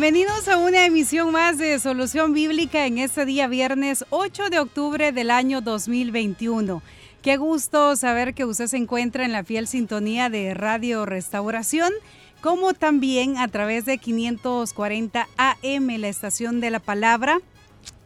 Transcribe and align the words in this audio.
Bienvenidos 0.00 0.46
a 0.46 0.58
una 0.58 0.86
emisión 0.86 1.32
más 1.32 1.58
de 1.58 1.76
Solución 1.80 2.32
Bíblica 2.32 2.86
en 2.86 2.98
este 2.98 3.26
día 3.26 3.48
viernes 3.48 4.04
8 4.10 4.48
de 4.48 4.60
octubre 4.60 5.10
del 5.10 5.28
año 5.28 5.60
2021. 5.60 6.82
Qué 7.20 7.36
gusto 7.36 7.96
saber 7.96 8.32
que 8.32 8.44
usted 8.44 8.68
se 8.68 8.76
encuentra 8.76 9.24
en 9.24 9.32
la 9.32 9.42
fiel 9.42 9.66
sintonía 9.66 10.30
de 10.30 10.54
Radio 10.54 11.04
Restauración, 11.04 11.92
como 12.40 12.74
también 12.74 13.38
a 13.38 13.48
través 13.48 13.86
de 13.86 13.98
540 13.98 15.26
AM, 15.36 15.88
la 15.98 16.08
estación 16.08 16.60
de 16.60 16.70
la 16.70 16.78
palabra. 16.78 17.40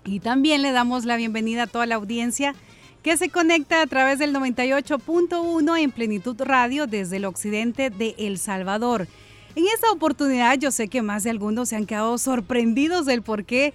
Y 0.06 0.20
también 0.20 0.62
le 0.62 0.72
damos 0.72 1.04
la 1.04 1.16
bienvenida 1.16 1.64
a 1.64 1.66
toda 1.66 1.84
la 1.84 1.96
audiencia 1.96 2.54
que 3.02 3.18
se 3.18 3.28
conecta 3.28 3.82
a 3.82 3.86
través 3.86 4.18
del 4.18 4.34
98.1 4.34 5.78
en 5.78 5.90
Plenitud 5.90 6.40
Radio 6.40 6.86
desde 6.86 7.18
el 7.18 7.26
occidente 7.26 7.90
de 7.90 8.14
El 8.16 8.38
Salvador. 8.38 9.08
En 9.54 9.66
esta 9.66 9.90
oportunidad 9.92 10.58
yo 10.58 10.70
sé 10.70 10.88
que 10.88 11.02
más 11.02 11.24
de 11.24 11.30
algunos 11.30 11.68
se 11.68 11.76
han 11.76 11.84
quedado 11.84 12.16
sorprendidos 12.16 13.04
del 13.04 13.20
por 13.20 13.44
qué 13.44 13.74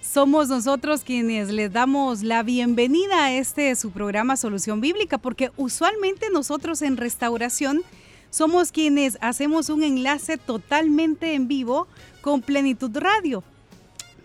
somos 0.00 0.48
nosotros 0.48 1.02
quienes 1.02 1.50
les 1.50 1.72
damos 1.72 2.22
la 2.22 2.44
bienvenida 2.44 3.24
a 3.24 3.32
este 3.32 3.74
su 3.74 3.90
programa 3.90 4.36
Solución 4.36 4.80
Bíblica, 4.80 5.18
porque 5.18 5.50
usualmente 5.56 6.30
nosotros 6.30 6.82
en 6.82 6.96
restauración 6.96 7.82
somos 8.30 8.70
quienes 8.70 9.18
hacemos 9.20 9.70
un 9.70 9.82
enlace 9.82 10.36
totalmente 10.36 11.34
en 11.34 11.48
vivo 11.48 11.88
con 12.20 12.40
Plenitud 12.40 12.96
Radio. 12.96 13.42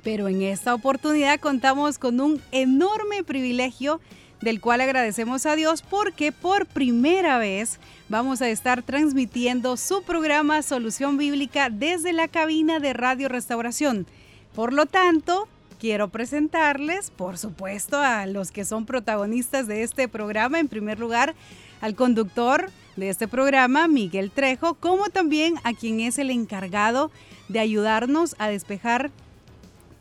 Pero 0.03 0.27
en 0.27 0.43
esta 0.43 0.75
oportunidad 0.75 1.39
contamos 1.39 1.97
con 1.97 2.19
un 2.19 2.39
enorme 2.51 3.23
privilegio 3.23 3.99
del 4.41 4.61
cual 4.61 4.81
agradecemos 4.81 5.45
a 5.47 5.55
Dios 5.55 5.81
porque 5.81 6.31
por 6.31 6.67
primera 6.67 7.39
vez 7.39 7.79
vamos 8.13 8.43
a 8.43 8.49
estar 8.49 8.83
transmitiendo 8.83 9.75
su 9.75 10.03
programa 10.03 10.61
Solución 10.61 11.17
Bíblica 11.17 11.71
desde 11.71 12.13
la 12.13 12.27
cabina 12.27 12.79
de 12.79 12.93
Radio 12.93 13.27
Restauración. 13.27 14.05
Por 14.53 14.71
lo 14.71 14.85
tanto, 14.85 15.47
quiero 15.79 16.09
presentarles, 16.09 17.09
por 17.09 17.39
supuesto, 17.39 17.97
a 17.97 18.27
los 18.27 18.51
que 18.51 18.65
son 18.65 18.85
protagonistas 18.85 19.65
de 19.65 19.81
este 19.81 20.07
programa. 20.07 20.59
En 20.59 20.67
primer 20.67 20.99
lugar, 20.99 21.33
al 21.81 21.95
conductor 21.95 22.69
de 22.97 23.09
este 23.09 23.27
programa, 23.27 23.87
Miguel 23.87 24.29
Trejo, 24.29 24.75
como 24.75 25.09
también 25.09 25.55
a 25.63 25.73
quien 25.73 25.99
es 25.99 26.19
el 26.19 26.29
encargado 26.29 27.09
de 27.49 27.61
ayudarnos 27.61 28.35
a 28.37 28.47
despejar 28.47 29.09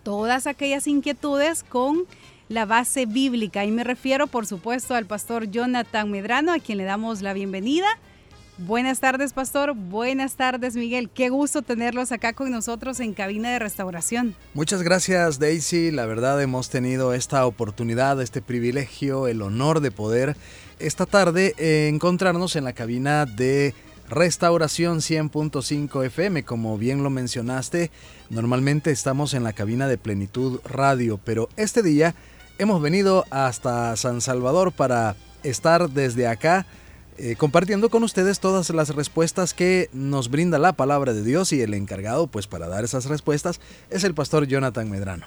todas 0.03 0.47
aquellas 0.47 0.87
inquietudes 0.87 1.63
con 1.63 2.05
la 2.53 2.67
base 2.67 3.07
bíblica. 3.07 3.65
Y 3.65 3.71
me 3.71 3.85
refiero, 3.85 4.27
por 4.27 4.47
supuesto, 4.47 4.95
al 4.95 5.07
pastor 5.07 5.51
Jonathan 5.51 6.11
Medrano, 6.11 6.53
a 6.53 6.59
quien 6.59 6.79
le 6.79 6.85
damos 6.85 7.23
la 7.23 7.33
bienvenida. 7.33 7.87
Buenas 8.59 9.01
tardes, 9.01 9.33
pastor. 9.33 9.75
Buenas 9.75 10.37
tardes, 10.37 10.77
Miguel. 10.77 11.09
Qué 11.09 11.31
gusto 11.31 11.63
tenerlos 11.63 12.13
acá 12.13 12.35
con 12.35 12.51
nosotros 12.51 13.01
en 13.01 13.15
cabina 13.15 13.51
de 13.51 13.59
restauración. 13.59 14.37
Muchas 14.55 14.83
gracias, 14.83 15.39
Daisy. 15.39 15.91
La 15.91 16.07
verdad, 16.07 16.41
hemos 16.41 16.69
tenido 16.69 17.15
esta 17.15 17.47
oportunidad, 17.47 18.21
este 18.21 18.43
privilegio, 18.43 19.27
el 19.27 19.41
honor 19.43 19.81
de 19.81 19.91
poder 19.91 20.37
esta 20.83 21.07
tarde 21.07 21.55
eh, 21.59 21.89
encontrarnos 21.89 22.57
en 22.57 22.65
la 22.65 22.73
cabina 22.73 23.25
de 23.25 23.73
Restauración 24.09 24.99
100.5 24.99 26.05
FM, 26.07 26.43
como 26.43 26.77
bien 26.77 27.03
lo 27.03 27.09
mencionaste, 27.09 27.91
normalmente 28.31 28.91
estamos 28.91 29.33
en 29.33 29.45
la 29.45 29.53
cabina 29.53 29.87
de 29.87 29.97
Plenitud 29.97 30.61
Radio, 30.65 31.19
pero 31.25 31.49
este 31.57 31.83
día 31.83 32.15
hemos 32.63 32.81
venido 32.81 33.25
hasta 33.31 33.97
San 33.97 34.21
Salvador 34.21 34.73
para 34.73 35.17
estar 35.43 35.91
desde 35.91 36.29
acá 36.29 36.65
eh, 37.19 37.35
compartiendo 37.37 37.91
con 37.91 38.05
ustedes 38.05 38.41
todas 38.41 38.71
las 38.71 38.95
respuestas 38.95 39.53
que 39.53 39.91
nos 39.93 40.31
brinda 40.31 40.59
la 40.59 40.73
palabra 40.73 41.13
de 41.13 41.23
Dios 41.23 41.53
y 41.53 41.61
el 41.61 41.75
encargado 41.75 42.27
pues 42.27 42.47
para 42.47 42.69
dar 42.69 42.85
esas 42.85 43.07
respuestas 43.07 43.61
es 43.91 44.05
el 44.05 44.15
pastor 44.15 44.47
Jonathan 44.47 44.89
Medrano. 44.89 45.27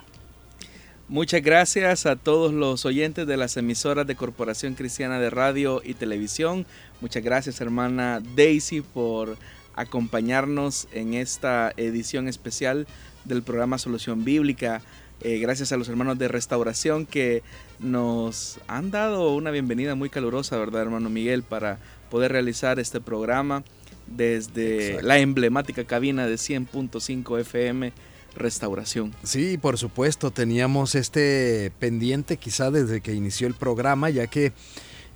Muchas 1.07 1.43
gracias 1.43 2.05
a 2.05 2.15
todos 2.15 2.53
los 2.53 2.85
oyentes 2.85 3.27
de 3.27 3.37
las 3.37 3.57
emisoras 3.57 4.07
de 4.07 4.15
Corporación 4.15 4.73
Cristiana 4.73 5.19
de 5.19 5.29
Radio 5.29 5.81
y 5.83 5.93
Televisión. 5.93 6.65
Muchas 7.01 7.21
gracias 7.21 7.61
hermana 7.61 8.21
Daisy 8.35 8.81
por 8.81 9.37
acompañarnos 9.75 10.87
en 10.91 11.13
esta 11.13 11.71
edición 11.77 12.27
especial 12.27 12.87
del 13.25 13.43
programa 13.43 13.77
Solución 13.77 14.23
Bíblica. 14.23 14.81
Eh, 15.27 15.39
gracias 15.39 15.71
a 15.71 15.77
los 15.77 15.89
hermanos 15.89 16.19
de 16.19 16.27
restauración 16.27 17.07
que 17.07 17.41
nos 17.79 18.59
han 18.67 18.91
dado 18.91 19.33
una 19.33 19.49
bienvenida 19.49 19.95
muy 19.95 20.11
calurosa, 20.11 20.55
¿verdad, 20.55 20.83
hermano 20.83 21.09
Miguel? 21.09 21.41
Para 21.41 21.79
poder 22.11 22.31
realizar 22.31 22.79
este 22.79 23.01
programa 23.01 23.63
desde 24.05 25.01
la 25.01 25.17
emblemática 25.17 25.83
cabina 25.83 26.27
de 26.27 26.35
100.5 26.35 27.39
FM 27.39 27.91
Restauración. 28.35 29.15
Sí, 29.23 29.57
por 29.57 29.79
supuesto, 29.79 30.29
teníamos 30.29 30.93
este 30.93 31.71
pendiente 31.79 32.37
quizá 32.37 32.69
desde 32.69 33.01
que 33.01 33.15
inició 33.15 33.47
el 33.47 33.55
programa, 33.55 34.11
ya 34.11 34.27
que 34.27 34.53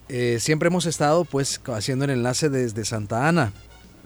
eh, 0.08 0.38
siempre 0.40 0.70
hemos 0.70 0.88
estado 0.88 1.24
pues 1.24 1.62
haciendo 1.68 2.06
el 2.06 2.12
enlace 2.12 2.50
desde 2.50 2.84
Santa 2.84 3.28
Ana. 3.28 3.54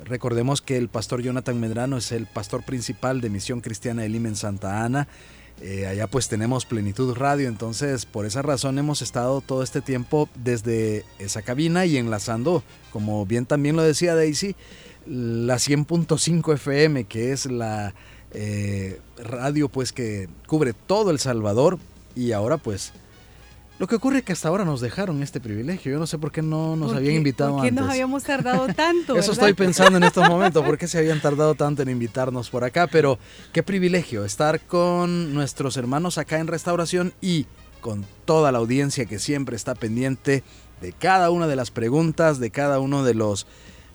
Recordemos 0.04 0.62
que 0.62 0.76
el 0.76 0.90
pastor 0.90 1.22
Jonathan 1.22 1.58
Medrano 1.62 1.96
es 1.96 2.12
el 2.12 2.26
pastor 2.26 2.66
principal 2.66 3.22
de 3.22 3.30
Misión 3.30 3.62
Cristiana 3.62 4.02
de 4.02 4.10
Lima 4.10 4.28
en 4.28 4.36
Santa 4.36 4.84
Ana 4.84 5.08
eh, 5.66 5.88
allá 5.88 6.08
pues 6.08 6.28
tenemos 6.28 6.66
Plenitud 6.66 7.14
Radio, 7.16 7.48
entonces 7.48 8.06
por 8.06 8.26
esa 8.26 8.42
razón 8.42 8.78
hemos 8.80 9.02
estado 9.02 9.40
todo 9.40 9.64
este 9.64 9.80
tiempo 9.80 10.28
desde 10.36 11.06
esa 11.20 11.42
cabina 11.42 11.86
y 11.86 11.96
enlazando, 11.96 12.64
como 12.92 13.26
bien 13.26 13.46
también 13.46 13.78
lo 13.78 13.82
decía 13.82 14.14
Daisy, 14.14 14.58
la 15.06 15.56
100.5 15.56 16.54
FM, 16.56 17.06
que 17.06 17.32
es 17.32 17.46
la 17.46 17.96
eh, 18.32 19.00
radio 19.18 19.70
pues 19.70 19.94
que 19.94 20.28
cubre 20.48 20.74
todo 20.74 21.12
El 21.12 21.20
Salvador 21.20 21.80
y 22.14 22.34
ahora 22.34 22.58
pues 22.58 22.92
lo 23.80 23.88
que 23.88 23.96
ocurre 23.96 24.20
es 24.20 24.24
que 24.24 24.34
hasta 24.34 24.48
ahora 24.48 24.66
nos 24.66 24.82
dejaron 24.82 25.24
este 25.24 25.40
privilegio. 25.40 25.92
Yo 25.92 26.00
no 26.00 26.08
sé 26.08 26.18
por 26.18 26.32
qué 26.32 26.42
no 26.42 26.76
nos 26.76 26.94
habían 26.94 27.16
invitado 27.16 27.58
antes. 27.58 27.72
¿Por 27.72 27.76
qué 27.76 27.82
nos 27.82 27.90
habíamos 27.90 28.24
tardado 28.24 28.68
tanto? 28.68 29.16
Eso 29.18 29.32
estoy 29.32 29.54
pensando 29.54 29.98
en 29.98 30.04
estos 30.04 30.28
momentos. 30.30 30.64
¿Por 30.64 30.78
qué 30.78 30.88
se 30.88 31.00
habían 31.00 31.20
tardado 31.22 31.56
tanto 31.56 31.82
en 31.82 31.90
invitarnos 31.90 32.50
por 32.50 32.64
acá? 32.64 32.88
Pero 32.88 33.18
qué 33.52 33.64
privilegio 33.64 34.26
estar 34.26 34.62
con 34.62 35.34
nuestros 35.34 35.76
hermanos 35.76 36.18
acá 36.18 36.40
en 36.40 36.48
restauración 36.48 37.14
y 37.20 37.48
con 37.82 38.06
toda 38.26 38.52
la 38.52 38.60
audiencia 38.60 39.06
que 39.06 39.20
siempre 39.20 39.56
está 39.56 39.76
pendiente 39.76 40.44
de 40.80 40.94
cada 40.94 41.32
una 41.32 41.48
de 41.48 41.56
las 41.56 41.72
preguntas, 41.72 42.40
de 42.40 42.52
cada 42.52 42.80
uno 42.80 43.04
de 43.04 43.14
los 43.16 43.48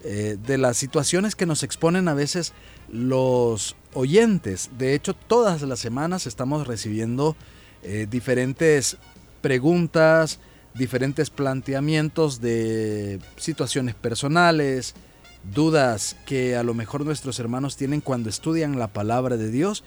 eh, 0.04 0.36
de 0.46 0.58
las 0.58 0.76
situaciones 0.76 1.34
que 1.34 1.44
nos 1.44 1.62
exponen 1.62 2.06
a 2.06 2.14
veces 2.14 2.52
los 2.88 3.74
oyentes. 3.94 4.70
De 4.78 4.94
hecho, 4.94 5.14
todas 5.14 5.62
las 5.62 5.80
semanas 5.80 6.26
estamos 6.26 6.66
recibiendo 6.66 7.36
eh, 7.82 8.06
diferentes 8.08 8.96
preguntas, 9.40 10.40
diferentes 10.74 11.30
planteamientos 11.30 12.40
de 12.40 13.20
situaciones 13.36 13.94
personales, 13.94 14.94
dudas 15.54 16.16
que 16.26 16.56
a 16.56 16.62
lo 16.62 16.74
mejor 16.74 17.04
nuestros 17.04 17.38
hermanos 17.38 17.76
tienen 17.76 18.00
cuando 18.00 18.28
estudian 18.28 18.78
la 18.78 18.88
palabra 18.88 19.36
de 19.36 19.50
Dios 19.50 19.84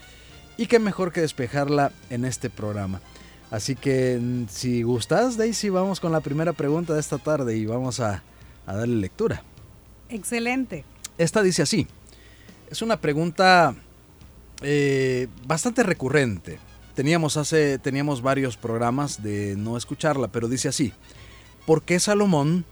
y 0.57 0.67
qué 0.67 0.79
mejor 0.79 1.11
que 1.11 1.21
despejarla 1.21 1.91
en 2.09 2.25
este 2.25 2.49
programa. 2.49 3.01
Así 3.49 3.75
que 3.75 4.17
mm, 4.19 4.47
si 4.49 4.83
gustas, 4.83 5.37
Daisy, 5.37 5.69
vamos 5.69 5.99
con 5.99 6.11
la 6.11 6.21
primera 6.21 6.53
pregunta 6.53 6.93
de 6.93 6.99
esta 6.99 7.17
tarde 7.17 7.55
y 7.57 7.65
vamos 7.65 7.99
a, 7.99 8.23
darle 8.65 8.95
lectura. 8.95 9.43
Excelente. 10.07 10.85
Esta 11.17 11.41
dice 11.43 11.61
así, 11.61 11.87
es 12.69 12.81
una 12.81 12.99
pregunta 13.01 13.75
eh, 14.61 15.27
bastante 15.45 15.83
recurrente 15.83 16.59
teníamos 17.01 17.35
hace 17.35 17.79
teníamos 17.79 18.21
varios 18.21 18.57
programas 18.57 19.23
de 19.23 19.55
no 19.55 19.75
escucharla, 19.75 20.27
pero 20.27 20.47
dice 20.47 20.67
así: 20.67 20.93
¿Por 21.65 21.81
qué 21.81 21.99
Salomón 21.99 22.63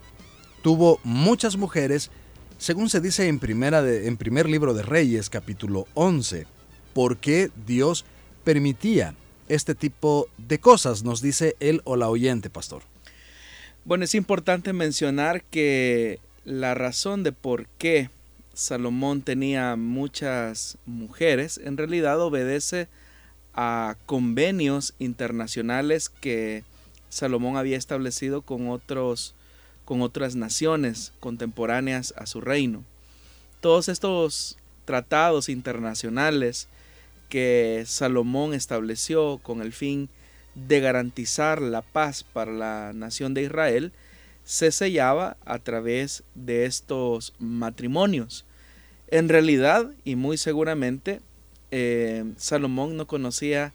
tuvo 0.62 1.00
muchas 1.02 1.56
mujeres, 1.56 2.12
según 2.56 2.90
se 2.90 3.00
dice 3.00 3.26
en 3.26 3.40
primera 3.40 3.82
de, 3.82 4.06
en 4.06 4.16
primer 4.16 4.48
libro 4.48 4.72
de 4.72 4.84
Reyes, 4.84 5.30
capítulo 5.30 5.88
11? 5.94 6.46
¿Por 6.94 7.16
qué 7.16 7.50
Dios 7.66 8.04
permitía 8.44 9.16
este 9.48 9.74
tipo 9.74 10.28
de 10.38 10.60
cosas? 10.60 11.02
Nos 11.02 11.20
dice 11.20 11.56
él 11.58 11.80
o 11.82 11.96
la 11.96 12.08
oyente, 12.08 12.50
pastor. 12.50 12.82
Bueno, 13.84 14.04
es 14.04 14.14
importante 14.14 14.72
mencionar 14.72 15.42
que 15.42 16.20
la 16.44 16.74
razón 16.74 17.24
de 17.24 17.32
por 17.32 17.66
qué 17.78 18.10
Salomón 18.54 19.22
tenía 19.22 19.74
muchas 19.74 20.78
mujeres 20.86 21.60
en 21.64 21.76
realidad 21.76 22.20
obedece 22.20 22.86
a 23.54 23.96
convenios 24.06 24.94
internacionales 24.98 26.08
que 26.08 26.64
Salomón 27.08 27.56
había 27.56 27.76
establecido 27.76 28.42
con 28.42 28.68
otros 28.68 29.34
con 29.84 30.02
otras 30.02 30.36
naciones 30.36 31.12
contemporáneas 31.18 32.14
a 32.16 32.26
su 32.26 32.40
reino. 32.40 32.84
Todos 33.60 33.88
estos 33.88 34.56
tratados 34.84 35.48
internacionales 35.48 36.68
que 37.28 37.82
Salomón 37.86 38.54
estableció 38.54 39.38
con 39.38 39.62
el 39.62 39.72
fin 39.72 40.08
de 40.54 40.80
garantizar 40.80 41.60
la 41.60 41.82
paz 41.82 42.22
para 42.22 42.52
la 42.52 42.92
nación 42.94 43.34
de 43.34 43.42
Israel 43.42 43.92
se 44.44 44.72
sellaba 44.72 45.36
a 45.44 45.58
través 45.58 46.22
de 46.34 46.66
estos 46.66 47.34
matrimonios. 47.38 48.44
En 49.08 49.28
realidad, 49.28 49.90
y 50.04 50.16
muy 50.16 50.36
seguramente, 50.36 51.20
eh, 51.70 52.24
Salomón 52.36 52.96
no 52.96 53.06
conocía 53.06 53.72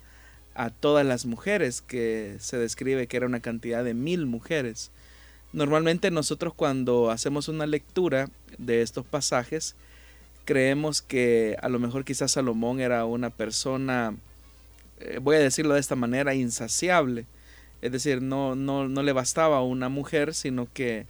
a 0.53 0.69
todas 0.69 1.05
las 1.05 1.25
mujeres, 1.25 1.81
que 1.81 2.37
se 2.39 2.57
describe 2.57 3.07
que 3.07 3.17
era 3.17 3.25
una 3.25 3.41
cantidad 3.41 3.83
de 3.83 3.93
mil 3.93 4.25
mujeres. 4.25 4.91
Normalmente 5.53 6.11
nosotros 6.11 6.53
cuando 6.53 7.11
hacemos 7.11 7.47
una 7.47 7.65
lectura 7.65 8.29
de 8.57 8.81
estos 8.81 9.05
pasajes, 9.05 9.75
creemos 10.45 11.01
que 11.01 11.57
a 11.61 11.69
lo 11.69 11.79
mejor 11.79 12.05
quizás 12.05 12.31
Salomón 12.31 12.79
era 12.79 13.05
una 13.05 13.29
persona, 13.29 14.15
eh, 14.99 15.19
voy 15.21 15.35
a 15.35 15.39
decirlo 15.39 15.73
de 15.73 15.79
esta 15.79 15.95
manera, 15.95 16.33
insaciable. 16.35 17.25
Es 17.81 17.91
decir, 17.91 18.21
no, 18.21 18.55
no, 18.55 18.87
no 18.87 19.03
le 19.03 19.11
bastaba 19.11 19.61
una 19.61 19.89
mujer, 19.89 20.33
sino 20.33 20.67
que 20.73 21.05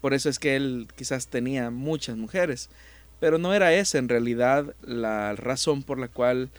por 0.00 0.14
eso 0.14 0.28
es 0.28 0.38
que 0.38 0.56
él 0.56 0.88
quizás 0.96 1.28
tenía 1.28 1.70
muchas 1.70 2.16
mujeres. 2.16 2.70
Pero 3.20 3.38
no 3.38 3.54
era 3.54 3.72
esa 3.74 3.98
en 3.98 4.08
realidad 4.08 4.74
la 4.82 5.36
razón 5.36 5.82
por 5.82 5.98
la 5.98 6.08
cual 6.08 6.50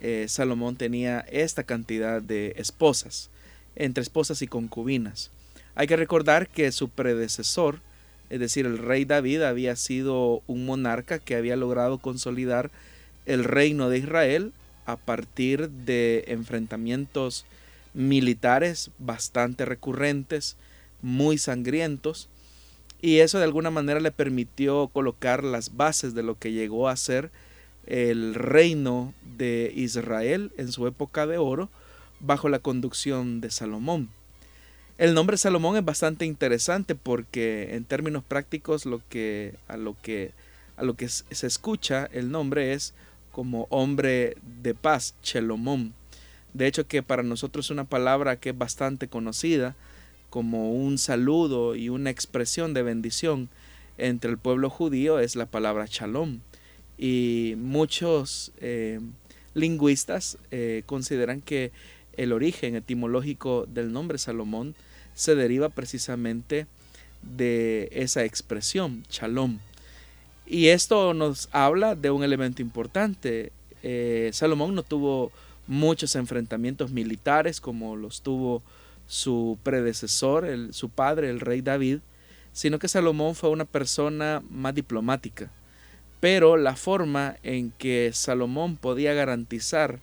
eh, 0.00 0.26
Salomón 0.28 0.76
tenía 0.76 1.20
esta 1.30 1.64
cantidad 1.64 2.22
de 2.22 2.54
esposas, 2.56 3.30
entre 3.76 4.02
esposas 4.02 4.40
y 4.42 4.46
concubinas. 4.46 5.30
Hay 5.74 5.86
que 5.86 5.96
recordar 5.96 6.48
que 6.48 6.72
su 6.72 6.88
predecesor, 6.88 7.80
es 8.30 8.40
decir, 8.40 8.64
el 8.66 8.78
rey 8.78 9.04
David 9.04 9.42
había 9.42 9.76
sido 9.76 10.42
un 10.46 10.64
monarca 10.64 11.18
que 11.18 11.36
había 11.36 11.56
logrado 11.56 11.98
consolidar 11.98 12.70
el 13.26 13.44
reino 13.44 13.88
de 13.88 13.98
Israel 13.98 14.52
a 14.86 14.96
partir 14.96 15.68
de 15.68 16.24
enfrentamientos 16.28 17.44
militares 17.92 18.90
bastante 18.98 19.64
recurrentes, 19.66 20.56
muy 21.02 21.36
sangrientos, 21.36 22.29
y 23.02 23.18
eso 23.20 23.38
de 23.38 23.44
alguna 23.44 23.70
manera 23.70 24.00
le 24.00 24.12
permitió 24.12 24.88
colocar 24.88 25.44
las 25.44 25.76
bases 25.76 26.14
de 26.14 26.22
lo 26.22 26.38
que 26.38 26.52
llegó 26.52 26.88
a 26.88 26.96
ser 26.96 27.30
el 27.86 28.34
reino 28.34 29.14
de 29.36 29.72
Israel 29.74 30.52
en 30.56 30.70
su 30.70 30.86
época 30.86 31.26
de 31.26 31.38
oro 31.38 31.70
bajo 32.20 32.48
la 32.48 32.58
conducción 32.58 33.40
de 33.40 33.50
Salomón. 33.50 34.10
El 34.98 35.14
nombre 35.14 35.38
Salomón 35.38 35.76
es 35.78 35.84
bastante 35.84 36.26
interesante 36.26 36.94
porque 36.94 37.74
en 37.74 37.84
términos 37.84 38.22
prácticos 38.22 38.84
lo 38.84 39.00
que 39.08 39.54
a 39.66 39.78
lo 39.78 39.96
que 40.02 40.32
a 40.76 40.82
lo 40.82 40.94
que 40.94 41.08
se 41.08 41.46
escucha 41.46 42.08
el 42.12 42.30
nombre 42.30 42.74
es 42.74 42.92
como 43.32 43.66
hombre 43.70 44.36
de 44.62 44.74
paz, 44.74 45.14
Chelomón. 45.22 45.94
De 46.52 46.66
hecho 46.66 46.86
que 46.86 47.02
para 47.02 47.22
nosotros 47.22 47.66
es 47.66 47.70
una 47.70 47.84
palabra 47.84 48.36
que 48.36 48.50
es 48.50 48.58
bastante 48.58 49.08
conocida 49.08 49.74
como 50.30 50.72
un 50.72 50.96
saludo 50.96 51.74
y 51.74 51.88
una 51.88 52.10
expresión 52.10 52.72
de 52.72 52.82
bendición 52.82 53.48
entre 53.98 54.30
el 54.30 54.38
pueblo 54.38 54.70
judío 54.70 55.18
es 55.18 55.36
la 55.36 55.46
palabra 55.46 55.86
Shalom. 55.88 56.40
Y 56.96 57.54
muchos 57.58 58.52
eh, 58.60 59.00
lingüistas 59.54 60.38
eh, 60.50 60.82
consideran 60.86 61.40
que 61.40 61.72
el 62.16 62.32
origen 62.32 62.76
etimológico 62.76 63.66
del 63.66 63.92
nombre 63.92 64.18
Salomón 64.18 64.74
se 65.14 65.34
deriva 65.34 65.68
precisamente 65.68 66.66
de 67.22 67.88
esa 67.92 68.24
expresión, 68.24 69.04
shalom. 69.10 69.58
Y 70.46 70.68
esto 70.68 71.14
nos 71.14 71.48
habla 71.52 71.94
de 71.94 72.10
un 72.10 72.24
elemento 72.24 72.62
importante. 72.62 73.52
Eh, 73.82 74.30
Salomón 74.32 74.74
no 74.74 74.82
tuvo 74.82 75.30
muchos 75.66 76.16
enfrentamientos 76.16 76.90
militares 76.90 77.60
como 77.60 77.96
los 77.96 78.22
tuvo 78.22 78.62
su 79.10 79.58
predecesor, 79.64 80.44
el, 80.44 80.72
su 80.72 80.88
padre, 80.88 81.30
el 81.30 81.40
rey 81.40 81.62
David, 81.62 81.98
sino 82.52 82.78
que 82.78 82.86
Salomón 82.86 83.34
fue 83.34 83.50
una 83.50 83.64
persona 83.64 84.40
más 84.48 84.72
diplomática. 84.72 85.50
Pero 86.20 86.56
la 86.56 86.76
forma 86.76 87.36
en 87.42 87.72
que 87.72 88.12
Salomón 88.14 88.76
podía 88.76 89.12
garantizar 89.12 89.98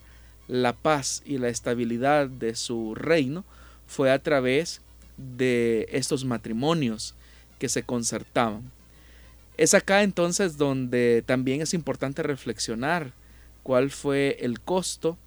la 0.50 0.74
paz 0.74 1.24
y 1.26 1.38
la 1.38 1.48
estabilidad 1.48 2.28
de 2.28 2.54
su 2.56 2.96
reino 2.96 3.46
fue 3.88 4.12
a 4.12 4.20
través 4.20 4.82
de 5.16 5.88
estos 5.90 6.26
matrimonios 6.26 7.16
que 7.60 7.70
se 7.70 7.84
concertaban. 7.84 8.74
Es 9.56 9.74
acá 9.74 10.04
entonces 10.04 10.58
donde 10.58 11.24
también 11.26 11.62
es 11.62 11.74
importante 11.74 12.24
reflexionar 12.24 13.14
cuál 13.64 13.90
fue 13.90 14.36
el 14.42 14.60
costo 14.60 15.18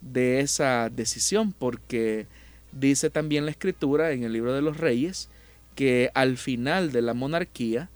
de 0.00 0.40
esa 0.40 0.88
decisión, 0.90 1.52
porque 1.52 2.26
dice 2.72 3.10
también 3.10 3.44
la 3.44 3.50
escritura 3.50 4.12
en 4.12 4.24
el 4.24 4.32
libro 4.32 4.52
de 4.52 4.62
los 4.62 4.76
reyes 4.76 5.28
que 5.74 6.10
al 6.14 6.36
final 6.36 6.90
de 6.90 7.02
la 7.02 7.14
monarquía, 7.14 7.88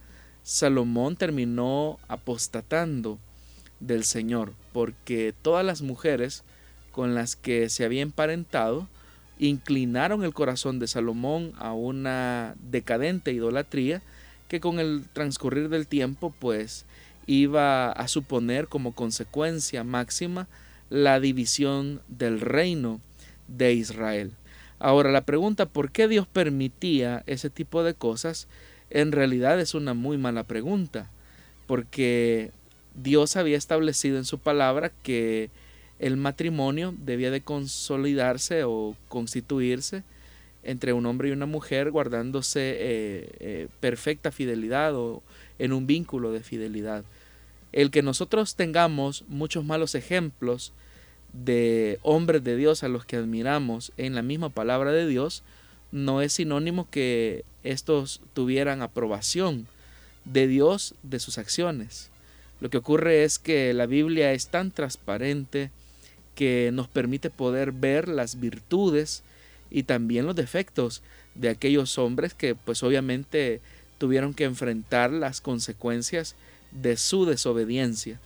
Salomón 0.43 1.17
terminó 1.17 1.99
apostatando 2.09 3.19
del 3.81 4.05
Señor, 4.05 4.53
porque 4.73 5.35
todas 5.43 5.65
las 5.65 5.83
mujeres 5.83 6.45
con 6.93 7.15
las 7.15 7.35
que 7.35 7.69
se 7.69 7.85
había 7.85 8.03
emparentado 8.03 8.89
inclinaron 9.39 10.23
el 10.23 10.35
corazón 10.35 10.79
de 10.79 10.87
Salomón 10.87 11.53
a 11.59 11.73
una 11.73 12.55
decadente 12.61 13.33
idolatría 13.33 14.03
que 14.47 14.61
con 14.61 14.79
el 14.79 15.05
transcurrir 15.13 15.69
del 15.69 15.87
tiempo 15.87 16.33
pues 16.39 16.85
iba 17.27 17.91
a 17.91 18.09
suponer 18.09 18.69
como 18.69 18.95
consecuencia 18.95 19.83
máxima 19.83 20.49
la 20.91 21.21
división 21.21 22.03
del 22.09 22.41
reino 22.41 23.01
de 23.49 23.73
Israel. 23.73 24.33
Ahora 24.83 25.13
la 25.13 25.21
pregunta 25.21 25.67
¿por 25.67 25.93
qué 25.93 26.09
Dios 26.09 26.27
permitía 26.27 27.23
ese 27.29 27.51
tipo 27.51 27.85
de 27.85 27.95
cosas? 27.95 28.49
En 28.91 29.13
realidad 29.13 29.61
es 29.61 29.75
una 29.75 29.95
muy 29.95 30.19
mala 30.19 30.43
pregunta, 30.43 31.09
porque 31.69 32.51
Dios 32.97 33.37
había 33.37 33.57
establecido 33.57 34.19
en 34.19 34.25
su 34.25 34.41
palabra 34.41 34.91
que 35.05 35.51
el 36.01 36.17
matrimonio 36.17 36.93
debía 36.99 37.31
de 37.31 37.43
consolidarse 37.43 38.65
o 38.65 38.97
constituirse 39.07 40.03
entre 40.65 40.93
un 40.93 41.07
hombre 41.07 41.29
y 41.29 41.33
una 41.33 41.47
mujer 41.47 41.93
guardándose 41.93 42.71
eh, 42.73 43.29
eh, 43.39 43.69
perfecta 43.79 44.33
fidelidad 44.33 44.97
o 44.97 45.23
en 45.61 45.73
un 45.73 45.87
vínculo 45.87 46.33
de 46.33 46.41
fidelidad. 46.41 47.05
El 47.71 47.93
que 47.93 48.03
nosotros 48.03 48.57
tengamos 48.57 49.25
muchos 49.29 49.65
malos 49.65 49.95
ejemplos 49.95 50.73
de 51.33 51.99
hombres 52.03 52.45
de 52.45 52.57
Dios 52.57 52.83
a 52.83 52.89
los 52.89 53.05
que 53.05 53.17
admiramos 53.17 53.93
en 53.97 54.15
la 54.15 54.23
misma 54.23 54.51
palabra 54.51 54.93
de 54.93 55.07
Dios, 55.07 55.43
no 55.91 56.23
es 56.23 56.35
sinónimo 56.35 56.89
que 56.91 57.45
estos 57.65 58.21
tuvieran 58.33 58.83
aprobación 58.83 59.67
de 60.25 60.47
Dios 60.47 60.95
de 61.03 61.21
sus 61.21 61.39
acciones. 61.39 62.11
Lo 62.61 62.71
que 62.71 62.79
ocurre 62.79 63.25
es 63.25 63.39
que 63.39 63.75
la 63.75 63.87
Biblia 63.87 64.33
es 64.33 64.49
tan 64.49 64.71
transparente, 64.71 65.71
que 66.35 66.71
nos 66.73 66.89
permite 66.89 67.29
poder 67.29 67.73
ver 67.73 68.09
las 68.09 68.41
virtudes 68.41 69.23
y 69.71 69.83
también 69.83 70.27
los 70.27 70.37
defectos 70.37 71.03
de 71.35 71.49
aquellos 71.49 71.99
hombres 71.99 72.35
que 72.35 72.55
pues 72.55 72.83
obviamente 72.83 73.61
tuvieron 73.99 74.35
que 74.35 74.45
enfrentar 74.45 75.11
las 75.11 75.41
consecuencias 75.41 76.35
de 76.71 76.97
su 76.97 77.27
desobediencia. 77.27 78.19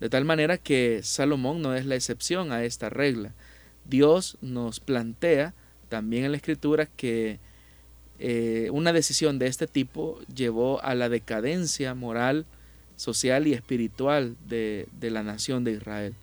De 0.00 0.08
tal 0.08 0.24
manera 0.24 0.58
que 0.58 1.00
Salomón 1.02 1.62
no 1.62 1.74
es 1.74 1.86
la 1.86 1.94
excepción 1.94 2.52
a 2.52 2.64
esta 2.64 2.90
regla. 2.90 3.32
Dios 3.84 4.36
nos 4.40 4.80
plantea 4.80 5.54
también 5.88 6.24
en 6.24 6.32
la 6.32 6.36
escritura 6.36 6.86
que 6.86 7.38
eh, 8.18 8.68
una 8.72 8.92
decisión 8.92 9.38
de 9.38 9.46
este 9.46 9.66
tipo 9.66 10.18
llevó 10.34 10.82
a 10.82 10.94
la 10.94 11.08
decadencia 11.08 11.94
moral, 11.94 12.46
social 12.96 13.46
y 13.46 13.52
espiritual 13.52 14.36
de 14.48 14.86
la 15.00 15.22
nación 15.22 15.64
de 15.64 15.72
Israel. 15.72 16.14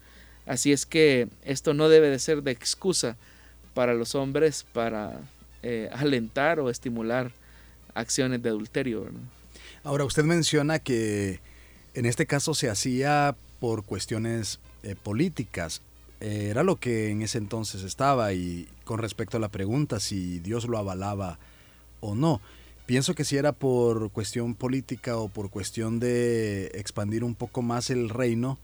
Así 0.46 0.72
es 0.72 0.86
que 0.86 1.30
esto 1.44 1.74
no 1.74 1.90
debe 1.90 2.10
de 2.10 2.20
ser 2.20 2.44
de 2.44 2.52
excusa 2.52 3.16
para 3.74 3.94
los 3.94 4.16
hombres 4.16 4.66
para 4.74 5.22
eh, 5.62 5.90
alentar 5.94 6.60
o 6.60 6.70
estimular 6.70 7.32
acciones 7.94 8.42
de 8.44 8.50
adulterio. 8.50 9.08
Ahora, 9.84 10.04
usted 10.04 10.24
menciona 10.24 10.80
que 10.80 11.40
en 11.94 12.06
este 12.06 12.26
caso 12.26 12.54
se 12.54 12.70
hacía 12.70 13.36
por 13.64 13.86
cuestiones 13.86 14.60
eh, 14.84 14.94
políticas. 15.02 15.82
era 16.20 16.64
lo 16.64 16.76
que 16.76 17.12
en 17.12 17.22
ese 17.22 17.38
entonces 17.38 17.84
estaba 17.84 18.34
y 18.34 18.68
con 18.84 19.00
respecto 19.00 19.38
a 19.38 19.40
la 19.40 19.48
pregunta 19.48 20.02
si 20.02 20.40
Dios 20.40 20.68
lo 20.68 20.78
avalaba 20.78 21.40
o 22.02 22.14
no. 22.14 22.42
pienso 22.86 23.16
que 23.16 23.24
si 23.24 23.38
era 23.38 23.54
por 23.54 24.12
cuestión 24.12 24.54
política 24.54 25.16
o 25.16 25.30
por 25.30 25.50
cuestión 25.50 26.02
de 26.02 26.72
expandir 26.74 27.24
un 27.24 27.36
poco 27.36 27.62
más 27.62 27.90
el 27.90 28.10
reino, 28.10 28.60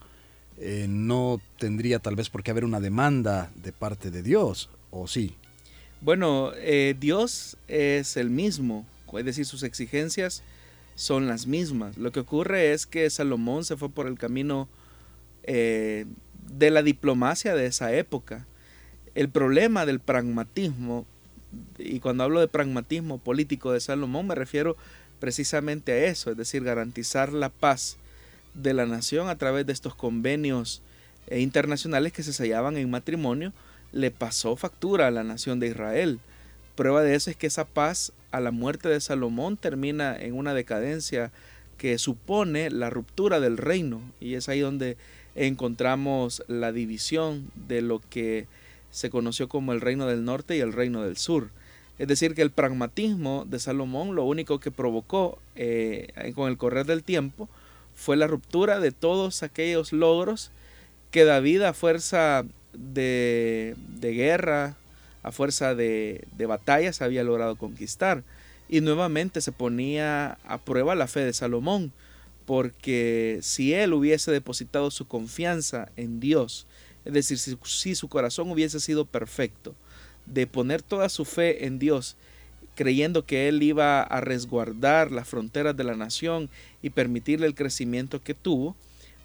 eh, 0.57 0.87
no 0.89 1.39
tendría 1.59 1.99
tal 1.99 2.17
vez 2.17 2.29
por 2.29 2.43
qué 2.43 2.51
haber 2.51 2.65
una 2.65 2.81
demanda 2.81 3.53
de 3.55 3.71
parte 3.71 4.11
de 4.11 4.21
Dios, 4.21 4.69
¿o 4.91 5.07
sí? 5.07 5.33
Bueno, 6.01 6.51
eh, 6.57 6.93
Dios 6.99 7.55
es 7.69 8.17
el 8.17 8.29
mismo, 8.29 8.85
es 9.17 9.23
decir, 9.23 9.45
sus 9.45 9.63
exigencias 9.63 10.43
son 10.95 11.27
las 11.27 11.47
mismas. 11.47 11.97
Lo 11.97 12.11
que 12.11 12.19
ocurre 12.19 12.73
es 12.73 12.85
que 12.85 13.09
Salomón 13.09 13.63
se 13.63 13.77
fue 13.77 13.87
por 13.87 14.05
el 14.05 14.17
camino 14.17 14.67
eh, 15.51 16.05
de 16.47 16.69
la 16.69 16.83
diplomacia 16.83 17.55
de 17.55 17.65
esa 17.65 17.91
época. 17.91 18.45
El 19.15 19.29
problema 19.29 19.87
del 19.87 19.99
pragmatismo, 19.99 21.07
y 21.79 22.01
cuando 22.01 22.23
hablo 22.23 22.39
de 22.39 22.47
pragmatismo 22.47 23.17
político 23.17 23.71
de 23.71 23.79
Salomón 23.79 24.27
me 24.27 24.35
refiero 24.35 24.77
precisamente 25.19 25.91
a 25.91 26.05
eso, 26.05 26.29
es 26.29 26.37
decir, 26.37 26.63
garantizar 26.63 27.33
la 27.33 27.49
paz 27.49 27.97
de 28.53 28.75
la 28.75 28.85
nación 28.85 29.27
a 29.27 29.39
través 29.39 29.65
de 29.65 29.73
estos 29.73 29.95
convenios 29.95 30.83
eh, 31.25 31.39
internacionales 31.39 32.13
que 32.13 32.21
se 32.21 32.33
sellaban 32.33 32.77
en 32.77 32.91
matrimonio, 32.91 33.51
le 33.91 34.11
pasó 34.11 34.55
factura 34.55 35.07
a 35.07 35.11
la 35.11 35.23
nación 35.23 35.59
de 35.59 35.69
Israel. 35.69 36.19
Prueba 36.75 37.01
de 37.01 37.15
eso 37.15 37.31
es 37.31 37.35
que 37.35 37.47
esa 37.47 37.65
paz 37.65 38.13
a 38.29 38.39
la 38.39 38.51
muerte 38.51 38.87
de 38.87 39.01
Salomón 39.01 39.57
termina 39.57 40.15
en 40.15 40.35
una 40.35 40.53
decadencia 40.53 41.31
que 41.79 41.97
supone 41.97 42.69
la 42.69 42.91
ruptura 42.91 43.39
del 43.39 43.57
reino 43.57 43.99
y 44.19 44.35
es 44.35 44.47
ahí 44.47 44.59
donde 44.59 44.97
encontramos 45.35 46.43
la 46.47 46.71
división 46.71 47.51
de 47.55 47.81
lo 47.81 47.99
que 47.99 48.47
se 48.91 49.09
conoció 49.09 49.47
como 49.47 49.73
el 49.73 49.81
reino 49.81 50.07
del 50.07 50.25
norte 50.25 50.57
y 50.57 50.59
el 50.59 50.73
reino 50.73 51.03
del 51.03 51.17
sur. 51.17 51.49
Es 51.97 52.07
decir, 52.07 52.33
que 52.33 52.41
el 52.41 52.51
pragmatismo 52.51 53.45
de 53.47 53.59
Salomón 53.59 54.15
lo 54.15 54.23
único 54.23 54.59
que 54.59 54.71
provocó 54.71 55.37
eh, 55.55 56.31
con 56.33 56.49
el 56.49 56.57
correr 56.57 56.85
del 56.85 57.03
tiempo 57.03 57.49
fue 57.93 58.15
la 58.15 58.27
ruptura 58.27 58.79
de 58.79 58.91
todos 58.91 59.43
aquellos 59.43 59.91
logros 59.91 60.51
que 61.11 61.25
David 61.25 61.63
a 61.63 61.73
fuerza 61.73 62.45
de, 62.73 63.75
de 63.99 64.13
guerra, 64.13 64.77
a 65.23 65.31
fuerza 65.33 65.75
de, 65.75 66.23
de 66.37 66.45
batallas 66.45 67.01
había 67.01 67.23
logrado 67.23 67.57
conquistar. 67.57 68.23
Y 68.69 68.81
nuevamente 68.81 69.41
se 69.41 69.51
ponía 69.51 70.37
a 70.45 70.57
prueba 70.59 70.95
la 70.95 71.07
fe 71.07 71.21
de 71.25 71.33
Salomón, 71.33 71.91
porque 72.49 73.37
si 73.43 73.75
él 73.75 73.93
hubiese 73.93 74.31
depositado 74.31 74.89
su 74.89 75.07
confianza 75.07 75.91
en 75.97 76.19
Dios, 76.19 76.65
es 77.05 77.13
decir, 77.13 77.37
si, 77.37 77.93
su 77.93 78.07
corazón 78.07 78.49
hubiese 78.49 78.79
sido 78.79 79.05
perfecto, 79.05 79.75
de 80.25 80.47
poner 80.47 80.81
toda 80.81 81.09
su 81.09 81.25
fe 81.25 81.67
en 81.67 81.77
Dios, 81.77 82.17
creyendo 82.73 83.23
que 83.23 83.49
Él 83.49 83.61
iba 83.61 84.01
a 84.01 84.19
resguardar 84.19 85.11
las 85.11 85.27
fronteras 85.27 85.77
de 85.77 85.83
la 85.83 85.95
nación 85.95 86.49
y 86.81 86.89
permitirle 86.89 87.45
el 87.45 87.53
crecimiento 87.53 88.23
que 88.23 88.33
tuvo, 88.33 88.75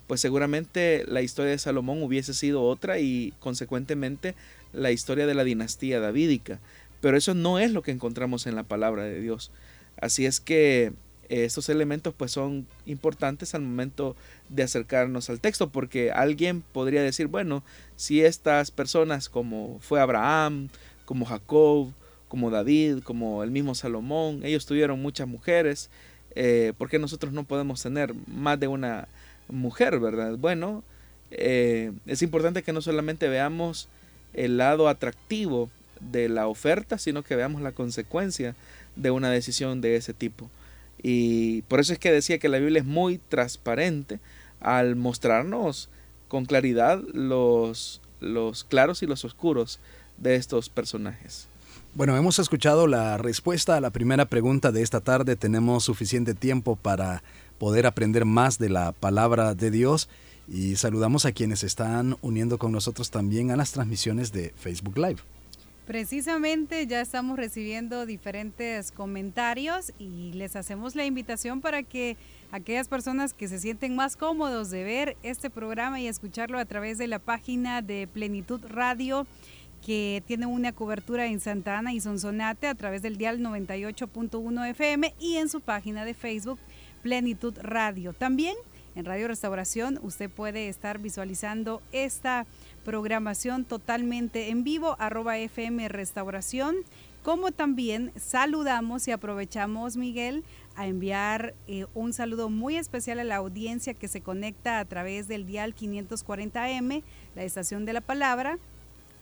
pues 0.07 0.21
seguramente 0.21 1.07
la 1.09 1.23
historia 1.23 1.53
de 1.53 1.59
Salomón 1.59 2.03
hubiese 2.03 2.35
sido 2.35 2.63
otra 2.63 2.99
y 2.99 3.33
consecuentemente 3.41 4.35
la 4.75 4.93
historia 4.93 5.27
de 5.27 5.35
la 5.35 5.45
dinastía 5.45 5.99
davídica. 5.99 6.61
Pero 7.01 7.17
eso 7.17 7.33
no 7.33 7.59
es 7.59 7.73
lo 7.73 7.81
que 7.81 7.91
encontramos 7.91 8.47
en 8.47 8.55
la 8.55 8.65
palabra 8.65 9.05
de 9.05 9.19
Dios. 9.23 9.51
Así 9.97 10.27
es 10.27 10.41
que 10.41 10.93
estos 11.29 11.69
elementos 11.69 12.15
pues 12.17 12.33
son 12.33 12.67
importantes 12.87 13.55
al 13.55 13.63
momento 13.63 14.17
de 14.49 14.63
acercarnos 14.63 15.31
al 15.31 15.41
texto 15.41 15.71
porque 15.71 16.11
alguien 16.13 16.63
podría 16.73 17.03
decir, 17.03 17.27
bueno, 17.27 17.63
si 17.97 18.25
estas 18.25 18.71
personas 18.71 19.29
como 19.29 19.79
fue 19.81 20.01
Abraham, 20.01 20.69
como 21.05 21.25
Jacob, 21.25 21.93
como 22.29 22.51
David, 22.51 23.01
como 23.03 23.43
el 23.43 23.51
mismo 23.51 23.75
Salomón, 23.75 24.41
ellos 24.45 24.67
tuvieron 24.67 25.01
muchas 25.01 25.29
mujeres, 25.29 25.91
eh, 26.35 26.73
¿por 26.77 26.89
qué 26.89 26.99
nosotros 26.99 27.33
no 27.33 27.45
podemos 27.45 27.83
tener 27.83 28.13
más 28.27 28.59
de 28.59 28.67
una 28.67 29.09
mujer, 29.49 30.01
verdad? 30.01 30.37
Bueno, 30.37 30.83
eh, 31.31 31.93
es 32.07 32.23
importante 32.23 32.63
que 32.63 32.73
no 32.73 32.81
solamente 32.81 33.29
veamos 33.29 33.89
el 34.33 34.57
lado 34.57 34.89
atractivo 34.89 35.71
de 36.01 36.29
la 36.29 36.49
oferta, 36.49 36.99
sino 36.99 37.23
que 37.23 37.37
veamos 37.37 37.63
la 37.63 37.73
consecuencia 37.73 38.55
de 38.97 39.11
una 39.11 39.31
decisión 39.31 39.81
de 39.81 39.97
ese 39.97 40.13
tipo. 40.13 40.51
Y 41.07 41.61
por 41.63 41.81
eso 41.81 41.93
es 41.93 41.99
que 41.99 42.11
decía 42.11 42.39
que 42.39 42.49
la 42.49 42.59
Biblia 42.59 42.81
es 42.81 42.87
muy 42.87 43.19
transparente 43.19 44.21
al 44.59 44.97
mostrarnos 44.97 45.91
con 46.29 46.47
claridad 46.47 47.03
los, 47.13 48.01
los 48.21 48.65
claros 48.65 49.03
y 49.03 49.07
los 49.07 49.23
oscuros 49.27 49.81
de 50.17 50.37
estos 50.37 50.71
personajes. 50.71 51.47
Bueno, 51.93 52.17
hemos 52.17 52.39
escuchado 52.39 52.87
la 52.87 53.19
respuesta 53.19 53.77
a 53.77 53.83
la 53.83 53.91
primera 53.91 54.25
pregunta 54.25 54.73
de 54.73 54.81
esta 54.81 55.03
tarde. 55.03 55.37
Tenemos 55.37 55.85
suficiente 55.85 56.33
tiempo 56.33 56.75
para 56.75 57.23
poder 57.59 57.85
aprender 57.87 58.25
más 58.25 58.59
de 58.59 58.71
la 58.71 58.93
palabra 58.93 59.55
de 59.55 59.71
Dios 59.71 60.09
y 60.49 60.77
saludamos 60.77 61.27
a 61.27 61.33
quienes 61.33 61.65
están 61.65 62.17
uniendo 62.23 62.57
con 62.57 62.73
nosotros 62.73 63.11
también 63.11 63.51
a 63.51 63.57
las 63.57 63.73
transmisiones 63.73 64.33
de 64.33 64.55
Facebook 64.57 64.97
Live. 64.97 65.19
Precisamente 65.87 66.87
ya 66.87 67.03
estamos 67.03 67.37
recibiendo 67.37 68.07
diferentes 68.07 68.91
comentarios 68.91 69.93
y 69.99 70.33
les 70.33 70.57
hacemos 70.57 70.95
la 70.95 71.05
invitación 71.05 71.61
para 71.61 71.83
que 71.83 72.17
aquellas 72.53 72.89
personas 72.89 73.35
que 73.35 73.49
se 73.49 73.59
sienten 73.59 73.95
más 73.95 74.17
cómodos 74.17 74.71
de 74.71 74.83
ver 74.83 75.17
este 75.23 75.51
programa 75.51 76.01
y 76.01 76.07
escucharlo 76.07 76.59
a 76.59 76.65
través 76.65 76.97
de 76.97 77.07
la 77.07 77.19
página 77.19 77.83
de 77.83 78.07
Plenitud 78.07 78.63
Radio, 78.67 79.27
que 79.85 80.23
tiene 80.27 80.47
una 80.47 80.73
cobertura 80.73 81.27
en 81.27 81.39
Santa 81.39 81.79
Ana 81.79 81.93
y 81.93 82.01
Sonsonate 82.01 82.67
a 82.67 82.75
través 82.75 83.03
del 83.03 83.19
dial 83.19 83.41
98.1 83.41 84.71
FM 84.71 85.15
y 85.21 85.37
en 85.37 85.51
su 85.51 85.61
página 85.61 86.07
de 86.07 86.15
Facebook 86.15 86.59
Plenitud 87.03 87.59
Radio. 87.61 88.15
También 88.15 88.57
en 88.95 89.05
Radio 89.05 89.29
Restauración 89.29 90.01
usted 90.03 90.31
puede 90.31 90.69
estar 90.69 90.99
visualizando 90.99 91.83
esta 91.93 92.47
programación 92.85 93.65
totalmente 93.65 94.51
en 94.51 94.63
vivo, 94.63 94.97
arroba 94.99 95.39
FM 95.39 95.89
Restauración, 95.89 96.77
como 97.23 97.51
también 97.51 98.13
saludamos 98.17 99.09
y 99.09 99.11
aprovechamos, 99.11 99.97
Miguel, 99.97 100.45
a 100.77 100.87
enviar 100.87 101.55
eh, 101.67 101.87
un 101.95 102.13
saludo 102.13 102.51
muy 102.51 102.77
especial 102.77 103.19
a 103.19 103.25
la 103.25 103.37
audiencia 103.37 103.95
que 103.95 104.09
se 104.09 104.21
conecta 104.21 104.79
a 104.79 104.85
través 104.85 105.27
del 105.27 105.47
dial 105.47 105.75
540M, 105.75 107.03
la 107.35 107.43
estación 107.43 107.87
de 107.87 107.95
la 107.95 108.01
palabra. 108.03 108.59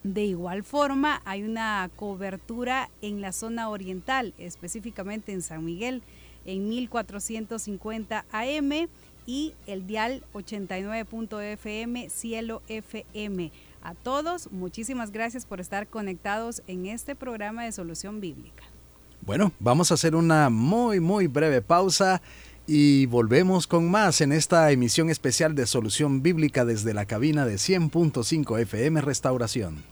De 0.02 0.24
igual 0.24 0.64
forma, 0.64 1.22
hay 1.24 1.44
una 1.44 1.88
cobertura 1.94 2.90
en 3.02 3.20
la 3.20 3.30
zona 3.30 3.68
oriental, 3.68 4.34
específicamente 4.36 5.32
en 5.32 5.42
San 5.42 5.64
Miguel, 5.64 6.02
en 6.44 6.68
1450 6.68 8.24
AM 8.32 8.88
y 9.26 9.54
el 9.66 9.86
dial 9.86 10.24
89.fm 10.34 12.10
Cielo 12.10 12.62
FM. 12.68 13.50
A 13.82 13.94
todos, 13.94 14.50
muchísimas 14.52 15.10
gracias 15.10 15.44
por 15.44 15.60
estar 15.60 15.88
conectados 15.88 16.62
en 16.66 16.86
este 16.86 17.14
programa 17.14 17.64
de 17.64 17.72
Solución 17.72 18.20
Bíblica. 18.20 18.64
Bueno, 19.24 19.52
vamos 19.60 19.90
a 19.90 19.94
hacer 19.94 20.14
una 20.14 20.50
muy, 20.50 21.00
muy 21.00 21.26
breve 21.26 21.62
pausa 21.62 22.22
y 22.66 23.06
volvemos 23.06 23.66
con 23.66 23.90
más 23.90 24.20
en 24.20 24.32
esta 24.32 24.70
emisión 24.70 25.10
especial 25.10 25.54
de 25.54 25.66
Solución 25.66 26.22
Bíblica 26.22 26.64
desde 26.64 26.94
la 26.94 27.06
cabina 27.06 27.44
de 27.44 27.54
100.5 27.54 28.60
FM 28.60 29.00
Restauración. 29.00 29.91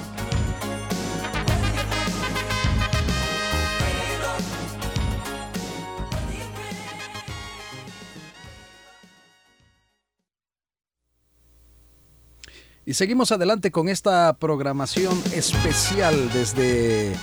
Y 12.91 12.93
seguimos 12.93 13.31
adelante 13.31 13.71
con 13.71 13.87
esta 13.87 14.33
programación 14.33 15.17
especial 15.33 16.29
desde 16.33 17.13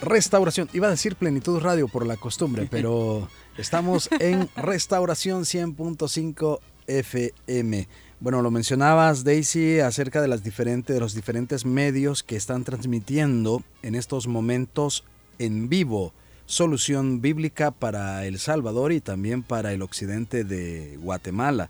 Restauración. 0.00 0.70
Iba 0.72 0.86
a 0.86 0.92
decir 0.92 1.14
Plenitud 1.14 1.60
Radio 1.60 1.88
por 1.88 2.06
la 2.06 2.16
costumbre, 2.16 2.66
pero 2.70 3.28
estamos 3.58 4.08
en 4.18 4.48
Restauración 4.56 5.42
100.5 5.42 6.60
FM. 6.86 7.86
Bueno, 8.18 8.40
lo 8.40 8.50
mencionabas, 8.50 9.24
Daisy, 9.24 9.80
acerca 9.80 10.22
de, 10.22 10.28
las 10.28 10.42
diferentes, 10.42 10.94
de 10.94 11.00
los 11.00 11.14
diferentes 11.14 11.66
medios 11.66 12.22
que 12.22 12.36
están 12.36 12.64
transmitiendo 12.64 13.62
en 13.82 13.94
estos 13.94 14.26
momentos 14.26 15.04
en 15.38 15.68
vivo 15.68 16.14
solución 16.46 17.20
bíblica 17.20 17.72
para 17.72 18.24
El 18.24 18.38
Salvador 18.38 18.92
y 18.92 19.02
también 19.02 19.42
para 19.42 19.74
el 19.74 19.82
occidente 19.82 20.44
de 20.44 20.96
Guatemala. 20.98 21.68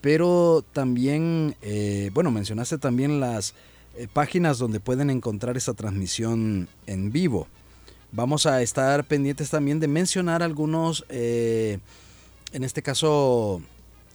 Pero 0.00 0.64
también, 0.72 1.56
eh, 1.62 2.10
bueno, 2.14 2.30
mencionaste 2.30 2.78
también 2.78 3.20
las 3.20 3.54
eh, 3.96 4.08
páginas 4.12 4.58
donde 4.58 4.80
pueden 4.80 5.10
encontrar 5.10 5.56
esta 5.56 5.74
transmisión 5.74 6.68
en 6.86 7.12
vivo. 7.12 7.48
Vamos 8.12 8.46
a 8.46 8.62
estar 8.62 9.04
pendientes 9.04 9.50
también 9.50 9.78
de 9.78 9.88
mencionar 9.88 10.42
algunos, 10.42 11.04
eh, 11.08 11.78
en 12.52 12.64
este 12.64 12.82
caso, 12.82 13.62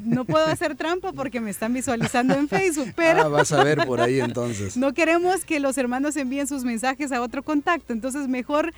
no 0.05 0.25
puedo 0.25 0.47
hacer 0.47 0.76
trampa 0.76 1.12
porque 1.12 1.40
me 1.40 1.50
están 1.50 1.73
visualizando 1.73 2.35
en 2.35 2.49
Facebook, 2.49 2.93
pero... 2.97 3.23
Ah, 3.23 3.28
vas 3.28 3.52
a 3.52 3.62
ver 3.62 3.87
por 3.87 4.00
ahí 4.00 4.21
entonces. 4.28 4.76
no 4.76 4.93
queremos 4.95 5.45
que 5.45 5.61
los 5.61 5.78
hermanos 5.78 6.17
envíen 6.17 6.47
sus 6.47 6.64
mensajes 6.64 7.12
a 7.12 7.21
otro 7.21 7.43
contacto, 7.43 7.93
entonces 7.93 8.28
mejor 8.28 8.73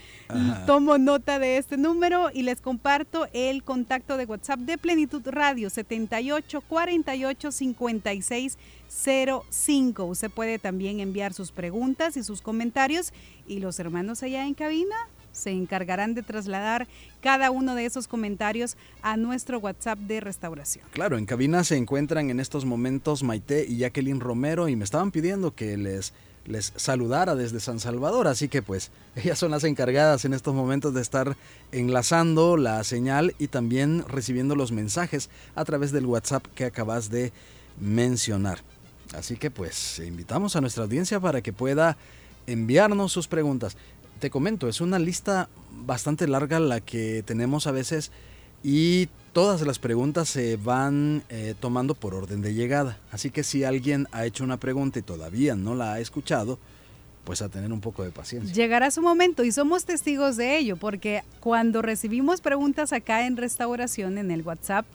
tomo 0.67 0.99
nota 0.99 1.39
de 1.39 1.57
este 1.57 1.77
número 1.77 2.31
y 2.33 2.43
les 2.43 2.61
comparto 2.61 3.27
el 3.33 3.62
contacto 3.62 4.17
de 4.17 4.25
WhatsApp 4.25 4.61
de 4.61 4.79
Plenitud 4.79 5.23
Radio 5.27 5.71
78 5.71 6.61
48 6.62 7.53
56 7.53 8.59
05. 8.91 10.05
Usted 10.05 10.31
puede 10.31 10.59
también 10.59 11.01
enviar 11.01 11.33
sus 11.33 11.53
preguntas 11.53 12.17
y 12.17 12.23
sus 12.23 12.43
comentarios 12.43 13.13
y 13.47 13.61
los 13.61 13.79
hermanos 13.79 14.23
allá 14.23 14.47
en 14.47 14.55
cabina 14.55 14.97
se 15.33 15.51
encargarán 15.51 16.15
de 16.15 16.23
trasladar 16.23 16.89
cada 17.21 17.53
uno 17.53 17.77
de 17.77 17.87
esos 17.87 18.09
comentarios 18.09 18.77
a 19.01 19.17
nuestro 19.17 19.59
WhatsApp 19.61 19.99
de 20.01 20.21
restauración. 20.21 20.85
Claro, 20.91 21.19
en 21.19 21.27
cabina 21.27 21.63
se 21.63 21.77
encuentran 21.77 22.31
en 22.31 22.41
estos 22.41 22.65
momentos 22.65 23.23
Maite 23.23 23.65
y 23.69 23.79
Jacqueline 23.79 24.21
Romero 24.21 24.69
y 24.69 24.75
me 24.75 24.85
estaban 24.85 25.13
pidiendo 25.13 25.55
que 25.55 25.77
les 25.77 26.13
les 26.47 26.73
saludara 26.77 27.35
desde 27.35 27.61
San 27.61 27.81
Salvador, 27.81 28.27
así 28.27 28.49
que 28.49 28.63
pues 28.63 28.91
ellas 29.15 29.39
son 29.39 29.51
las 29.51 29.63
encargadas 29.63 30.25
en 30.25 30.33
estos 30.33 30.55
momentos 30.55 30.95
de 30.95 31.03
estar 31.03 31.37
enlazando 31.71 32.57
la 32.57 32.83
señal 32.83 33.35
y 33.39 33.49
también 33.49 34.05
recibiendo 34.09 34.57
los 34.57 34.73
mensajes 34.73 35.31
a 35.55 35.65
través 35.65 35.93
del 35.93 36.07
WhatsApp 36.07 36.47
que 36.55 36.65
acabas 36.65 37.11
de 37.11 37.33
mencionar. 37.79 38.59
Así 39.14 39.37
que 39.37 39.50
pues 39.50 39.99
invitamos 39.99 40.57
a 40.57 40.61
nuestra 40.61 40.85
audiencia 40.85 41.21
para 41.21 41.43
que 41.43 41.52
pueda 41.52 41.97
enviarnos 42.47 43.12
sus 43.12 43.29
preguntas. 43.29 43.76
Te 44.21 44.31
comento, 44.31 44.69
es 44.69 44.81
una 44.81 44.99
lista 44.99 45.49
bastante 45.71 46.29
larga 46.29 46.61
la 46.61 46.81
que 46.81 47.23
tenemos 47.25 47.67
a 47.67 47.73
veces 47.73 48.12
y 48.62 49.09
todas 49.33 49.62
las 49.62 49.79
preguntas 49.79 50.29
se 50.29 50.57
van 50.57 51.23
eh, 51.29 51.55
tomando 51.59 51.95
por 51.95 52.14
orden 52.14 52.43
de 52.43 52.55
llegada. 52.55 52.99
Así 53.11 53.31
que 53.31 53.43
si 53.43 53.64
alguien 53.64 54.07
ha 54.12 54.26
hecho 54.26 54.45
una 54.45 54.59
pregunta 54.59 54.99
y 54.99 55.02
todavía 55.02 55.55
no 55.55 55.75
la 55.75 55.95
ha 55.95 56.00
escuchado, 56.00 56.59
pues 57.25 57.43
a 57.43 57.49
tener 57.49 57.73
un 57.73 57.80
poco 57.80 58.02
de 58.02 58.11
paciencia. 58.11 58.52
Llegará 58.52 58.91
su 58.91 59.02
momento 59.02 59.45
y 59.45 59.52
somos 59.52 59.85
testigos 59.85 60.37
de 60.37 60.58
ello, 60.58 60.76
porque 60.76 61.23
cuando 61.41 61.82
recibimos 61.82 62.41
preguntas 62.41 62.93
acá 62.93 63.26
en 63.26 63.37
restauración 63.37 64.19
en 64.19 64.30
el 64.30 64.43
WhatsApp, 64.43 64.87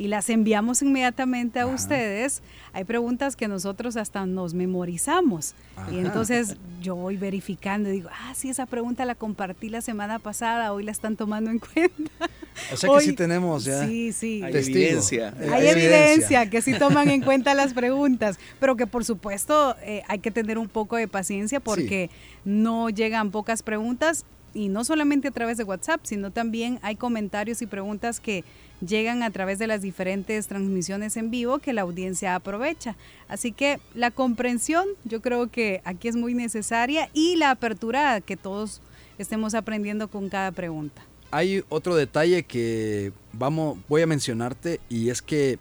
y 0.00 0.08
las 0.08 0.30
enviamos 0.30 0.80
inmediatamente 0.80 1.60
a 1.60 1.66
ustedes, 1.66 2.40
hay 2.72 2.84
preguntas 2.84 3.36
que 3.36 3.48
nosotros 3.48 3.98
hasta 3.98 4.24
nos 4.24 4.54
memorizamos. 4.54 5.54
Y 5.92 5.98
entonces 5.98 6.56
yo 6.80 6.94
voy 6.94 7.18
verificando 7.18 7.90
y 7.90 7.92
digo, 7.92 8.08
ah, 8.10 8.32
sí, 8.34 8.48
esa 8.48 8.64
pregunta 8.64 9.04
la 9.04 9.14
compartí 9.14 9.68
la 9.68 9.82
semana 9.82 10.18
pasada, 10.18 10.72
hoy 10.72 10.84
la 10.84 10.90
están 10.90 11.16
tomando 11.16 11.50
en 11.50 11.58
cuenta. 11.74 12.30
O 12.72 12.78
sea 12.78 12.88
que 12.96 13.00
sí 13.04 13.12
tenemos 13.12 13.66
ya. 13.66 13.86
Sí, 13.86 14.12
sí. 14.14 14.42
Hay 14.42 14.56
evidencia. 14.56 15.34
Hay, 15.52 15.66
evidencia 15.66 16.48
que 16.48 16.62
sí 16.62 16.72
toman 16.78 17.10
en 17.10 17.20
cuenta 17.20 17.52
las 17.52 17.74
preguntas, 17.74 18.38
pero 18.58 18.76
que 18.76 18.86
por 18.86 19.04
supuesto 19.04 19.76
eh, 19.82 20.02
hay 20.08 20.20
que 20.20 20.30
tener 20.30 20.56
un 20.56 20.70
poco 20.70 20.96
de 20.96 21.08
paciencia 21.08 21.60
porque 21.60 22.08
no 22.46 22.88
llegan 22.88 23.30
pocas 23.30 23.62
preguntas 23.62 24.24
y 24.54 24.68
no 24.68 24.84
solamente 24.84 25.28
a 25.28 25.30
través 25.30 25.58
de 25.58 25.64
WhatsApp, 25.64 26.00
sino 26.04 26.30
también 26.30 26.78
hay 26.82 26.96
comentarios 26.96 27.62
y 27.62 27.66
preguntas 27.66 28.20
que 28.20 28.44
llegan 28.86 29.22
a 29.22 29.30
través 29.30 29.58
de 29.58 29.66
las 29.66 29.82
diferentes 29.82 30.46
transmisiones 30.46 31.16
en 31.16 31.30
vivo 31.30 31.58
que 31.58 31.72
la 31.72 31.82
audiencia 31.82 32.34
aprovecha. 32.34 32.96
Así 33.28 33.52
que 33.52 33.78
la 33.94 34.10
comprensión 34.10 34.86
yo 35.04 35.20
creo 35.20 35.50
que 35.50 35.80
aquí 35.84 36.08
es 36.08 36.16
muy 36.16 36.34
necesaria 36.34 37.10
y 37.12 37.36
la 37.36 37.50
apertura 37.50 38.20
que 38.20 38.36
todos 38.36 38.80
estemos 39.18 39.54
aprendiendo 39.54 40.08
con 40.08 40.28
cada 40.28 40.50
pregunta. 40.52 41.02
Hay 41.30 41.62
otro 41.68 41.94
detalle 41.94 42.42
que 42.42 43.12
vamos, 43.32 43.78
voy 43.88 44.02
a 44.02 44.06
mencionarte 44.06 44.80
y 44.88 45.10
es 45.10 45.22
que 45.22 45.58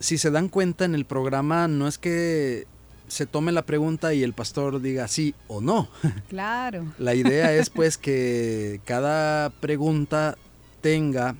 si 0.00 0.18
se 0.18 0.30
dan 0.30 0.48
cuenta 0.48 0.84
en 0.84 0.96
el 0.96 1.04
programa 1.04 1.68
no 1.68 1.86
es 1.86 1.98
que 1.98 2.66
se 3.08 3.26
tome 3.26 3.52
la 3.52 3.66
pregunta 3.66 4.14
y 4.14 4.22
el 4.22 4.32
pastor 4.32 4.80
diga 4.80 5.08
sí 5.08 5.34
o 5.48 5.60
no. 5.60 5.88
Claro. 6.28 6.92
La 6.98 7.14
idea 7.14 7.54
es 7.54 7.70
pues 7.70 7.98
que 7.98 8.80
cada 8.84 9.50
pregunta 9.50 10.36
tenga 10.80 11.36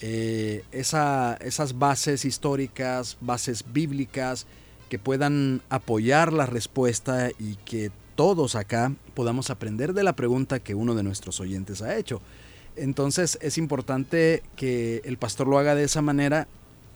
eh, 0.00 0.64
esas 0.72 1.78
bases 1.78 2.24
históricas, 2.24 3.16
bases 3.20 3.64
bíblicas 3.72 4.46
que 4.88 4.98
puedan 4.98 5.62
apoyar 5.68 6.32
la 6.32 6.46
respuesta 6.46 7.30
y 7.38 7.56
que 7.64 7.90
todos 8.16 8.54
acá 8.54 8.92
podamos 9.14 9.50
aprender 9.50 9.94
de 9.94 10.02
la 10.02 10.14
pregunta 10.14 10.58
que 10.60 10.74
uno 10.74 10.94
de 10.94 11.02
nuestros 11.02 11.40
oyentes 11.40 11.80
ha 11.82 11.96
hecho. 11.96 12.20
Entonces 12.76 13.38
es 13.40 13.58
importante 13.58 14.42
que 14.56 15.02
el 15.04 15.16
pastor 15.16 15.48
lo 15.48 15.58
haga 15.58 15.74
de 15.74 15.84
esa 15.84 16.02
manera 16.02 16.48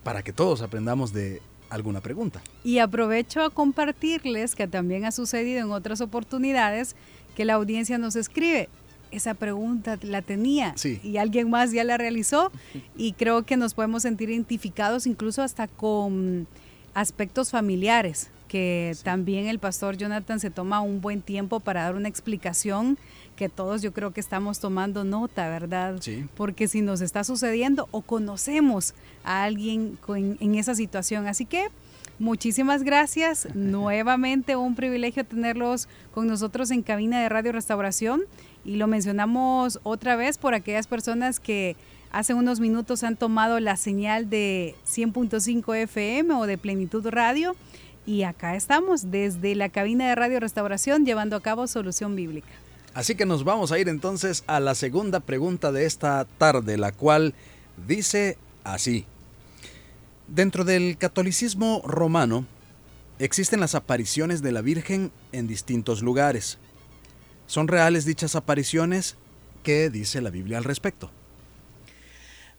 para 0.02 0.22
que 0.22 0.32
todos 0.32 0.62
aprendamos 0.62 1.12
de 1.12 1.40
alguna 1.74 2.00
pregunta. 2.00 2.40
Y 2.62 2.78
aprovecho 2.78 3.42
a 3.42 3.50
compartirles 3.50 4.54
que 4.54 4.66
también 4.66 5.04
ha 5.04 5.12
sucedido 5.12 5.60
en 5.60 5.70
otras 5.70 6.00
oportunidades 6.00 6.96
que 7.34 7.44
la 7.44 7.54
audiencia 7.54 7.98
nos 7.98 8.16
escribe, 8.16 8.68
esa 9.10 9.34
pregunta 9.34 9.98
la 10.02 10.22
tenía 10.22 10.74
y 11.02 11.16
alguien 11.18 11.48
más 11.48 11.72
ya 11.72 11.84
la 11.84 11.96
realizó 11.96 12.50
y 12.96 13.12
creo 13.12 13.44
que 13.44 13.56
nos 13.56 13.74
podemos 13.74 14.02
sentir 14.02 14.30
identificados 14.30 15.06
incluso 15.06 15.42
hasta 15.42 15.68
con 15.68 16.48
aspectos 16.94 17.50
familiares, 17.50 18.30
que 18.48 18.96
también 19.02 19.46
el 19.46 19.58
pastor 19.58 19.96
Jonathan 19.96 20.40
se 20.40 20.50
toma 20.50 20.80
un 20.80 21.00
buen 21.00 21.22
tiempo 21.22 21.60
para 21.60 21.84
dar 21.84 21.96
una 21.96 22.08
explicación 22.08 22.98
que 23.36 23.48
todos 23.48 23.82
yo 23.82 23.92
creo 23.92 24.12
que 24.12 24.20
estamos 24.20 24.60
tomando 24.60 25.04
nota, 25.04 25.48
¿verdad? 25.48 25.96
Sí. 26.00 26.26
Porque 26.36 26.68
si 26.68 26.80
nos 26.80 27.00
está 27.00 27.24
sucediendo 27.24 27.88
o 27.90 28.00
conocemos 28.00 28.94
a 29.24 29.44
alguien 29.44 29.98
en 30.08 30.54
esa 30.54 30.74
situación. 30.74 31.26
Así 31.26 31.46
que 31.46 31.68
muchísimas 32.18 32.82
gracias. 32.82 33.48
Nuevamente 33.54 34.56
un 34.56 34.74
privilegio 34.74 35.24
tenerlos 35.24 35.88
con 36.12 36.26
nosotros 36.26 36.70
en 36.70 36.82
cabina 36.82 37.20
de 37.20 37.28
Radio 37.28 37.52
Restauración 37.52 38.22
y 38.64 38.76
lo 38.76 38.86
mencionamos 38.86 39.80
otra 39.82 40.16
vez 40.16 40.38
por 40.38 40.54
aquellas 40.54 40.86
personas 40.86 41.40
que 41.40 41.76
hace 42.10 42.32
unos 42.32 42.60
minutos 42.60 43.02
han 43.02 43.16
tomado 43.16 43.60
la 43.60 43.76
señal 43.76 44.30
de 44.30 44.74
100.5 44.86 45.76
FM 45.76 46.34
o 46.34 46.46
de 46.46 46.58
Plenitud 46.58 47.06
Radio. 47.08 47.56
Y 48.06 48.22
acá 48.22 48.54
estamos 48.54 49.10
desde 49.10 49.54
la 49.54 49.70
cabina 49.70 50.08
de 50.08 50.14
Radio 50.14 50.38
Restauración 50.40 51.06
llevando 51.06 51.36
a 51.36 51.40
cabo 51.40 51.66
Solución 51.66 52.14
Bíblica. 52.16 52.48
Así 52.94 53.16
que 53.16 53.26
nos 53.26 53.42
vamos 53.42 53.72
a 53.72 53.78
ir 53.78 53.88
entonces 53.88 54.44
a 54.46 54.60
la 54.60 54.74
segunda 54.74 55.20
pregunta 55.20 55.72
de 55.72 55.84
esta 55.84 56.24
tarde, 56.38 56.76
la 56.76 56.92
cual 56.92 57.34
dice 57.88 58.38
así. 58.62 59.04
Dentro 60.28 60.64
del 60.64 60.96
catolicismo 60.96 61.82
romano 61.84 62.46
existen 63.18 63.60
las 63.60 63.74
apariciones 63.74 64.42
de 64.42 64.52
la 64.52 64.62
Virgen 64.62 65.12
en 65.32 65.46
distintos 65.46 66.02
lugares. 66.02 66.58
¿Son 67.46 67.68
reales 67.68 68.04
dichas 68.04 68.34
apariciones? 68.34 69.16
¿Qué 69.62 69.90
dice 69.90 70.20
la 70.22 70.30
Biblia 70.30 70.58
al 70.58 70.64
respecto? 70.64 71.10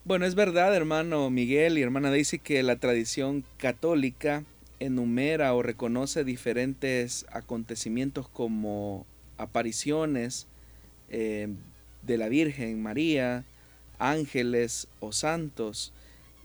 Bueno, 0.03 0.27
es 0.27 0.35
verdad, 0.35 0.75
hermano 0.75 1.31
Miguel 1.31 1.79
y 1.79 1.81
hermana 1.81 2.11
Daisy, 2.11 2.37
que 2.37 2.61
la 2.61 2.75
tradición 2.75 3.43
católica 3.57 4.43
enumera 4.79 5.53
o 5.55 5.63
reconoce 5.63 6.23
diferentes 6.23 7.25
acontecimientos 7.31 8.27
como 8.27 9.07
apariciones 9.37 10.45
eh, 11.09 11.47
de 12.03 12.17
la 12.19 12.29
Virgen 12.29 12.83
María, 12.83 13.45
ángeles 13.97 14.87
o 14.99 15.11
santos. 15.11 15.91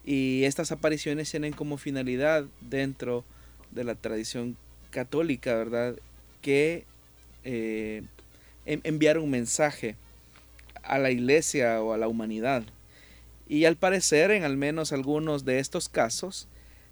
Y 0.04 0.44
estas 0.44 0.72
apariciones 0.72 1.30
tienen 1.30 1.52
como 1.52 1.76
finalidad 1.76 2.46
dentro 2.60 3.24
de 3.70 3.84
la 3.84 3.94
tradición 3.94 4.56
católica, 4.90 5.54
¿verdad? 5.54 5.96
Que 6.42 6.84
eh, 7.44 8.02
enviar 8.64 9.18
un 9.18 9.30
mensaje 9.30 9.96
a 10.82 10.98
la 10.98 11.10
iglesia 11.10 11.82
o 11.82 11.92
a 11.92 11.98
la 11.98 12.08
humanidad. 12.08 12.64
Y 13.48 13.64
al 13.64 13.76
parecer, 13.76 14.30
en 14.30 14.44
al 14.44 14.56
menos 14.56 14.92
algunos 14.92 15.44
de 15.44 15.58
estos 15.58 15.88
casos, 15.88 16.48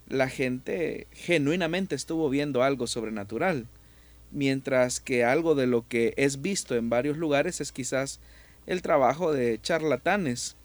la 0.08 0.28
gente 0.28 1.06
genuinamente 1.12 1.94
estuvo 1.94 2.30
viendo 2.30 2.62
algo 2.62 2.86
sobrenatural, 2.86 3.66
mientras 4.30 5.00
que 5.00 5.24
algo 5.24 5.54
de 5.54 5.66
lo 5.66 5.86
que 5.86 6.14
es 6.16 6.42
visto 6.42 6.74
en 6.74 6.90
varios 6.90 7.16
lugares 7.16 7.60
es 7.60 7.72
quizás 7.72 8.20
el 8.66 8.82
trabajo 8.82 9.32
de 9.32 9.58
charlatanes 9.62 10.56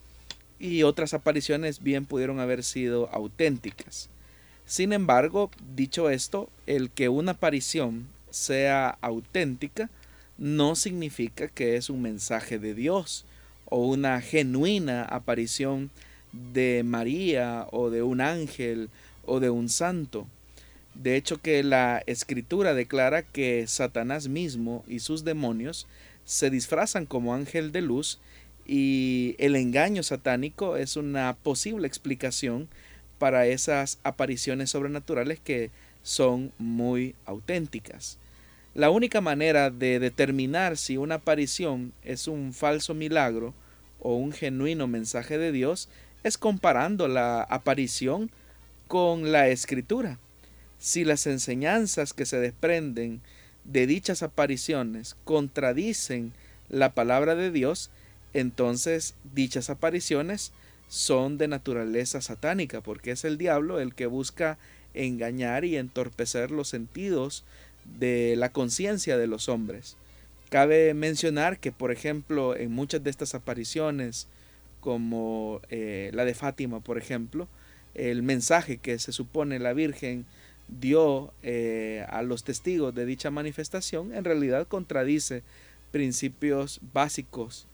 y 0.63 0.83
otras 0.83 1.13
apariciones 1.13 1.83
bien 1.83 2.05
pudieron 2.05 2.39
haber 2.39 2.63
sido 2.63 3.09
auténticas. 3.11 4.09
Sin 4.65 4.93
embargo, 4.93 5.51
dicho 5.75 6.09
esto, 6.09 6.49
el 6.67 6.89
que 6.89 7.09
una 7.09 7.33
aparición 7.33 8.07
sea 8.29 8.97
auténtica 9.01 9.89
no 10.37 10.77
significa 10.77 11.49
que 11.49 11.75
es 11.75 11.89
un 11.89 12.01
mensaje 12.01 12.59
de 12.59 12.73
Dios 12.73 13.25
o 13.65 13.85
una 13.85 14.21
genuina 14.21 15.03
aparición 15.03 15.91
de 16.31 16.83
María 16.85 17.67
o 17.73 17.89
de 17.89 18.01
un 18.01 18.21
ángel 18.21 18.89
o 19.25 19.41
de 19.41 19.49
un 19.49 19.67
santo. 19.67 20.27
De 20.93 21.17
hecho 21.17 21.41
que 21.41 21.61
la 21.61 22.01
escritura 22.05 22.73
declara 22.73 23.23
que 23.23 23.67
Satanás 23.67 24.29
mismo 24.29 24.85
y 24.87 24.99
sus 24.99 25.25
demonios 25.25 25.87
se 26.23 26.49
disfrazan 26.49 27.05
como 27.05 27.33
ángel 27.33 27.73
de 27.73 27.81
luz 27.81 28.21
y 28.65 29.35
el 29.39 29.55
engaño 29.55 30.03
satánico 30.03 30.77
es 30.77 30.95
una 30.95 31.33
posible 31.33 31.87
explicación 31.87 32.69
para 33.19 33.45
esas 33.45 33.99
apariciones 34.03 34.69
sobrenaturales 34.69 35.39
que 35.39 35.71
son 36.01 36.51
muy 36.57 37.15
auténticas. 37.25 38.17
La 38.73 38.89
única 38.89 39.21
manera 39.21 39.69
de 39.69 39.99
determinar 39.99 40.77
si 40.77 40.97
una 40.97 41.15
aparición 41.15 41.93
es 42.03 42.27
un 42.27 42.53
falso 42.53 42.93
milagro 42.93 43.53
o 43.99 44.15
un 44.15 44.31
genuino 44.31 44.87
mensaje 44.87 45.37
de 45.37 45.51
Dios 45.51 45.89
es 46.23 46.37
comparando 46.37 47.07
la 47.07 47.43
aparición 47.43 48.31
con 48.87 49.31
la 49.31 49.47
escritura. 49.47 50.17
Si 50.79 51.05
las 51.05 51.27
enseñanzas 51.27 52.13
que 52.13 52.25
se 52.25 52.37
desprenden 52.39 53.21
de 53.63 53.87
dichas 53.87 54.23
apariciones 54.23 55.15
contradicen 55.23 56.33
la 56.69 56.93
palabra 56.93 57.35
de 57.35 57.51
Dios, 57.51 57.91
entonces 58.33 59.15
dichas 59.33 59.69
apariciones 59.69 60.53
son 60.87 61.37
de 61.37 61.47
naturaleza 61.47 62.21
satánica, 62.21 62.81
porque 62.81 63.11
es 63.11 63.25
el 63.25 63.37
diablo 63.37 63.79
el 63.79 63.95
que 63.95 64.05
busca 64.05 64.57
engañar 64.93 65.65
y 65.65 65.77
entorpecer 65.77 66.51
los 66.51 66.67
sentidos 66.67 67.43
de 67.99 68.35
la 68.37 68.51
conciencia 68.51 69.17
de 69.17 69.27
los 69.27 69.49
hombres. 69.49 69.97
Cabe 70.49 70.93
mencionar 70.93 71.59
que, 71.59 71.71
por 71.71 71.91
ejemplo, 71.91 72.55
en 72.55 72.71
muchas 72.71 73.03
de 73.03 73.09
estas 73.09 73.33
apariciones, 73.33 74.27
como 74.81 75.61
eh, 75.69 76.11
la 76.13 76.25
de 76.25 76.35
Fátima, 76.35 76.79
por 76.79 76.97
ejemplo, 76.97 77.47
el 77.95 78.21
mensaje 78.21 78.77
que 78.77 78.99
se 78.99 79.11
supone 79.11 79.59
la 79.59 79.73
Virgen 79.73 80.25
dio 80.67 81.33
eh, 81.41 82.05
a 82.09 82.21
los 82.21 82.43
testigos 82.43 82.93
de 82.93 83.05
dicha 83.05 83.31
manifestación 83.31 84.13
en 84.13 84.23
realidad 84.23 84.67
contradice 84.67 85.43
principios 85.91 86.79
básicos 86.93 87.67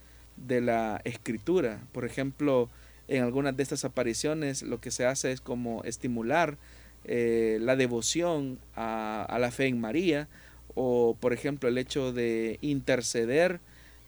de 0.48 0.62
la 0.62 1.02
escritura. 1.04 1.80
Por 1.92 2.06
ejemplo, 2.06 2.70
en 3.08 3.24
algunas 3.24 3.58
de 3.58 3.64
estas 3.64 3.86
apariciones 3.86 4.64
lo 4.64 4.80
que 4.80 4.92
se 4.92 5.06
hace 5.06 5.32
es 5.32 5.42
como 5.42 5.84
estimular 5.84 6.58
eh, 7.06 7.58
la 7.62 7.76
devoción 7.76 8.60
a, 8.76 9.38
la 9.40 9.52
fe 9.52 9.68
en 9.68 9.80
María 9.80 10.28
o 10.76 11.18
por 11.20 11.34
ejemplo 11.34 11.70
el 11.70 11.78
hecho 11.78 12.14
de 12.14 12.60
interceder 12.62 13.60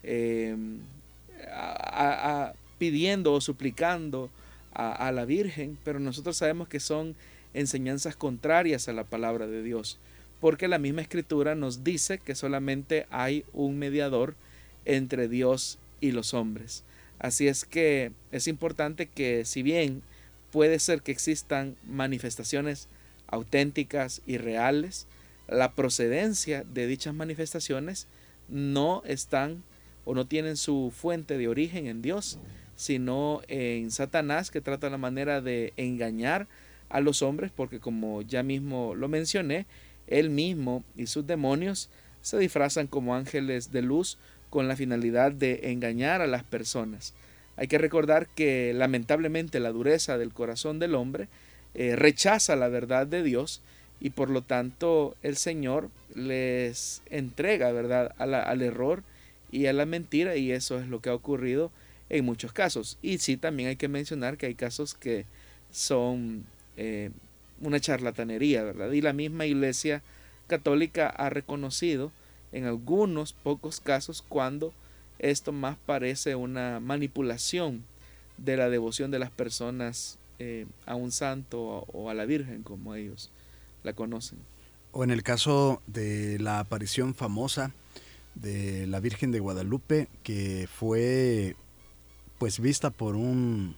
eh, 0.04 0.56
pidiendo 2.78 3.34
o 3.34 3.41
suplicando 3.41 4.30
a, 4.74 5.12
la 5.12 5.26
Virgen, 5.26 5.78
pero 5.84 6.00
nosotros 6.00 6.38
sabemos 6.38 6.67
que 6.67 6.80
son 6.80 7.15
enseñanzas 7.54 8.15
contrarias 8.15 8.88
a 8.88 8.94
la 8.94 9.04
palabra 9.04 9.48
de 9.48 9.63
Dios, 9.63 10.00
porque 10.39 10.70
la 10.70 10.80
misma 10.80 11.02
escritura 11.02 11.56
nos 11.56 11.84
dice 11.84 12.20
que 12.20 12.36
solamente 12.36 13.06
hay 13.10 13.44
un 13.52 13.78
mediador 13.78 14.36
entre 14.86 15.28
Dios 15.28 15.78
y 16.01 16.11
los 16.11 16.33
hombres. 16.33 16.83
Así 17.19 17.47
es 17.47 17.63
que 17.63 18.11
es 18.31 18.47
importante 18.47 19.05
que 19.05 19.45
si 19.45 19.63
bien 19.63 20.01
puede 20.51 20.79
ser 20.79 21.01
que 21.01 21.11
existan 21.11 21.77
manifestaciones 21.87 22.89
auténticas 23.27 24.21
y 24.25 24.37
reales, 24.37 25.07
la 25.47 25.73
procedencia 25.73 26.63
de 26.63 26.87
dichas 26.87 27.13
manifestaciones 27.13 28.07
no 28.49 29.03
están 29.05 29.63
o 30.03 30.15
no 30.15 30.25
tienen 30.25 30.57
su 30.57 30.91
fuente 30.95 31.37
de 31.37 31.47
origen 31.47 31.87
en 31.87 32.01
Dios, 32.01 32.39
sino 32.75 33.41
en 33.47 33.91
Satanás 33.91 34.49
que 34.49 34.61
trata 34.61 34.89
la 34.89 34.97
manera 34.97 35.41
de 35.41 35.73
engañar 35.77 36.47
a 36.89 36.99
los 36.99 37.21
hombres 37.21 37.51
porque 37.55 37.79
como 37.79 38.21
ya 38.23 38.43
mismo 38.43 38.95
lo 38.95 39.07
mencioné, 39.07 39.65
él 40.07 40.29
mismo 40.29 40.83
y 40.95 41.07
sus 41.07 41.25
demonios 41.27 41.89
se 42.21 42.37
disfrazan 42.37 42.87
como 42.87 43.15
ángeles 43.15 43.71
de 43.71 43.81
luz 43.81 44.17
con 44.51 44.67
la 44.67 44.75
finalidad 44.75 45.31
de 45.31 45.71
engañar 45.71 46.21
a 46.21 46.27
las 46.27 46.43
personas. 46.43 47.15
Hay 47.57 47.67
que 47.67 47.79
recordar 47.79 48.27
que 48.27 48.73
lamentablemente 48.75 49.59
la 49.59 49.71
dureza 49.71 50.19
del 50.19 50.33
corazón 50.33 50.77
del 50.77 50.93
hombre 50.93 51.27
eh, 51.73 51.95
rechaza 51.95 52.55
la 52.55 52.67
verdad 52.67 53.07
de 53.07 53.23
Dios 53.23 53.61
y 53.99 54.11
por 54.11 54.29
lo 54.29 54.43
tanto 54.43 55.15
el 55.23 55.37
Señor 55.37 55.89
les 56.13 57.01
entrega 57.09 57.71
verdad 57.71 58.13
al 58.17 58.61
error 58.61 59.03
y 59.51 59.67
a 59.67 59.73
la 59.73 59.85
mentira 59.85 60.35
y 60.35 60.51
eso 60.51 60.79
es 60.79 60.87
lo 60.87 60.99
que 60.99 61.09
ha 61.09 61.15
ocurrido 61.15 61.71
en 62.09 62.25
muchos 62.25 62.51
casos. 62.51 62.97
Y 63.01 63.19
sí, 63.19 63.37
también 63.37 63.69
hay 63.69 63.77
que 63.77 63.87
mencionar 63.87 64.37
que 64.37 64.47
hay 64.47 64.55
casos 64.55 64.93
que 64.93 65.25
son 65.71 66.43
eh, 66.75 67.11
una 67.61 67.79
charlatanería, 67.79 68.63
¿verdad? 68.63 68.91
Y 68.91 69.01
la 69.01 69.13
misma 69.13 69.45
Iglesia 69.45 70.03
Católica 70.47 71.07
ha 71.07 71.29
reconocido 71.29 72.11
en 72.51 72.65
algunos 72.65 73.33
pocos 73.33 73.79
casos 73.79 74.23
cuando 74.27 74.73
esto 75.19 75.51
más 75.51 75.77
parece 75.85 76.35
una 76.35 76.79
manipulación 76.79 77.83
de 78.37 78.57
la 78.57 78.69
devoción 78.69 79.11
de 79.11 79.19
las 79.19 79.29
personas 79.29 80.17
eh, 80.39 80.65
a 80.85 80.95
un 80.95 81.11
santo 81.11 81.61
o 81.61 82.09
a 82.09 82.13
la 82.13 82.25
Virgen, 82.25 82.63
como 82.63 82.95
ellos 82.95 83.31
la 83.83 83.93
conocen. 83.93 84.39
O 84.91 85.03
en 85.03 85.11
el 85.11 85.23
caso 85.23 85.81
de 85.87 86.39
la 86.39 86.59
aparición 86.59 87.13
famosa 87.13 87.71
de 88.35 88.87
la 88.87 88.99
Virgen 88.99 89.31
de 89.31 89.39
Guadalupe, 89.39 90.07
que 90.23 90.67
fue 90.67 91.55
pues 92.39 92.59
vista 92.59 92.89
por 92.89 93.15
un 93.15 93.75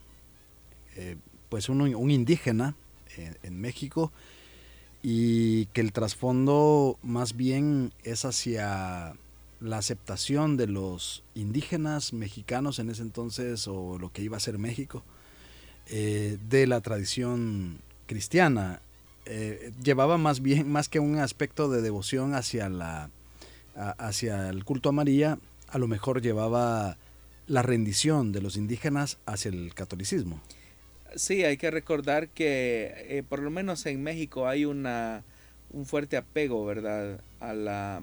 eh, 0.95 1.17
pues 1.49 1.69
un, 1.69 1.81
un 1.81 2.11
indígena 2.11 2.75
en, 3.17 3.59
México 3.59 4.11
y 5.03 5.65
que 5.67 5.81
el 5.81 5.91
trasfondo 5.91 6.97
más 7.03 7.35
bien 7.35 7.91
es 8.03 8.23
hacia 8.23 9.13
la 9.59 9.77
aceptación 9.77 10.55
de 10.55 10.67
los 10.67 11.23
indígenas 11.35 12.13
mexicanos 12.13 12.79
en 12.79 12.89
ese 12.89 13.01
entonces 13.01 13.67
o 13.67 13.99
lo 13.99 14.11
que 14.11 14.21
iba 14.21 14.37
a 14.37 14.39
ser 14.39 14.57
México 14.57 15.03
eh, 15.87 16.37
de 16.49 16.67
la 16.67 16.79
tradición 16.79 17.79
cristiana. 18.07 18.81
Eh, 19.25 19.73
llevaba 19.83 20.17
más 20.17 20.41
bien 20.41 20.71
más 20.71 20.87
que 20.87 20.99
un 20.99 21.17
aspecto 21.17 21.69
de 21.69 21.81
devoción 21.81 22.33
hacia 22.33 22.69
la 22.69 23.09
hacia 23.75 24.49
el 24.49 24.65
culto 24.65 24.89
a 24.89 24.91
María 24.91 25.39
a 25.69 25.77
lo 25.79 25.87
mejor 25.87 26.21
llevaba 26.21 26.97
la 27.47 27.61
rendición 27.61 28.31
de 28.31 28.41
los 28.41 28.57
indígenas 28.57 29.17
hacia 29.25 29.49
el 29.49 29.73
catolicismo 29.73 30.41
Sí, 31.15 31.43
hay 31.43 31.57
que 31.57 31.71
recordar 31.71 32.29
que 32.29 33.05
eh, 33.07 33.23
por 33.27 33.39
lo 33.39 33.51
menos 33.51 33.85
en 33.85 34.01
México 34.01 34.47
hay 34.47 34.65
una, 34.65 35.23
un 35.71 35.85
fuerte 35.85 36.17
apego, 36.17 36.65
¿verdad? 36.65 37.19
A 37.39 37.53
la, 37.53 38.01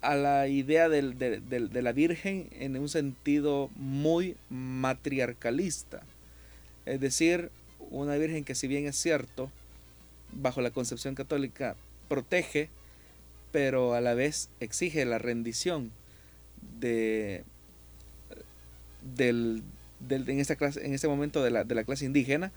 a, 0.00 0.14
la 0.14 0.48
idea 0.48 0.88
del, 0.88 1.18
de 1.18 1.82
la 1.82 1.92
Virgen 1.92 2.48
en 2.52 2.76
un 2.76 2.88
sentido 2.88 3.70
muy 3.76 4.36
matriarcalista. 4.48 6.02
Es 6.86 7.00
decir, 7.00 7.50
una 7.90 8.16
Virgen 8.16 8.44
que 8.44 8.54
si 8.54 8.66
bien 8.66 8.86
es 8.86 8.96
cierto, 8.96 9.50
bajo 10.32 10.60
la 10.60 10.70
concepción 10.70 11.14
católica, 11.14 11.76
protege, 12.08 12.68
pero 13.52 13.94
a 13.94 14.00
la 14.00 14.14
vez 14.14 14.48
exige 14.60 15.04
la 15.04 15.18
rendición 15.18 15.92
de, 16.80 17.44
del, 19.16 19.62
en, 20.08 20.40
esta 20.40 20.56
clase, 20.56 20.84
en 20.84 20.94
este 20.94 21.08
momento 21.08 21.42
de 21.42 21.50
la, 21.50 21.64
de 21.64 21.74
la 21.74 21.84
clase 21.84 22.04
indígena 22.04 22.52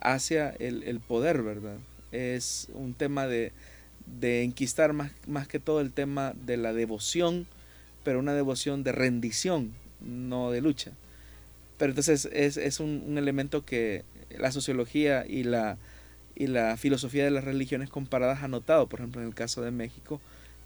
hacia 0.00 0.50
el, 0.50 1.00
poder, 1.00 1.42
¿verdad? 1.42 1.76
Es 2.12 2.68
un 2.74 2.94
tema 2.94 3.26
de, 3.26 3.52
de 4.06 4.42
enquistar 4.42 4.92
más, 4.92 5.12
más 5.26 5.46
que 5.46 5.58
todo 5.58 5.80
el 5.80 5.92
tema 5.92 6.34
de 6.46 6.56
la 6.56 6.72
devoción, 6.72 7.46
pero 8.02 8.18
una 8.18 8.34
devoción 8.34 8.82
de 8.82 8.92
rendición, 8.92 9.72
no 10.00 10.50
de 10.50 10.60
lucha. 10.60 10.92
Pero 11.78 11.92
entonces 11.92 12.28
es, 12.32 12.56
es 12.56 12.80
un, 12.80 13.04
un, 13.06 13.18
elemento 13.18 13.64
que 13.64 14.04
la 14.38 14.52
sociología 14.52 15.24
y 15.26 15.44
la, 15.44 15.78
y 16.34 16.46
la 16.46 16.76
filosofía 16.76 17.24
de 17.24 17.30
las 17.30 17.44
religiones 17.44 17.90
comparadas 17.90 18.42
ha 18.42 18.48
notado, 18.48 18.88
por 18.88 19.00
ejemplo, 19.00 19.20
en 19.20 19.28
el 19.28 19.34
caso 19.34 19.62
de 19.62 19.70
México, 19.70 20.20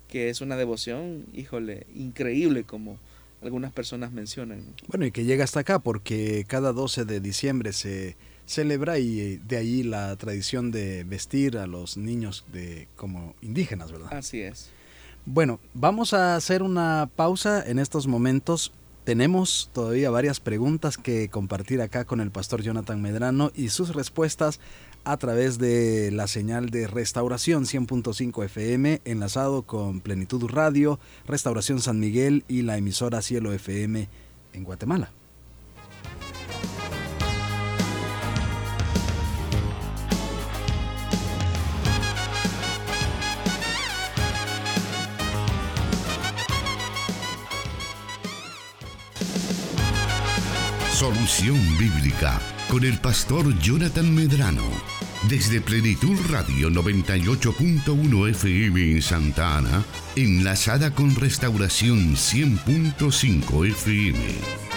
que 0.08 0.28
es 0.28 0.40
una 0.40 0.56
devoción, 0.56 1.26
híjole, 1.32 1.86
increíble 1.94 2.64
como 2.64 2.98
algunas 3.44 3.72
personas 3.72 4.12
mencionan. 4.12 4.64
Bueno, 4.88 5.06
y 5.06 5.10
que 5.10 5.24
llega 5.24 5.44
hasta 5.44 5.60
acá 5.60 5.78
porque 5.78 6.44
cada 6.48 6.72
12 6.72 7.04
de 7.04 7.20
diciembre 7.20 7.72
se 7.72 8.16
celebra 8.46 8.98
y 8.98 9.36
de 9.38 9.56
ahí 9.56 9.82
la 9.82 10.14
tradición 10.16 10.70
de 10.70 11.04
vestir 11.04 11.58
a 11.58 11.66
los 11.66 11.96
niños 11.96 12.44
de 12.52 12.88
como 12.96 13.34
indígenas, 13.42 13.92
¿verdad? 13.92 14.12
Así 14.12 14.40
es. 14.40 14.70
Bueno, 15.26 15.60
vamos 15.72 16.12
a 16.12 16.36
hacer 16.36 16.62
una 16.62 17.08
pausa 17.16 17.64
en 17.66 17.78
estos 17.78 18.06
momentos. 18.06 18.72
Tenemos 19.04 19.70
todavía 19.72 20.10
varias 20.10 20.40
preguntas 20.40 20.98
que 20.98 21.28
compartir 21.28 21.80
acá 21.80 22.04
con 22.04 22.20
el 22.20 22.30
pastor 22.30 22.62
Jonathan 22.62 23.00
Medrano 23.00 23.50
y 23.54 23.70
sus 23.70 23.94
respuestas 23.94 24.60
a 25.04 25.16
través 25.16 25.58
de 25.58 26.10
la 26.10 26.26
señal 26.26 26.70
de 26.70 26.86
Restauración 26.86 27.64
100.5 27.64 28.44
FM, 28.44 29.00
enlazado 29.04 29.62
con 29.62 30.00
Plenitud 30.00 30.48
Radio, 30.50 30.98
Restauración 31.26 31.80
San 31.80 32.00
Miguel 32.00 32.44
y 32.48 32.62
la 32.62 32.78
emisora 32.78 33.22
Cielo 33.22 33.52
FM 33.52 34.08
en 34.52 34.64
Guatemala. 34.64 35.10
Solución 50.92 51.58
Bíblica 51.76 52.40
con 52.70 52.82
el 52.84 52.98
pastor 52.98 53.58
Jonathan 53.58 54.14
Medrano. 54.14 54.93
Desde 55.28 55.62
Plenitud 55.62 56.16
Radio 56.30 56.68
98.1 56.68 58.28
FM 58.28 58.92
en 58.92 59.00
Santa 59.00 59.56
Ana, 59.56 59.82
enlazada 60.16 60.90
con 60.90 61.16
Restauración 61.16 62.14
100.5 62.14 63.66
FM. 63.68 64.73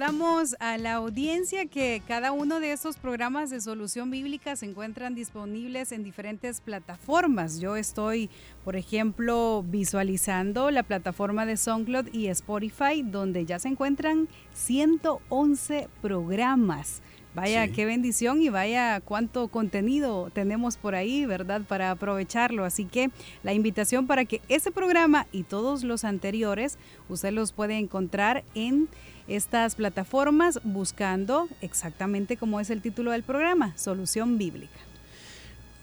Recordamos 0.00 0.56
a 0.60 0.78
la 0.78 0.94
audiencia 0.94 1.66
que 1.66 2.02
cada 2.08 2.32
uno 2.32 2.58
de 2.58 2.72
estos 2.72 2.96
programas 2.96 3.50
de 3.50 3.60
solución 3.60 4.10
bíblica 4.10 4.56
se 4.56 4.64
encuentran 4.64 5.14
disponibles 5.14 5.92
en 5.92 6.02
diferentes 6.02 6.62
plataformas. 6.62 7.60
Yo 7.60 7.76
estoy, 7.76 8.30
por 8.64 8.76
ejemplo, 8.76 9.62
visualizando 9.68 10.70
la 10.70 10.84
plataforma 10.84 11.44
de 11.44 11.58
SoundCloud 11.58 12.14
y 12.14 12.28
Spotify, 12.28 13.02
donde 13.04 13.44
ya 13.44 13.58
se 13.58 13.68
encuentran 13.68 14.28
111 14.54 15.88
programas. 16.00 17.02
Vaya, 17.34 17.68
qué 17.68 17.84
bendición 17.84 18.42
y 18.42 18.48
vaya 18.48 19.00
cuánto 19.00 19.48
contenido 19.48 20.30
tenemos 20.32 20.76
por 20.78 20.94
ahí, 20.94 21.26
¿verdad? 21.26 21.60
Para 21.62 21.90
aprovecharlo. 21.90 22.64
Así 22.64 22.86
que 22.86 23.10
la 23.44 23.52
invitación 23.52 24.06
para 24.06 24.24
que 24.24 24.40
ese 24.48 24.72
programa 24.72 25.26
y 25.30 25.44
todos 25.44 25.84
los 25.84 26.04
anteriores, 26.04 26.76
usted 27.08 27.32
los 27.32 27.52
puede 27.52 27.78
encontrar 27.78 28.42
en 28.54 28.88
estas 29.30 29.76
plataformas 29.76 30.60
buscando 30.64 31.48
exactamente 31.60 32.36
como 32.36 32.60
es 32.60 32.68
el 32.70 32.82
título 32.82 33.12
del 33.12 33.22
programa, 33.22 33.72
Solución 33.76 34.38
Bíblica. 34.38 34.78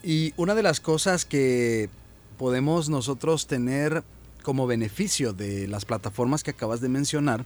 Y 0.04 0.34
una 0.36 0.54
de 0.54 0.64
las 0.64 0.80
cosas 0.80 1.26
que 1.26 1.90
podemos 2.38 2.90
nosotros 2.90 3.48
tener 3.48 4.04
como 4.44 4.68
beneficio 4.68 5.34
de 5.34 5.68
las 5.68 5.86
plataformas 5.86 6.44
que 6.44 6.52
acabas 6.52 6.82
de 6.82 6.90
mencionar 6.90 7.46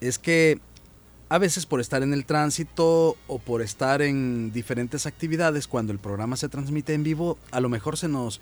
es 0.00 0.18
que 0.18 0.60
a 1.28 1.38
veces 1.38 1.66
por 1.66 1.80
estar 1.80 2.02
en 2.02 2.12
el 2.12 2.26
tránsito 2.26 3.16
o 3.26 3.38
por 3.38 3.60
estar 3.60 4.02
en 4.02 4.52
diferentes 4.52 5.06
actividades 5.06 5.66
cuando 5.66 5.92
el 5.92 5.98
programa 5.98 6.36
se 6.36 6.48
transmite 6.48 6.94
en 6.94 7.02
vivo, 7.02 7.38
a 7.50 7.60
lo 7.60 7.68
mejor 7.68 7.96
se 7.96 8.08
nos 8.08 8.40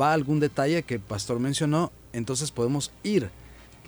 va 0.00 0.12
algún 0.12 0.38
detalle 0.38 0.82
que 0.84 0.98
pastor 0.98 1.40
mencionó, 1.40 1.90
entonces 2.12 2.50
podemos 2.50 2.92
ir 3.02 3.30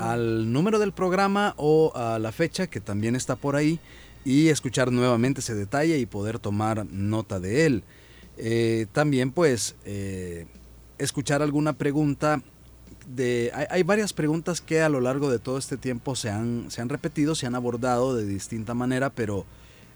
al 0.00 0.52
número 0.52 0.78
del 0.78 0.92
programa 0.92 1.54
o 1.56 1.92
a 1.94 2.18
la 2.18 2.32
fecha 2.32 2.68
que 2.68 2.80
también 2.80 3.14
está 3.16 3.36
por 3.36 3.56
ahí 3.56 3.78
y 4.24 4.48
escuchar 4.48 4.92
nuevamente 4.92 5.40
ese 5.40 5.54
detalle 5.54 5.98
y 5.98 6.06
poder 6.06 6.38
tomar 6.38 6.86
nota 6.86 7.40
de 7.40 7.66
él. 7.66 7.84
Eh, 8.36 8.86
también 8.92 9.32
pues 9.32 9.76
eh, 9.84 10.46
escuchar 10.98 11.42
alguna 11.42 11.74
pregunta 11.74 12.42
de... 13.06 13.52
Hay, 13.70 13.82
varias 13.82 14.12
preguntas 14.12 14.60
que 14.60 14.82
a 14.82 14.88
lo 14.88 15.00
largo 15.00 15.30
de 15.30 15.38
todo 15.38 15.58
este 15.58 15.76
tiempo 15.76 16.16
se 16.16 16.30
han, 16.30 16.70
se 16.70 16.80
han 16.80 16.88
repetido, 16.88 17.34
se 17.34 17.46
han 17.46 17.54
abordado 17.54 18.14
de 18.14 18.24
distinta 18.24 18.74
manera, 18.74 19.10
pero 19.10 19.44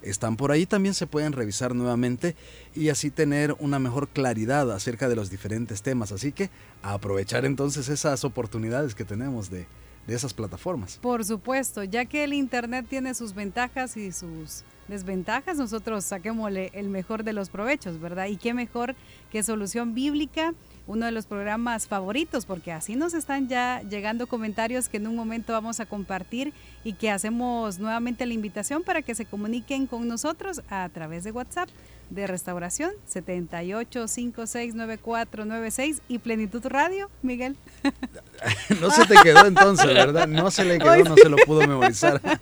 están 0.03 0.37
por 0.37 0.53
ahí, 0.53 0.67
también 0.67 0.95
se 0.95 1.07
pueden 1.07 1.33
revisar 1.33 1.75
nuevamente 1.75 2.37
y 2.75 2.91
así 2.91 3.11
tener 3.11 3.57
una 3.59 3.79
mejor 3.79 4.09
claridad 4.09 4.71
acerca 4.71 5.09
de 5.09 5.17
los 5.17 5.31
diferentes 5.31 5.81
temas. 5.81 6.13
Así 6.13 6.33
que 6.33 6.51
aprovechar 6.83 7.47
entonces 7.47 7.89
esas 7.89 8.25
oportunidades 8.25 8.95
que 8.95 9.05
tenemos 9.05 9.49
de, 9.51 9.67
de 10.07 10.15
esas 10.15 10.35
plataformas. 10.35 10.99
Por 11.01 11.25
supuesto, 11.25 11.85
ya 11.85 12.05
que 12.05 12.25
el 12.25 12.33
Internet 12.33 12.87
tiene 12.89 13.15
sus 13.15 13.35
ventajas 13.35 13.97
y 13.97 14.13
sus 14.13 14.65
desventajas, 14.89 15.57
nosotros 15.57 16.05
saquémosle 16.05 16.71
el 16.75 16.89
mejor 16.89 17.25
de 17.25 17.33
los 17.33 17.49
provechos, 17.49 18.01
¿verdad? 18.01 18.27
Y 18.27 18.37
qué 18.37 18.53
mejor 18.53 18.95
que 19.31 19.43
Solución 19.43 19.95
Bíblica, 19.95 20.53
uno 20.87 21.07
de 21.07 21.13
los 21.13 21.25
programas 21.25 21.87
favoritos, 21.87 22.45
porque 22.45 22.73
así 22.73 22.95
nos 22.95 23.15
están 23.15 23.49
ya 23.49 23.81
llegando 23.83 24.27
comentarios 24.27 24.91
que 24.91 24.99
en 24.99 25.07
un 25.07 25.17
momento 25.17 25.55
vamos 25.55 25.81
a 25.81 25.87
compartir 25.87 26.53
y 26.85 26.93
que 26.93 27.11
hacemos 27.11 27.79
nuevamente 27.79 28.27
la 28.27 28.35
invitación 28.35 28.83
para 28.83 29.01
que 29.01 29.15
se 29.15 29.25
comuniquen 29.25 29.87
con 29.87 30.07
nosotros 30.07 30.61
a 30.69 30.87
través 30.91 31.25
de 31.25 31.33
WhatsApp 31.33 31.71
de 32.11 32.27
Restauración 32.27 32.91
78569496 33.11 36.03
y 36.09 36.19
Plenitud 36.19 36.67
Radio, 36.67 37.11
Miguel. 37.23 37.57
no 38.81 38.91
se 38.91 39.07
te 39.07 39.15
quedó 39.23 39.47
entonces, 39.47 39.87
¿verdad? 39.87 40.29
No 40.29 40.51
se 40.51 40.65
le 40.65 40.79
quedó, 40.79 41.05
no 41.05 41.17
se 41.17 41.29
lo 41.29 41.37
pudo 41.39 41.61
memorizar. 41.61 42.21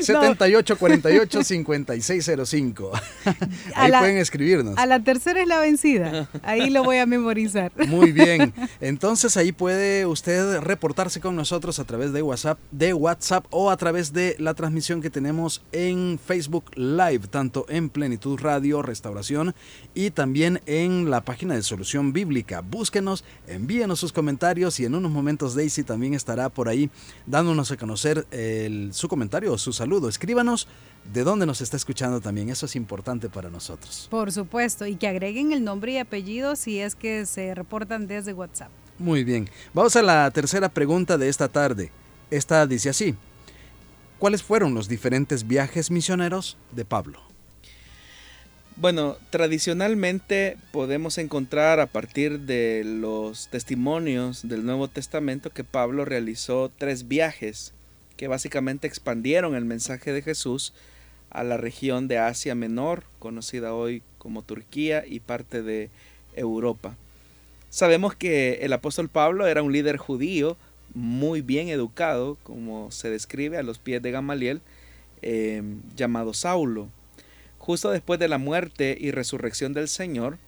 78485605. 0.00 2.90
Ahí 3.74 3.92
pueden 3.92 4.16
escribirnos. 4.18 4.76
A 4.78 4.86
la 4.86 5.00
tercera 5.00 5.42
es 5.42 5.48
la 5.48 5.58
vencida. 5.60 6.28
Ahí 6.42 6.70
lo 6.70 6.84
voy 6.84 6.96
a 6.98 7.06
memorizar. 7.06 7.72
Muy 7.86 8.12
bien. 8.12 8.52
Entonces 8.80 9.36
ahí 9.36 9.50
puede 9.52 10.06
usted 10.06 10.60
reportarse 10.60 11.20
con 11.20 11.36
nosotros 11.36 11.78
a 11.78 11.84
través 11.84 12.12
de 12.12 12.22
WhatsApp, 12.22 12.58
de 12.70 12.94
WhatsApp 12.94 13.44
o 13.50 13.70
a 13.70 13.76
través 13.76 14.12
de 14.12 14.34
la 14.38 14.54
transmisión 14.54 15.02
que 15.02 15.10
tenemos 15.10 15.62
en 15.72 16.18
Facebook 16.24 16.64
Live, 16.74 17.26
tanto 17.30 17.66
en 17.68 17.90
Plenitud 17.90 18.40
Radio, 18.40 18.82
Restauración 18.82 19.54
y 19.94 20.10
también 20.10 20.60
en 20.66 21.10
la 21.10 21.24
página 21.24 21.54
de 21.54 21.62
Solución 21.62 22.12
Bíblica. 22.12 22.60
Búsquenos, 22.60 23.24
envíenos 23.46 24.00
sus 24.00 24.12
comentarios 24.12 24.80
y 24.80 24.84
en 24.84 24.94
unos 24.94 25.10
momentos 25.10 25.29
Daisy 25.38 25.84
también 25.84 26.14
estará 26.14 26.48
por 26.48 26.68
ahí 26.68 26.90
dándonos 27.26 27.70
a 27.70 27.76
conocer 27.76 28.26
su 28.92 29.08
comentario 29.08 29.52
o 29.52 29.58
su 29.58 29.72
saludo. 29.72 30.08
Escríbanos 30.08 30.68
de 31.12 31.24
dónde 31.24 31.46
nos 31.46 31.60
está 31.60 31.76
escuchando 31.76 32.20
también. 32.20 32.50
Eso 32.50 32.66
es 32.66 32.76
importante 32.76 33.28
para 33.28 33.50
nosotros. 33.50 34.06
Por 34.10 34.32
supuesto, 34.32 34.86
y 34.86 34.96
que 34.96 35.08
agreguen 35.08 35.52
el 35.52 35.64
nombre 35.64 35.92
y 35.92 35.98
apellido 35.98 36.56
si 36.56 36.78
es 36.78 36.94
que 36.94 37.26
se 37.26 37.54
reportan 37.54 38.06
desde 38.06 38.32
WhatsApp. 38.32 38.70
Muy 38.98 39.24
bien. 39.24 39.48
Vamos 39.72 39.96
a 39.96 40.02
la 40.02 40.30
tercera 40.30 40.68
pregunta 40.68 41.16
de 41.16 41.28
esta 41.28 41.48
tarde. 41.48 41.90
Esta 42.30 42.66
dice 42.66 42.90
así. 42.90 43.14
¿Cuáles 44.18 44.42
fueron 44.42 44.74
los 44.74 44.86
diferentes 44.86 45.46
viajes 45.46 45.90
misioneros 45.90 46.58
de 46.72 46.84
Pablo? 46.84 47.29
Bueno, 48.80 49.18
tradicionalmente 49.28 50.56
podemos 50.72 51.18
encontrar 51.18 51.80
a 51.80 51.86
partir 51.86 52.40
de 52.40 52.82
los 52.82 53.48
testimonios 53.48 54.48
del 54.48 54.64
Nuevo 54.64 54.88
Testamento 54.88 55.50
que 55.50 55.64
Pablo 55.64 56.06
realizó 56.06 56.72
tres 56.78 57.06
viajes 57.06 57.74
que 58.16 58.26
básicamente 58.26 58.86
expandieron 58.86 59.54
el 59.54 59.66
mensaje 59.66 60.14
de 60.14 60.22
Jesús 60.22 60.72
a 61.28 61.44
la 61.44 61.58
región 61.58 62.08
de 62.08 62.16
Asia 62.16 62.54
Menor, 62.54 63.04
conocida 63.18 63.74
hoy 63.74 64.02
como 64.16 64.40
Turquía 64.40 65.04
y 65.06 65.20
parte 65.20 65.60
de 65.60 65.90
Europa. 66.34 66.96
Sabemos 67.68 68.16
que 68.16 68.60
el 68.62 68.72
apóstol 68.72 69.10
Pablo 69.10 69.46
era 69.46 69.62
un 69.62 69.72
líder 69.72 69.98
judío 69.98 70.56
muy 70.94 71.42
bien 71.42 71.68
educado, 71.68 72.38
como 72.44 72.90
se 72.92 73.10
describe 73.10 73.58
a 73.58 73.62
los 73.62 73.78
pies 73.78 74.00
de 74.00 74.10
Gamaliel, 74.10 74.62
eh, 75.20 75.62
llamado 75.94 76.32
Saulo 76.32 76.88
Justo 77.70 77.92
después 77.92 78.18
de 78.18 78.26
la 78.26 78.38
muerte 78.38 78.98
y 79.00 79.12
resurrección 79.12 79.72
del 79.74 79.86
Señor, 79.86 80.38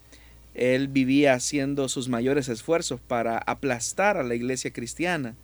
él 0.54 0.88
vivía 0.88 1.34
haciendo 1.34 1.88
sus 1.88 2.08
mayores 2.08 2.48
esfuerzos 2.48 3.00
para 3.00 3.38
aplastar 3.38 4.16
a 4.16 4.24
la 4.24 4.34
iglesia 4.34 4.72
cristiana. 4.72 5.36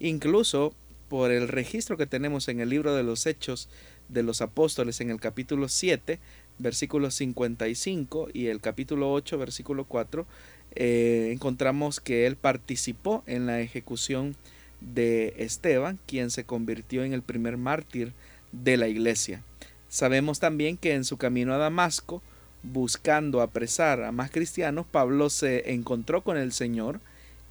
Incluso 0.00 0.74
por 1.08 1.30
el 1.30 1.46
registro 1.46 1.96
que 1.96 2.08
tenemos 2.08 2.48
en 2.48 2.58
el 2.58 2.70
libro 2.70 2.96
de 2.96 3.04
los 3.04 3.26
Hechos 3.26 3.68
de 4.08 4.24
los 4.24 4.40
Apóstoles 4.40 5.00
en 5.00 5.10
el 5.10 5.20
capítulo 5.20 5.68
7, 5.68 6.18
versículo 6.58 7.12
55 7.12 8.30
y 8.34 8.46
el 8.48 8.60
capítulo 8.60 9.12
8, 9.12 9.38
versículo 9.38 9.84
4, 9.84 10.26
eh, 10.74 11.30
encontramos 11.32 12.00
que 12.00 12.26
él 12.26 12.34
participó 12.34 13.22
en 13.28 13.46
la 13.46 13.60
ejecución 13.60 14.34
de 14.80 15.34
Esteban, 15.36 16.00
quien 16.08 16.32
se 16.32 16.42
convirtió 16.42 17.04
en 17.04 17.12
el 17.12 17.22
primer 17.22 17.56
mártir 17.56 18.14
de 18.50 18.76
la 18.76 18.88
iglesia. 18.88 19.44
Sabemos 19.90 20.38
también 20.38 20.76
que 20.76 20.94
en 20.94 21.04
su 21.04 21.16
camino 21.18 21.52
a 21.52 21.58
Damasco, 21.58 22.22
buscando 22.62 23.42
apresar 23.42 24.02
a 24.04 24.12
más 24.12 24.30
cristianos, 24.30 24.86
Pablo 24.90 25.28
se 25.30 25.72
encontró 25.72 26.22
con 26.22 26.38
el 26.38 26.52
Señor 26.52 27.00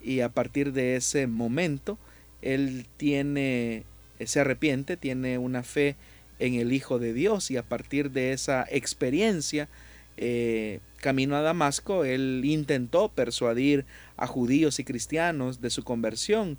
y 0.02 0.20
a 0.20 0.30
partir 0.30 0.72
de 0.72 0.96
ese 0.96 1.26
momento 1.26 1.98
él 2.40 2.86
tiene 2.96 3.84
se 4.26 4.40
arrepiente, 4.40 4.96
tiene 4.96 5.38
una 5.38 5.62
fe 5.62 5.96
en 6.38 6.54
el 6.54 6.72
Hijo 6.72 6.98
de 6.98 7.12
Dios 7.12 7.50
y 7.50 7.58
a 7.58 7.62
partir 7.62 8.10
de 8.10 8.32
esa 8.32 8.66
experiencia 8.70 9.68
eh, 10.16 10.80
camino 10.96 11.36
a 11.36 11.42
Damasco, 11.42 12.04
él 12.04 12.40
intentó 12.44 13.10
persuadir 13.10 13.84
a 14.16 14.26
judíos 14.26 14.78
y 14.78 14.84
cristianos 14.84 15.60
de 15.60 15.70
su 15.70 15.84
conversión, 15.84 16.58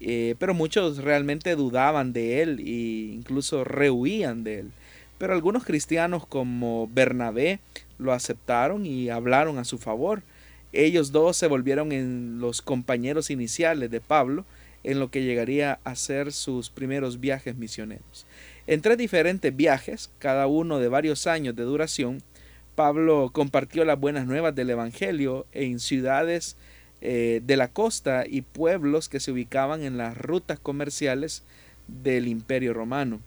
eh, 0.00 0.34
pero 0.38 0.54
muchos 0.54 0.98
realmente 0.98 1.54
dudaban 1.54 2.12
de 2.12 2.42
él 2.42 2.60
e 2.60 3.12
incluso 3.14 3.64
rehuían 3.64 4.44
de 4.44 4.60
él. 4.60 4.70
Pero 5.18 5.32
algunos 5.32 5.64
cristianos 5.64 6.26
como 6.26 6.88
Bernabé 6.88 7.60
lo 7.98 8.12
aceptaron 8.12 8.86
y 8.86 9.10
hablaron 9.10 9.58
a 9.58 9.64
su 9.64 9.78
favor. 9.78 10.22
Ellos 10.72 11.12
dos 11.12 11.36
se 11.36 11.48
volvieron 11.48 11.92
en 11.92 12.40
los 12.40 12.62
compañeros 12.62 13.30
iniciales 13.30 13.90
de 13.90 14.00
Pablo 14.00 14.44
en 14.84 15.00
lo 15.00 15.10
que 15.10 15.24
llegaría 15.24 15.80
a 15.84 15.96
ser 15.96 16.32
sus 16.32 16.70
primeros 16.70 17.20
viajes 17.20 17.56
misioneros. 17.56 18.26
En 18.66 18.80
tres 18.80 18.98
diferentes 18.98 19.54
viajes, 19.54 20.10
cada 20.18 20.46
uno 20.46 20.78
de 20.78 20.88
varios 20.88 21.26
años 21.26 21.56
de 21.56 21.64
duración, 21.64 22.22
Pablo 22.74 23.30
compartió 23.32 23.84
las 23.84 23.98
buenas 23.98 24.26
nuevas 24.26 24.54
del 24.54 24.70
Evangelio 24.70 25.46
en 25.52 25.80
ciudades 25.80 26.56
eh, 27.00 27.40
de 27.44 27.56
la 27.56 27.68
costa 27.68 28.24
y 28.28 28.42
pueblos 28.42 29.08
que 29.08 29.20
se 29.20 29.32
ubicaban 29.32 29.82
en 29.82 29.96
las 29.96 30.16
rutas 30.16 30.60
comerciales 30.60 31.42
del 31.88 32.28
Imperio 32.28 32.74
Romano. 32.74 33.20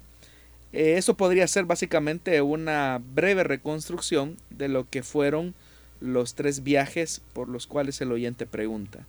Eh, 0.74 0.96
eso 0.98 1.16
podría 1.16 1.48
ser 1.48 1.66
básicamente 1.66 2.42
una 2.42 3.02
breve 3.14 3.44
reconstrucción 3.44 4.38
de 4.50 4.70
lo 4.70 4.90
que 4.90 5.04
fueron 5.04 5.54
los 6.00 6.34
tres 6.34 6.64
viajes 6.64 7.22
por 7.34 7.50
los 7.50 7.68
cuales 7.68 8.00
el 8.02 8.12
oyente 8.12 8.46
pregunta. 8.46 9.06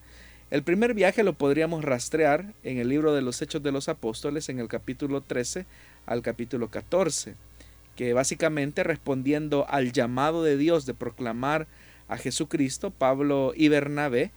El 0.51 0.62
primer 0.62 0.92
viaje 0.92 1.22
lo 1.22 1.33
podríamos 1.33 1.83
rastrear 1.83 2.53
en 2.62 2.77
el 2.77 2.90
libro 2.90 3.14
de 3.14 3.22
los 3.22 3.40
Hechos 3.40 3.62
de 3.62 3.72
los 3.72 3.88
Apóstoles 3.88 4.51
en 4.51 4.59
el 4.59 4.68
capítulo 4.68 5.22
13 5.22 5.64
al 6.05 6.20
capítulo 6.20 6.68
14, 6.68 7.37
que 7.96 8.12
básicamente 8.12 8.85
respondiendo 8.85 9.66
al 9.68 9.92
llamado 9.92 10.42
de 10.42 10.59
Dios 10.59 10.85
de 10.85 10.92
proclamar 10.92 11.66
a 12.09 12.18
Jesucristo, 12.18 12.90
Pablo 12.90 13.55
y 13.57 13.68
Bernabé 13.68 14.31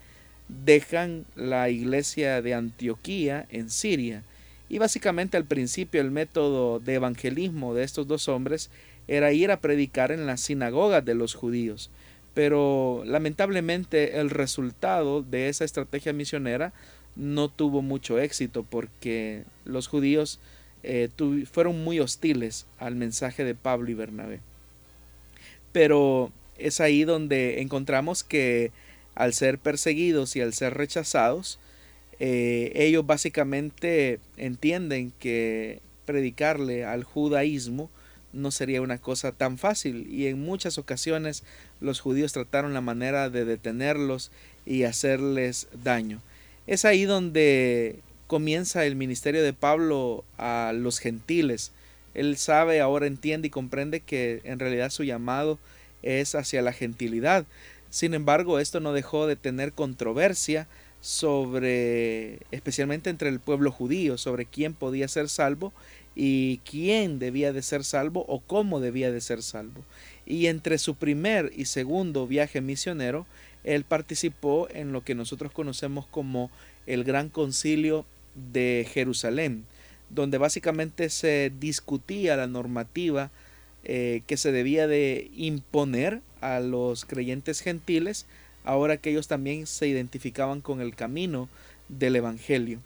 dejan 0.47 1.25
la 1.35 1.69
iglesia 1.69 2.41
de 2.41 2.53
Antioquía 2.53 3.45
en 3.49 3.69
Siria. 3.69 4.23
Y 4.69 4.79
básicamente 4.79 5.37
al 5.37 5.45
principio 5.45 6.01
el 6.01 6.11
método 6.11 6.79
de 6.79 6.95
evangelismo 6.95 7.73
de 7.73 7.83
estos 7.83 8.07
dos 8.07 8.27
hombres 8.27 8.69
era 9.07 9.31
ir 9.31 9.51
a 9.51 9.61
predicar 9.61 10.11
en 10.11 10.25
las 10.25 10.41
sinagogas 10.41 11.05
de 11.05 11.15
los 11.15 11.35
judíos 11.35 11.91
pero 12.35 13.01
lamentablemente 13.05 14.19
el 14.19 14.29
resultado 14.29 15.23
de 15.23 15.47
esa 15.49 15.63
estrategia 15.63 16.13
misionera 16.13 16.73
no 17.15 17.47
tuvo 17.47 17.81
mucho 17.81 18.19
éxito 18.19 18.63
porque 18.69 19.45
los 19.63 19.87
judíos 19.87 20.39
eh, 20.83 21.09
fueron 21.49 21.83
muy 21.83 22.01
hostiles 22.01 22.67
al 22.77 22.95
mensaje 22.95 23.45
de 23.45 23.55
Pablo 23.55 23.89
y 23.89 23.93
Bernabé. 23.93 24.41
Pero 25.71 26.29
es 26.57 26.81
ahí 26.81 27.05
donde 27.05 27.61
encontramos 27.61 28.25
que 28.25 28.71
al 29.15 29.33
ser 29.33 29.57
perseguidos 29.57 30.35
y 30.35 30.41
al 30.41 30.53
ser 30.53 30.73
rechazados, 30.73 31.57
eh, 32.19 32.71
ellos 32.75 33.05
básicamente 33.05 34.19
entienden 34.37 35.11
que 35.19 35.81
predicarle 36.05 36.85
al 36.85 37.03
judaísmo 37.03 37.89
no 38.35 38.51
sería 38.51 38.81
una 38.81 38.97
cosa 38.97 39.31
tan 39.31 39.57
fácil 39.57 40.07
y 40.09 40.27
en 40.27 40.41
muchas 40.41 40.77
ocasiones 40.77 41.43
los 41.79 42.01
judíos 42.01 42.33
trataron 42.33 42.73
la 42.73 42.81
manera 42.81 43.29
de 43.29 43.45
detenerlos 43.45 44.29
y 44.65 44.83
hacerles 44.83 45.67
daño. 45.83 46.21
Es 46.67 46.85
ahí 46.85 47.05
donde 47.05 47.99
comienza 48.27 48.85
el 48.85 48.95
ministerio 48.95 49.41
de 49.41 49.53
Pablo 49.53 50.25
a 50.37 50.73
los 50.75 50.99
gentiles. 50.99 51.71
Él 52.13 52.37
sabe, 52.37 52.81
ahora 52.81 53.07
entiende 53.07 53.47
y 53.47 53.51
comprende 53.51 53.99
que 54.01 54.41
en 54.43 54.59
realidad 54.59 54.89
su 54.89 55.03
llamado 55.03 55.59
es 56.01 56.35
hacia 56.35 56.61
la 56.61 56.73
gentilidad. 56.73 57.45
Sin 57.89 58.13
embargo, 58.13 58.59
esto 58.59 58.79
no 58.79 58.93
dejó 58.93 59.27
de 59.27 59.35
tener 59.35 59.71
controversia 59.71 60.67
sobre, 61.05 62.39
especialmente 62.49 63.11
entre 63.11 63.29
el 63.29 63.39
pueblo 63.39 63.71
judío, 63.71 64.17
sobre 64.17 64.47
quién 64.47 64.73
podía 64.73 65.07
ser 65.07 65.29
salvo 65.29 65.71
y 66.15 66.61
quién 66.67 67.19
debía 67.19 67.53
de 67.53 67.61
ser 67.61 67.83
salvo 67.83 68.25
o 68.27 68.39
cómo 68.39 68.79
debía 68.79 69.11
de 69.11 69.21
ser 69.21 69.43
salvo. 69.43 69.83
Y 70.25 70.47
entre 70.47 70.79
su 70.79 70.95
primer 70.95 71.51
y 71.55 71.65
segundo 71.65 72.25
viaje 72.25 72.59
misionero, 72.59 73.27
él 73.63 73.83
participó 73.83 74.67
en 74.71 74.93
lo 74.93 75.03
que 75.03 75.13
nosotros 75.13 75.51
conocemos 75.51 76.07
como 76.07 76.49
el 76.87 77.03
Gran 77.03 77.29
Concilio 77.29 78.07
de 78.33 78.87
Jerusalén, 78.91 79.65
donde 80.09 80.39
básicamente 80.39 81.11
se 81.11 81.51
discutía 81.59 82.35
la 82.35 82.47
normativa 82.47 83.29
eh, 83.83 84.23
que 84.25 84.37
se 84.37 84.51
debía 84.51 84.87
de 84.87 85.29
imponer 85.35 86.21
a 86.41 86.61
los 86.61 87.05
creyentes 87.05 87.61
gentiles, 87.61 88.25
ahora 88.65 88.97
que 88.97 89.11
ellos 89.11 89.27
también 89.27 89.67
se 89.67 89.87
identificaban 89.87 90.61
con 90.61 90.81
el 90.81 90.95
camino 90.95 91.49
del 91.87 92.15
Evangelio. 92.15 92.79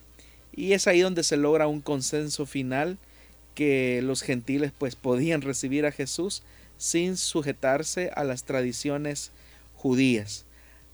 Y 0.56 0.74
es 0.74 0.88
ahí 0.88 1.02
donde 1.02 1.24
se 1.24 1.38
logra 1.38 1.68
un 1.68 1.82
consenso 1.82 2.46
final 2.46 2.98
que 3.56 4.02
los 4.04 4.22
gentiles 4.22 4.72
pues 4.78 4.96
podían 4.96 5.42
recibir 5.42 5.86
a 5.86 5.92
Jesús 5.92 6.44
sin 6.78 7.18
sujetarse 7.18 8.12
a 8.15 8.24
las 8.24 8.44
tradiciones 8.44 9.32
judías. 9.76 10.46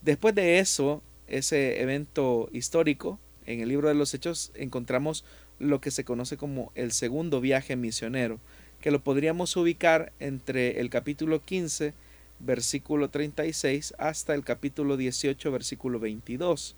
Después 0.02 0.36
de 0.36 0.60
eso, 0.60 1.02
ese 1.28 1.82
evento 1.82 2.50
histórico, 2.52 3.20
en 3.46 3.62
el 3.62 3.70
libro 3.70 3.88
de 3.88 3.96
los 3.96 4.14
Hechos 4.14 4.52
encontramos 4.56 5.24
lo 5.60 5.80
que 5.82 5.92
se 5.92 6.04
conoce 6.04 6.38
como 6.38 6.72
el 6.76 6.92
segundo 6.92 7.42
viaje 7.42 7.76
misionero, 7.76 8.40
que 8.82 8.92
lo 8.92 9.04
podríamos 9.04 9.56
ubicar 9.56 10.12
entre 10.20 10.80
el 10.80 10.90
capítulo 10.90 11.42
15, 11.42 11.94
versículo 12.40 13.10
36, 13.10 13.94
hasta 13.98 14.34
el 14.34 14.44
capítulo 14.44 14.98
18, 14.98 15.52
versículo 15.52 16.00
22, 16.00 16.76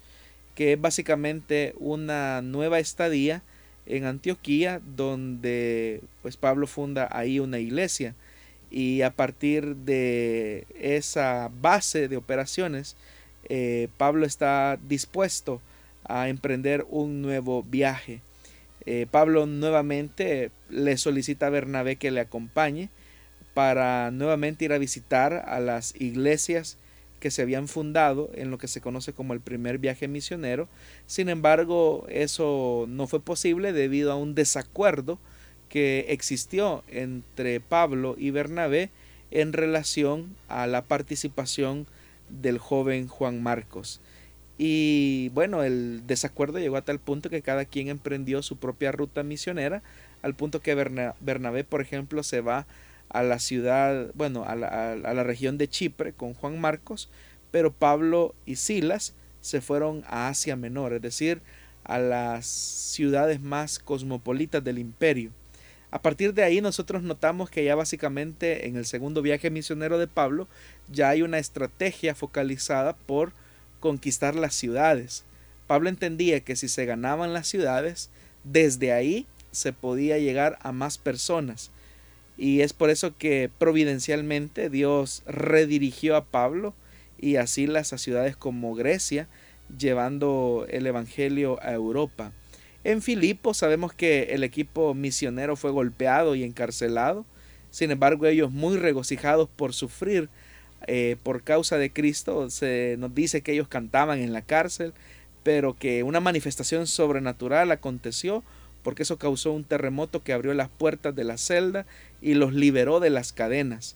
que 0.56 0.74
es 0.74 0.82
básicamente 0.82 1.74
una 1.78 2.42
nueva 2.42 2.80
estadía 2.80 3.44
en 3.86 4.06
Antioquía, 4.06 4.82
donde 4.96 6.02
pues 6.22 6.38
Pablo 6.38 6.68
funda 6.68 7.08
ahí 7.12 7.40
una 7.40 7.60
iglesia 7.60 8.16
y 8.70 9.02
a 9.02 9.12
partir 9.12 9.76
de 9.76 10.66
esa 10.80 11.50
base 11.62 12.08
de 12.08 12.18
operaciones, 12.18 12.96
eh, 13.50 13.88
Pablo 13.98 14.26
está 14.26 14.78
dispuesto 14.88 15.62
a 16.04 16.30
emprender 16.30 16.86
un 16.90 17.22
nuevo 17.22 17.64
viaje. 17.64 18.22
Eh, 18.86 19.08
Pablo 19.10 19.46
nuevamente 19.46 20.52
le 20.70 20.98
solicita 20.98 21.48
a 21.48 21.52
Bernabé 21.52 21.96
que 21.96 22.12
le 22.12 22.22
acompañe 22.22 22.90
para 23.58 24.12
nuevamente 24.12 24.66
ir 24.66 24.72
a 24.72 24.78
visitar 24.78 25.34
a 25.48 25.60
las 25.60 26.00
iglesias 26.00 26.78
que 27.20 27.32
se 27.32 27.42
habían 27.42 27.68
fundado 27.68 28.30
en 28.36 28.52
lo 28.52 28.60
que 28.60 28.68
se 28.68 28.82
conoce 28.82 29.14
como 29.14 29.34
el 29.34 29.40
primer 29.40 29.80
viaje 29.80 30.08
misionero. 30.08 30.70
Sin 31.08 31.28
embargo, 31.28 32.06
eso 32.08 32.86
no 32.88 33.08
fue 33.08 33.20
posible 33.20 33.74
debido 33.74 34.12
a 34.12 34.16
un 34.16 34.36
desacuerdo 34.36 35.18
que 35.70 36.06
existió 36.10 36.84
entre 36.88 37.60
Pablo 37.60 38.14
y 38.16 38.30
Bernabé 38.30 38.92
en 39.32 39.54
relación 39.54 40.36
a 40.50 40.68
la 40.68 40.84
participación 40.84 41.88
del 42.30 42.60
joven 42.60 43.08
Juan 43.08 43.42
Marcos. 43.42 44.02
Y 44.60 45.30
bueno, 45.30 45.64
el 45.64 46.04
desacuerdo 46.06 46.60
llegó 46.60 46.78
a 46.78 46.86
tal 46.86 47.00
punto 47.00 47.32
que 47.32 47.42
cada 47.42 47.66
quien 47.66 47.88
emprendió 47.88 48.44
su 48.44 48.58
propia 48.58 48.92
ruta 48.92 49.24
misionera, 49.24 49.82
al 50.22 50.36
punto 50.36 50.60
que 50.60 50.76
Bernabé, 50.76 51.64
por 51.64 51.82
ejemplo, 51.82 52.22
se 52.22 52.42
va 52.42 52.68
a 53.10 53.24
la 53.24 53.40
ciudad, 53.40 54.12
bueno, 54.14 54.44
a 54.46 54.56
la, 54.56 54.94
a 54.94 54.96
la 54.96 55.24
región 55.24 55.58
de 55.58 55.68
Chipre 55.68 56.14
con 56.14 56.34
Juan 56.34 56.60
Marcos, 56.60 57.10
pero 57.52 57.72
Pablo 57.72 58.36
y 58.46 58.56
Silas 58.56 59.14
se 59.42 59.62
fueron 59.62 60.04
a 60.08 60.28
Asia 60.28 60.56
Menor, 60.56 60.94
es 60.94 61.02
decir, 61.02 61.42
a 61.84 62.00
las 62.00 62.46
ciudades 62.46 63.42
más 63.42 63.80
cosmopolitas 63.80 64.64
del 64.64 64.78
imperio. 64.78 65.32
A 65.90 66.02
partir 66.02 66.34
de 66.34 66.44
ahí 66.44 66.60
nosotros 66.60 67.02
notamos 67.02 67.50
que 67.50 67.64
ya 67.64 67.76
básicamente 67.76 68.68
en 68.68 68.76
el 68.76 68.86
segundo 68.86 69.22
viaje 69.22 69.50
misionero 69.50 69.98
de 69.98 70.08
Pablo 70.08 70.50
ya 70.92 71.10
hay 71.10 71.22
una 71.22 71.40
estrategia 71.40 72.14
focalizada 72.14 72.94
por 72.94 73.32
conquistar 73.80 74.36
las 74.36 74.54
ciudades. 74.54 75.24
Pablo 75.66 75.88
entendía 75.88 76.42
que 76.42 76.58
si 76.58 76.68
se 76.68 76.86
ganaban 76.86 77.32
las 77.32 77.48
ciudades, 77.48 78.10
desde 78.44 78.92
ahí 78.92 79.26
se 79.52 79.72
podía 79.72 80.18
llegar 80.18 80.60
a 80.62 80.74
más 80.74 80.98
personas 80.98 81.72
Y 82.38 82.62
es 82.62 82.74
por 82.74 82.90
eso 82.90 83.18
que 83.18 83.50
providencialmente 83.58 84.70
Dios 84.70 85.24
redirigió 85.26 86.16
a 86.16 86.26
Pablo 86.26 86.74
y 87.18 87.38
así 87.38 87.66
las 87.66 87.94
a 87.94 87.98
ciudades 87.98 88.38
como 88.38 88.76
Grecia, 88.76 89.28
llevando 89.76 90.66
el 90.70 90.86
Evangelio 90.86 91.60
a 91.62 91.74
Europa. 91.74 92.32
En 92.84 93.02
Filipo 93.02 93.54
sabemos 93.54 93.92
que 93.92 94.30
el 94.32 94.44
equipo 94.44 94.94
misionero 94.94 95.56
fue 95.56 95.72
golpeado 95.72 96.36
y 96.36 96.44
encarcelado, 96.44 97.26
sin 97.70 97.92
embargo 97.92 98.28
ellos 98.28 98.52
muy 98.52 98.78
regocijados 98.78 99.50
por 99.50 99.74
sufrir 99.74 100.30
eh, 100.86 101.18
por 101.24 101.44
causa 101.44 101.78
de 101.78 101.92
Cristo, 101.92 102.50
se 102.50 102.96
nos 103.00 103.14
dice 103.16 103.42
que 103.42 103.54
ellos 103.54 103.68
cantaban 103.68 104.20
en 104.20 104.32
la 104.32 104.44
cárcel, 104.44 104.94
pero 105.44 105.74
que 105.74 106.04
una 106.04 106.20
manifestación 106.20 106.88
sobrenatural 106.88 107.72
aconteció 107.72 108.44
porque 108.84 109.04
eso 109.04 109.18
causó 109.18 109.52
un 109.52 109.64
terremoto 109.64 110.24
que 110.24 110.34
abrió 110.34 110.54
las 110.54 110.70
puertas 110.70 111.16
de 111.16 111.24
la 111.24 111.38
celda 111.38 111.86
y 112.22 112.34
los 112.34 112.54
liberó 112.54 113.00
de 113.00 113.10
las 113.10 113.34
cadenas. 113.34 113.96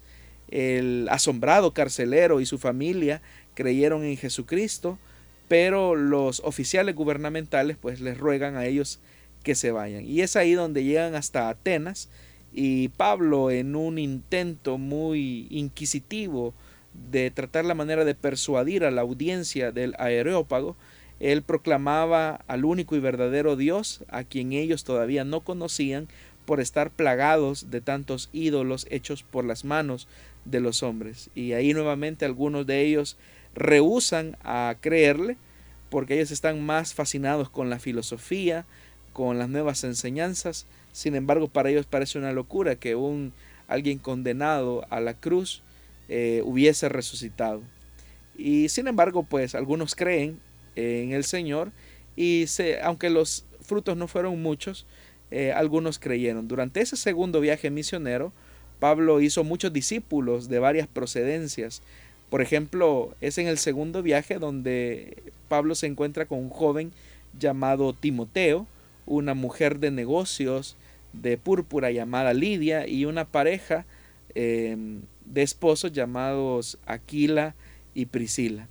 El 0.49 1.07
asombrado 1.09 1.73
carcelero 1.73 2.41
y 2.41 2.45
su 2.45 2.57
familia 2.57 3.21
creyeron 3.53 4.03
en 4.03 4.17
Jesucristo, 4.17 4.99
pero 5.47 5.95
los 5.95 6.41
oficiales 6.41 6.95
gubernamentales 6.95 7.77
pues 7.79 8.01
les 8.01 8.17
ruegan 8.17 8.55
a 8.55 8.65
ellos 8.65 8.99
que 9.43 9.55
se 9.55 9.71
vayan. 9.71 10.05
Y 10.05 10.21
es 10.21 10.35
ahí 10.35 10.53
donde 10.53 10.83
llegan 10.83 11.15
hasta 11.15 11.49
Atenas 11.49 12.09
y 12.53 12.89
Pablo 12.89 13.49
en 13.51 13.75
un 13.75 13.97
intento 13.97 14.77
muy 14.77 15.47
inquisitivo 15.49 16.53
de 17.11 17.31
tratar 17.31 17.65
la 17.65 17.75
manera 17.75 18.03
de 18.03 18.15
persuadir 18.15 18.83
a 18.83 18.91
la 18.91 19.01
audiencia 19.01 19.71
del 19.71 19.95
Areópago, 19.97 20.75
él 21.21 21.43
proclamaba 21.43 22.41
al 22.47 22.65
único 22.65 22.95
y 22.95 22.99
verdadero 22.99 23.55
Dios, 23.55 24.03
a 24.09 24.23
quien 24.23 24.53
ellos 24.53 24.83
todavía 24.83 25.23
no 25.23 25.41
conocían, 25.41 26.07
por 26.45 26.59
estar 26.59 26.89
plagados 26.89 27.69
de 27.69 27.79
tantos 27.79 28.29
ídolos 28.33 28.87
hechos 28.89 29.21
por 29.21 29.45
las 29.45 29.63
manos 29.63 30.07
de 30.45 30.59
los 30.59 30.81
hombres. 30.81 31.29
Y 31.35 31.53
ahí 31.53 31.73
nuevamente 31.73 32.25
algunos 32.25 32.65
de 32.65 32.81
ellos 32.81 33.17
rehusan 33.53 34.35
a 34.43 34.75
creerle, 34.81 35.37
porque 35.91 36.15
ellos 36.15 36.31
están 36.31 36.65
más 36.65 36.95
fascinados 36.95 37.49
con 37.49 37.69
la 37.69 37.77
filosofía, 37.77 38.65
con 39.13 39.37
las 39.37 39.47
nuevas 39.47 39.83
enseñanzas. 39.83 40.65
Sin 40.91 41.15
embargo, 41.15 41.47
para 41.47 41.69
ellos 41.69 41.85
parece 41.85 42.17
una 42.17 42.31
locura 42.31 42.75
que 42.75 42.95
un 42.95 43.31
alguien 43.67 43.99
condenado 43.99 44.85
a 44.89 44.99
la 44.99 45.13
cruz 45.13 45.61
eh, 46.09 46.41
hubiese 46.43 46.89
resucitado. 46.89 47.61
Y 48.35 48.69
sin 48.69 48.87
embargo, 48.87 49.21
pues 49.21 49.53
algunos 49.53 49.93
creen 49.93 50.39
en 50.75 51.11
el 51.11 51.23
Señor 51.23 51.71
y 52.15 52.45
aunque 52.83 53.09
los 53.09 53.45
frutos 53.61 53.97
no 53.97 54.07
fueron 54.07 54.41
muchos, 54.41 54.85
eh, 55.31 55.51
algunos 55.53 55.97
creyeron. 55.97 56.47
Durante 56.47 56.81
ese 56.81 56.97
segundo 56.97 57.39
viaje 57.39 57.69
misionero, 57.69 58.33
Pablo 58.79 59.21
hizo 59.21 59.43
muchos 59.43 59.71
discípulos 59.71 60.49
de 60.49 60.59
varias 60.59 60.87
procedencias. 60.87 61.81
Por 62.29 62.41
ejemplo, 62.41 63.15
es 63.21 63.37
en 63.37 63.47
el 63.47 63.57
segundo 63.57 64.01
viaje 64.01 64.39
donde 64.39 65.23
Pablo 65.47 65.75
se 65.75 65.87
encuentra 65.87 66.25
con 66.25 66.39
un 66.39 66.49
joven 66.49 66.91
llamado 67.37 67.93
Timoteo, 67.93 68.67
una 69.05 69.33
mujer 69.33 69.79
de 69.79 69.91
negocios 69.91 70.75
de 71.13 71.37
púrpura 71.37 71.91
llamada 71.91 72.33
Lidia 72.33 72.87
y 72.87 73.05
una 73.05 73.25
pareja 73.25 73.85
em, 74.33 75.01
de 75.25 75.43
esposos 75.43 75.91
llamados 75.91 76.77
Aquila 76.85 77.55
y 77.93 78.05
Priscila. 78.05 78.67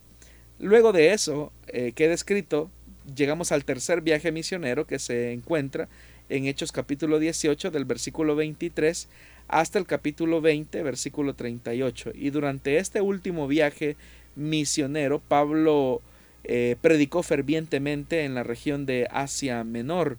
Luego 0.60 0.92
de 0.92 1.14
eso, 1.14 1.52
eh, 1.68 1.92
queda 1.94 2.12
escrito, 2.12 2.70
llegamos 3.16 3.50
al 3.50 3.64
tercer 3.64 4.02
viaje 4.02 4.30
misionero 4.30 4.86
que 4.86 4.98
se 4.98 5.32
encuentra 5.32 5.88
en 6.28 6.44
Hechos 6.44 6.70
capítulo 6.70 7.18
18 7.18 7.70
del 7.70 7.86
versículo 7.86 8.36
23 8.36 9.08
hasta 9.48 9.78
el 9.78 9.86
capítulo 9.86 10.42
20 10.42 10.82
versículo 10.82 11.32
38. 11.32 12.12
Y 12.14 12.28
durante 12.28 12.76
este 12.76 13.00
último 13.00 13.48
viaje 13.48 13.96
misionero, 14.36 15.18
Pablo 15.18 16.02
eh, 16.44 16.76
predicó 16.82 17.22
fervientemente 17.22 18.24
en 18.24 18.34
la 18.34 18.42
región 18.42 18.84
de 18.84 19.08
Asia 19.10 19.64
Menor. 19.64 20.18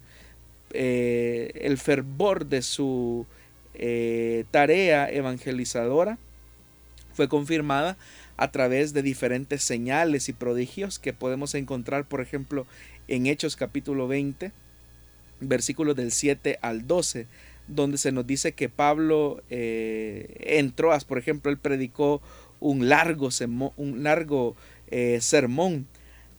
Eh, 0.73 1.51
el 1.61 1.77
fervor 1.77 2.47
de 2.47 2.63
su 2.63 3.27
tarea 4.51 5.09
evangelizadora 5.09 6.17
fue 7.13 7.27
confirmada 7.27 7.97
a 8.37 8.51
través 8.51 8.93
de 8.93 9.03
diferentes 9.03 9.63
señales 9.63 10.29
y 10.29 10.33
prodigios 10.33 10.99
que 10.99 11.13
podemos 11.13 11.53
encontrar, 11.55 12.05
por 12.05 12.21
ejemplo, 12.21 12.65
en 13.07 13.27
Hechos 13.27 13.55
capítulo 13.55 14.07
20, 14.07 14.51
versículos 15.41 15.95
del 15.95 16.11
7 16.11 16.59
al 16.61 16.87
12, 16.87 17.27
donde 17.67 17.97
se 17.97 18.11
nos 18.11 18.25
dice 18.25 18.53
que 18.53 18.69
Pablo 18.69 19.41
eh, 19.49 20.35
entró, 20.39 20.97
por 21.07 21.17
ejemplo, 21.17 21.51
él 21.51 21.57
predicó 21.57 22.21
un 22.59 22.89
largo, 22.89 23.29
un 23.77 24.03
largo 24.03 24.55
eh, 24.89 25.19
sermón 25.21 25.87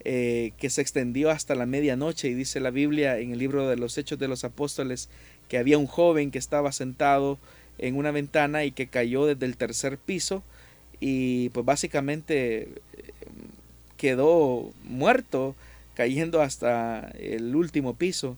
eh, 0.05 0.53
que 0.59 0.71
se 0.71 0.81
extendió 0.81 1.31
hasta 1.31 1.55
la 1.55 1.67
medianoche 1.67 2.29
y 2.29 2.35
dice 2.35 2.59
la 2.59 2.71
Biblia 2.71 3.19
en 3.19 3.33
el 3.33 3.39
libro 3.39 3.69
de 3.69 3.77
los 3.77 3.97
Hechos 3.99 4.19
de 4.19 4.29
los 4.29 4.43
Apóstoles 4.43 5.09
que 5.49 5.59
había 5.59 5.79
un 5.79 5.87
joven 5.87 6.31
que 6.31 6.39
estaba 6.39 6.73
sentado 6.73 7.39
en 7.79 7.97
una 7.97 8.11
ventana 8.11 8.65
y 8.65 8.73
que 8.73 8.89
cayó 8.89 9.27
desde 9.27 9.47
el 9.47 9.57
tercer 9.57 9.99
piso 9.99 10.43
y 11.05 11.49
pues 11.49 11.67
básicamente 11.67 12.63
eh, 12.63 12.69
quedó 13.97 14.73
muerto 14.85 15.57
cayendo 15.95 16.41
hasta 16.41 17.11
el 17.19 17.57
último 17.57 17.95
piso. 17.95 18.37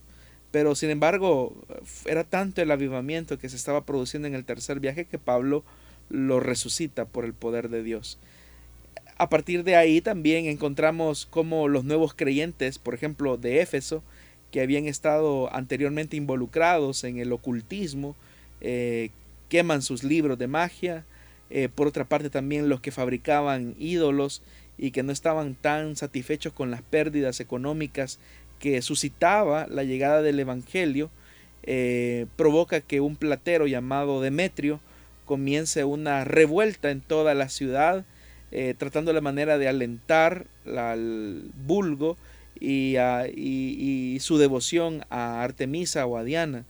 Pero 0.49 0.73
sin 0.73 0.89
embargo, 0.89 1.53
era 2.05 2.23
tanto 2.23 2.63
el 2.63 2.71
avivamiento 2.71 3.37
que 3.37 3.49
se 3.49 3.55
estaba 3.55 3.85
produciendo 3.85 4.27
en 4.27 4.33
el 4.33 4.45
tercer 4.45 4.79
viaje 4.79 5.05
que 5.05 5.19
Pablo 5.19 5.63
lo 6.09 6.39
resucita 6.39 7.05
por 7.05 7.25
el 7.25 7.33
poder 7.33 7.69
de 7.69 7.83
Dios. 7.83 8.17
A 9.19 9.29
partir 9.29 9.63
de 9.63 9.75
ahí 9.75 10.01
también 10.01 10.47
encontramos 10.47 11.27
como 11.27 11.67
los 11.67 11.83
nuevos 11.83 12.15
creyentes, 12.15 12.79
por 12.79 12.95
ejemplo, 12.95 13.37
de 13.37 13.61
Éfeso, 13.61 14.01
que 14.51 14.61
habían 14.61 14.87
estado 14.87 15.53
anteriormente 15.53 16.17
involucrados 16.17 17.03
en 17.03 17.19
el 17.19 17.31
ocultismo, 17.31 18.15
eh, 18.61 19.11
queman 19.49 19.83
sus 19.83 20.03
libros 20.03 20.39
de 20.39 20.47
magia, 20.47 21.05
eh, 21.57 21.69
por 21.73 21.87
otra 21.87 22.03
parte 22.03 22.29
también 22.29 22.67
los 22.67 22.81
que 22.81 22.91
fabricaban 22.91 23.75
ídolos 23.79 24.41
y 24.77 24.91
que 24.91 25.03
no 25.03 25.13
estaban 25.13 25.55
tan 25.55 25.95
satisfechos 25.95 26.51
con 26.51 26.69
las 26.69 26.81
pérdidas 26.81 27.39
económicas 27.39 28.19
que 28.59 28.81
suscitaba 28.81 29.65
la 29.69 29.85
llegada 29.85 30.21
del 30.21 30.37
Evangelio, 30.37 31.09
eh, 31.63 32.25
provoca 32.35 32.81
que 32.81 32.99
un 32.99 33.15
platero 33.15 33.67
llamado 33.67 34.19
Demetrio 34.19 34.81
comience 35.23 35.85
una 35.85 36.25
revuelta 36.25 36.91
en 36.91 36.99
toda 36.99 37.33
la 37.35 37.47
ciudad, 37.47 38.03
eh, 38.51 38.75
tratando 38.77 39.13
la 39.13 39.21
manera 39.21 39.57
de 39.57 39.69
alentar 39.69 40.47
al 40.65 41.51
vulgo 41.65 42.17
y, 42.59 42.97
y, 42.97 44.17
su 44.19 44.37
devoción 44.37 45.05
a 45.09 45.41
Artemisa 45.41 46.05
o 46.05 46.17
a 46.17 46.25
Diana. 46.25 46.65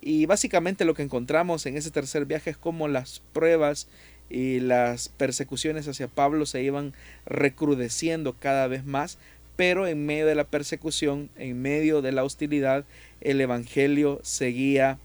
Y 0.00 0.26
básicamente 0.26 0.84
lo 0.84 0.94
que 0.94 1.02
encontramos 1.02 1.66
en 1.66 1.76
ese 1.76 1.92
tercer 1.92 2.26
viaje 2.26 2.50
es 2.50 2.56
como 2.58 2.88
las 2.88 3.22
pruebas 3.32 3.86
y 4.30 4.60
las 4.60 5.08
persecuciones 5.08 5.86
hacia 5.88 6.08
Pablo 6.08 6.46
se 6.46 6.62
iban 6.62 6.92
recrudeciendo 7.26 8.34
cada 8.38 8.66
vez 8.66 8.84
más, 8.84 9.18
pero 9.56 9.86
en 9.86 10.06
medio 10.06 10.26
de 10.26 10.34
la 10.34 10.44
persecución, 10.44 11.30
en 11.36 11.60
medio 11.62 12.02
de 12.02 12.12
la 12.12 12.24
hostilidad, 12.24 12.84
el 13.20 13.40
Evangelio 13.40 14.20
seguía 14.22 14.98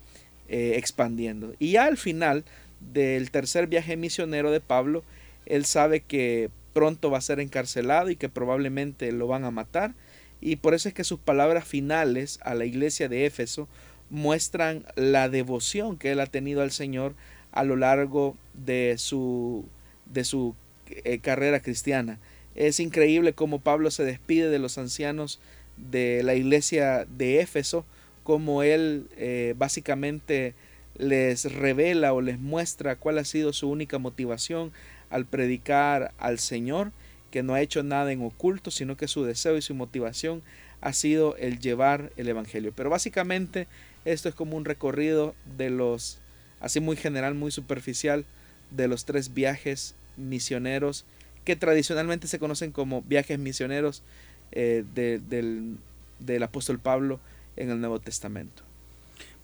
eh, 0.48 0.74
expandiendo. 0.78 1.54
Y 1.60 1.72
ya 1.72 1.86
al 1.86 1.98
final 1.98 2.44
del 2.80 3.30
tercer 3.30 3.68
viaje 3.68 3.98
misionero 3.98 4.52
de 4.52 4.62
Pablo, 4.62 5.04
él 5.46 5.66
sabe 5.66 6.02
que 6.02 6.50
pronto 6.74 7.12
va 7.12 7.18
a 7.18 7.22
ser 7.22 7.40
encarcelado 7.40 8.10
y 8.10 8.16
que 8.16 8.30
probablemente 8.30 9.12
lo 9.12 9.28
van 9.28 9.44
a 9.44 9.52
matar. 9.52 9.94
Y 10.42 10.56
por 10.56 10.74
eso 10.74 10.88
es 10.88 10.94
que 10.94 11.04
sus 11.04 11.20
palabras 11.20 11.66
finales 11.68 12.40
a 12.42 12.56
la 12.56 12.66
iglesia 12.66 13.10
de 13.10 13.26
Éfeso 13.26 13.68
muestran 14.10 14.86
la 14.96 15.30
devoción 15.30 15.98
que 15.98 16.12
él 16.12 16.20
ha 16.20 16.26
tenido 16.26 16.62
al 16.62 16.72
Señor 16.72 17.16
a 17.52 17.64
lo 17.64 17.76
largo 17.76 18.36
de 18.54 18.96
su, 18.98 19.66
de 20.06 20.24
su 20.24 20.56
eh, 20.90 21.20
carrera 21.20 21.62
cristiana. 21.62 22.20
Es 22.56 22.80
increíble 22.80 23.34
cómo 23.34 23.60
Pablo 23.60 23.92
se 23.92 24.04
despide 24.04 24.50
de 24.50 24.60
los 24.60 24.78
ancianos 24.78 25.40
de 25.78 26.24
la 26.24 26.36
iglesia 26.36 27.06
de 27.06 27.40
Éfeso, 27.40 27.86
como 28.24 28.64
él 28.64 29.08
eh, 29.18 29.56
básicamente 29.58 30.54
les 30.98 31.52
revela 31.54 32.14
o 32.14 32.22
les 32.22 32.40
muestra 32.40 32.98
cuál 32.98 33.18
ha 33.18 33.24
sido 33.24 33.54
su 33.54 33.70
única 33.70 33.98
motivación 33.98 34.72
al 35.10 35.26
predicar 35.26 36.14
al 36.18 36.40
Señor, 36.40 36.92
que 37.32 37.44
no 37.44 37.54
ha 37.54 37.62
hecho 37.62 37.84
nada 37.84 38.12
en 38.12 38.22
oculto, 38.22 38.72
sino 38.72 38.98
que 38.98 39.08
su 39.08 39.24
deseo 39.24 39.58
y 39.58 39.62
su 39.62 39.74
motivación 39.74 40.42
ha 40.82 40.94
sido 40.94 41.36
el 41.38 41.60
llevar 41.60 42.12
el 42.18 42.28
Evangelio. 42.28 42.74
Pero 42.76 42.90
básicamente 42.90 43.68
esto 44.06 44.30
es 44.30 44.36
como 44.36 44.58
un 44.58 44.66
recorrido 44.66 45.36
de 45.58 45.70
los 45.70 46.20
así 46.60 46.80
muy 46.80 46.96
general, 46.96 47.36
muy 47.36 47.52
superficial, 47.52 48.26
de 48.72 48.88
los 48.88 49.06
tres 49.06 49.34
viajes 49.34 49.96
misioneros 50.18 51.06
que 51.44 51.56
tradicionalmente 51.56 52.28
se 52.28 52.40
conocen 52.40 52.72
como 52.72 53.02
viajes 53.02 53.40
misioneros 53.40 54.04
eh, 54.52 54.84
del, 54.94 55.78
del 56.20 56.44
apóstol 56.44 56.80
Pablo 56.80 57.20
en 57.56 57.70
el 57.70 57.80
Nuevo 57.80 58.00
Testamento. 58.00 58.64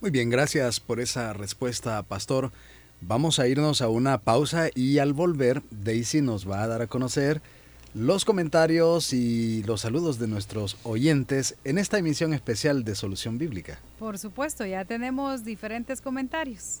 Muy 0.00 0.10
bien, 0.10 0.30
gracias 0.30 0.78
por 0.78 1.00
esa 1.00 1.32
respuesta, 1.32 2.02
pastor. 2.02 2.52
Vamos 3.00 3.38
a 3.38 3.48
irnos 3.48 3.82
a 3.82 3.88
una 3.88 4.18
pausa 4.18 4.68
y 4.74 4.98
al 4.98 5.12
volver 5.12 5.62
Daisy 5.70 6.20
nos 6.22 6.48
va 6.48 6.62
a 6.62 6.66
dar 6.66 6.82
a 6.82 6.86
conocer 6.86 7.42
los 7.94 8.26
comentarios 8.26 9.12
y 9.14 9.62
los 9.62 9.80
saludos 9.80 10.18
de 10.18 10.28
nuestros 10.28 10.76
oyentes 10.82 11.56
en 11.64 11.78
esta 11.78 11.98
emisión 11.98 12.34
especial 12.34 12.84
de 12.84 12.94
Solución 12.94 13.38
Bíblica. 13.38 13.78
Por 13.98 14.18
supuesto, 14.18 14.66
ya 14.66 14.84
tenemos 14.84 15.44
diferentes 15.44 16.02
comentarios. 16.02 16.80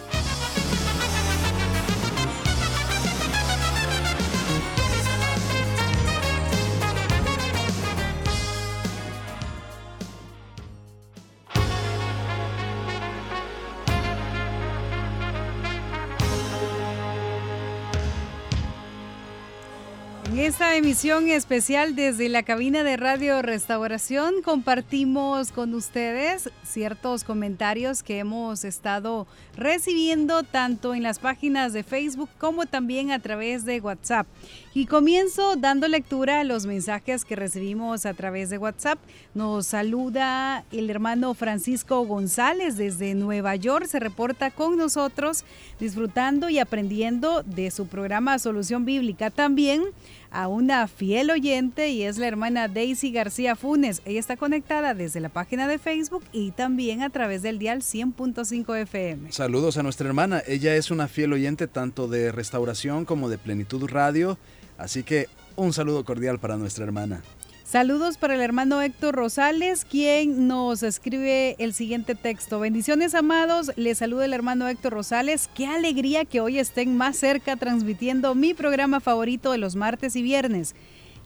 Esta 20.45 20.75
emisión 20.75 21.29
especial 21.29 21.95
desde 21.95 22.27
la 22.27 22.41
cabina 22.41 22.83
de 22.83 22.97
Radio 22.97 23.43
Restauración 23.43 24.41
compartimos 24.41 25.51
con 25.51 25.75
ustedes 25.75 26.49
ciertos 26.63 27.23
comentarios 27.23 28.01
que 28.01 28.17
hemos 28.17 28.63
estado 28.63 29.27
recibiendo 29.55 30.41
tanto 30.41 30.95
en 30.95 31.03
las 31.03 31.19
páginas 31.19 31.73
de 31.73 31.83
Facebook 31.83 32.29
como 32.39 32.65
también 32.65 33.11
a 33.11 33.19
través 33.19 33.65
de 33.65 33.81
WhatsApp. 33.81 34.25
Y 34.73 34.85
comienzo 34.85 35.57
dando 35.57 35.89
lectura 35.89 36.39
a 36.39 36.43
los 36.45 36.65
mensajes 36.65 37.25
que 37.25 37.35
recibimos 37.35 38.05
a 38.05 38.13
través 38.13 38.49
de 38.49 38.57
WhatsApp. 38.57 38.99
Nos 39.33 39.67
saluda 39.67 40.63
el 40.71 40.89
hermano 40.89 41.33
Francisco 41.33 42.05
González 42.05 42.77
desde 42.77 43.13
Nueva 43.13 43.57
York. 43.57 43.85
Se 43.87 43.99
reporta 43.99 44.49
con 44.49 44.77
nosotros 44.77 45.43
disfrutando 45.77 46.49
y 46.49 46.59
aprendiendo 46.59 47.43
de 47.43 47.69
su 47.69 47.87
programa 47.87 48.39
Solución 48.39 48.85
Bíblica. 48.85 49.29
También 49.29 49.83
a 50.31 50.47
una 50.47 50.87
fiel 50.87 51.29
oyente 51.29 51.89
y 51.89 52.03
es 52.03 52.17
la 52.17 52.27
hermana 52.27 52.69
Daisy 52.69 53.11
García 53.11 53.57
Funes. 53.57 54.01
Ella 54.05 54.21
está 54.21 54.37
conectada 54.37 54.93
desde 54.93 55.19
la 55.19 55.27
página 55.27 55.67
de 55.67 55.77
Facebook 55.77 56.23
y 56.31 56.51
también 56.51 57.01
a 57.03 57.09
través 57.09 57.41
del 57.41 57.59
dial 57.59 57.81
100.5 57.81 58.77
FM. 58.83 59.33
Saludos 59.33 59.75
a 59.75 59.83
nuestra 59.83 60.07
hermana. 60.07 60.41
Ella 60.47 60.75
es 60.75 60.91
una 60.91 61.09
fiel 61.09 61.33
oyente 61.33 61.67
tanto 61.67 62.07
de 62.07 62.31
Restauración 62.31 63.03
como 63.03 63.27
de 63.27 63.37
Plenitud 63.37 63.85
Radio. 63.89 64.37
Así 64.81 65.03
que 65.03 65.27
un 65.55 65.73
saludo 65.73 66.03
cordial 66.03 66.39
para 66.39 66.57
nuestra 66.57 66.83
hermana. 66.83 67.21
Saludos 67.63 68.17
para 68.17 68.33
el 68.33 68.41
hermano 68.41 68.81
Héctor 68.81 69.15
Rosales, 69.15 69.85
quien 69.85 70.47
nos 70.47 70.81
escribe 70.83 71.55
el 71.59 71.73
siguiente 71.73 72.15
texto. 72.15 72.59
Bendiciones, 72.59 73.13
amados. 73.15 73.71
Les 73.77 73.99
saluda 73.99 74.25
el 74.25 74.33
hermano 74.33 74.67
Héctor 74.67 74.93
Rosales. 74.93 75.49
Qué 75.53 75.67
alegría 75.67 76.25
que 76.25 76.41
hoy 76.41 76.57
estén 76.57 76.97
más 76.97 77.15
cerca 77.15 77.55
transmitiendo 77.55 78.33
mi 78.35 78.53
programa 78.55 78.99
favorito 78.99 79.51
de 79.51 79.59
los 79.59 79.75
martes 79.75 80.15
y 80.15 80.23
viernes. 80.23 80.75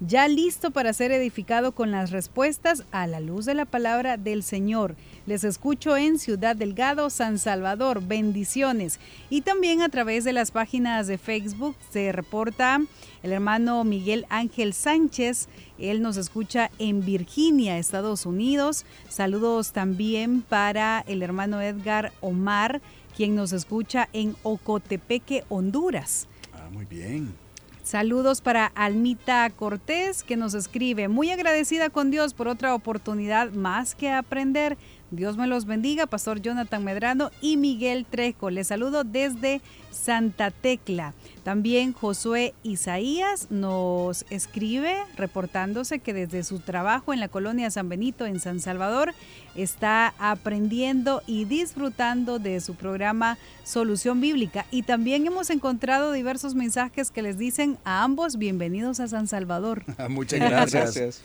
Ya 0.02 0.28
listo 0.28 0.72
para 0.72 0.92
ser 0.92 1.14
edificado 1.14 1.72
con 1.72 1.90
las 1.90 2.12
respuestas 2.12 2.84
a 2.92 3.08
la 3.08 3.22
luz 3.22 3.46
de 3.46 3.56
la 3.56 3.66
palabra 3.66 4.18
del 4.18 4.44
Señor. 4.44 4.96
Les 5.26 5.44
escucho 5.44 5.98
en 5.98 6.20
Ciudad 6.20 6.56
Delgado, 6.56 7.10
San 7.10 7.40
Salvador. 7.40 8.06
Bendiciones. 8.06 9.00
Y 9.32 9.42
también 9.42 9.82
a 9.82 9.90
través 9.90 10.24
de 10.24 10.34
las 10.34 10.52
páginas 10.52 11.08
de 11.08 11.18
Facebook 11.18 11.76
se 11.90 12.12
reporta 12.12 12.80
el 13.24 13.32
hermano 13.32 13.84
Miguel 13.84 14.28
Ángel 14.30 14.74
Sánchez. 14.74 15.48
Él 15.80 16.04
nos 16.04 16.18
escucha 16.18 16.70
en 16.78 17.04
Virginia, 17.04 17.80
Estados 17.80 18.28
Unidos. 18.28 18.86
Saludos 19.10 19.72
también 19.72 20.44
para 20.44 21.04
el 21.08 21.24
hermano 21.24 21.60
Edgar 21.60 22.14
Omar, 22.22 22.82
quien 23.18 23.34
nos 23.34 23.52
escucha 23.52 24.10
en 24.14 24.36
Ocotepeque, 24.44 25.44
Honduras. 25.50 26.28
Ah, 26.54 26.70
muy 26.72 26.86
bien. 26.86 27.34
Saludos 27.86 28.42
para 28.42 28.66
Almita 28.74 29.48
Cortés, 29.52 30.24
que 30.24 30.38
nos 30.38 30.56
escribe, 30.56 31.08
muy 31.08 31.30
agradecida 31.30 31.92
con 31.92 32.10
Dios 32.10 32.34
por 32.34 32.48
otra 32.48 32.74
oportunidad 32.74 33.52
más 33.52 33.94
que 33.94 34.10
aprender. 34.10 34.76
Dios 35.12 35.38
me 35.38 35.48
los 35.48 35.66
bendiga, 35.66 36.08
Pastor 36.08 36.42
Jonathan 36.42 36.84
Medrano 36.84 37.32
y 37.42 37.58
Miguel 37.58 38.06
Trejo. 38.10 38.50
Les 38.50 38.68
saludo 38.68 39.04
desde 39.04 39.62
Santa 39.92 40.52
Tecla. 40.52 41.14
También 41.44 41.94
Josué 41.94 42.54
Isaías 42.64 43.48
nos 43.52 44.26
escribe 44.30 44.98
reportándose 45.16 46.00
que 46.00 46.14
desde 46.14 46.44
su 46.44 46.60
trabajo 46.60 47.14
en 47.14 47.20
la 47.20 47.28
colonia 47.28 47.70
San 47.70 47.88
Benito 47.88 48.26
en 48.26 48.40
San 48.40 48.60
Salvador 48.60 49.14
está 49.56 50.14
aprendiendo 50.18 51.22
y 51.28 51.46
disfrutando 51.46 52.40
de 52.40 52.60
su 52.60 52.76
programa 52.76 53.38
Solución 53.64 54.20
Bíblica. 54.22 54.66
Y 54.72 54.84
también 54.84 55.28
hemos 55.28 55.50
encontrado 55.50 56.12
diversos 56.12 56.56
mensajes 56.56 57.12
que 57.12 57.22
les 57.22 57.38
dicen 57.38 57.78
a 57.86 58.04
ambos 58.04 58.38
bienvenidos 58.38 59.00
a 59.00 59.08
San 59.08 59.28
Salvador. 59.28 59.84
Muchas 60.10 60.40
gracias. 60.40 61.22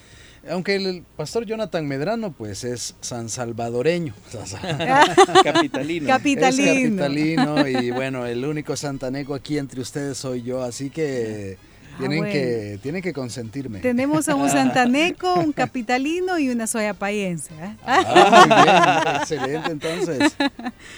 Aunque 0.48 0.76
el 0.76 1.04
pastor 1.16 1.44
Jonathan 1.44 1.86
Medrano, 1.86 2.32
pues 2.32 2.64
es 2.64 2.94
san 3.00 3.28
salvadoreño. 3.28 4.14
capitalino. 5.44 6.06
Capitalino. 6.06 6.70
Es 6.70 6.90
capitalino 6.90 7.68
y 7.68 7.90
bueno, 7.90 8.26
el 8.26 8.44
único 8.44 8.76
santaneco 8.76 9.34
aquí 9.34 9.58
entre 9.58 9.80
ustedes 9.80 10.16
soy 10.18 10.42
yo, 10.42 10.62
así 10.62 10.90
que 10.90 11.58
tienen, 11.98 12.18
bueno. 12.18 12.32
que, 12.32 12.78
tienen 12.82 13.02
que 13.02 13.12
consentirme. 13.12 13.80
Tenemos 13.80 14.28
a 14.28 14.34
un 14.34 14.48
santaneco, 14.50 15.34
un 15.34 15.52
capitalino 15.52 16.38
y 16.38 16.48
una 16.48 16.66
soyapayense. 16.66 17.52
¿eh? 17.54 17.76
Ah, 17.86 18.46
muy 18.48 18.56
bien, 18.62 19.16
excelente 19.16 19.70
entonces. 19.70 20.36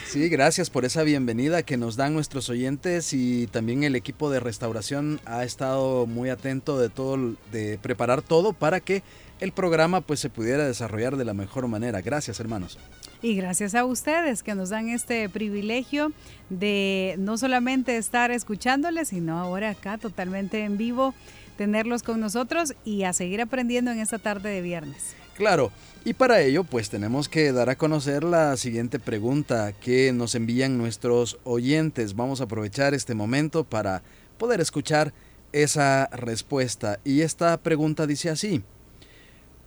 Sí, 0.07 0.29
gracias 0.29 0.71
por 0.71 0.85
esa 0.85 1.03
bienvenida 1.03 1.63
que 1.63 1.77
nos 1.77 1.97
dan 1.97 2.15
nuestros 2.15 2.49
oyentes 2.49 3.13
y 3.13 3.49
también 3.49 3.83
el 3.83 3.97
equipo 3.97 4.31
de 4.31 4.41
restauración 4.41 5.21
ha 5.25 5.45
estado 5.45 6.07
muy 6.07 6.31
atento 6.31 6.79
de 6.79 6.89
todo, 6.89 7.35
de 7.51 7.79
preparar 7.83 8.23
todo 8.23 8.53
para 8.53 8.81
que 8.81 9.03
el 9.43 9.51
programa 9.51 10.03
pues 10.03 10.21
se 10.21 10.31
pudiera 10.31 10.65
desarrollar 10.65 11.17
de 11.17 11.25
la 11.25 11.35
mejor 11.35 11.67
manera. 11.67 12.01
Gracias, 12.01 12.39
hermanos. 12.39 12.79
Y 13.23 13.35
gracias 13.35 13.75
a 13.75 13.85
ustedes 13.85 14.45
que 14.45 14.55
nos 14.55 14.69
dan 14.69 14.89
este 14.89 15.29
privilegio 15.29 16.13
de 16.49 17.17
no 17.19 17.37
solamente 17.37 17.97
estar 17.97 18.31
escuchándoles, 18.31 19.09
sino 19.09 19.41
ahora 19.41 19.71
acá 19.71 19.99
totalmente 19.99 20.63
en 20.63 20.79
vivo, 20.79 21.13
tenerlos 21.57 22.05
con 22.05 22.21
nosotros 22.21 22.75
y 22.85 23.03
a 23.03 23.13
seguir 23.13 23.41
aprendiendo 23.41 23.91
en 23.91 23.99
esta 23.99 24.21
tarde 24.21 24.49
de 24.49 24.63
viernes. 24.63 25.17
Claro, 25.35 25.73
y 26.05 26.15
para 26.15 26.41
ello 26.41 26.63
pues 26.63 26.89
tenemos 26.89 27.29
que 27.29 27.51
dar 27.51 27.69
a 27.69 27.75
conocer 27.75 28.23
la 28.23 28.57
siguiente 28.57 29.01
pregunta 29.01 29.73
que 29.73 30.13
nos 30.13 30.37
envían 30.37 30.79
nuestros 30.79 31.39
oyentes. 31.43 32.15
Vamos 32.15 32.41
a 32.41 32.45
aprovechar 32.45 32.95
este 32.95 33.17
momento 33.17 33.65
para 33.65 34.05
poder 34.39 34.61
escuchar 34.61 35.13
esa 35.51 36.07
respuesta. 36.13 37.01
Y 37.03 37.23
esta 37.23 37.57
pregunta 37.57 38.07
dice 38.07 38.31
así. 38.31 38.63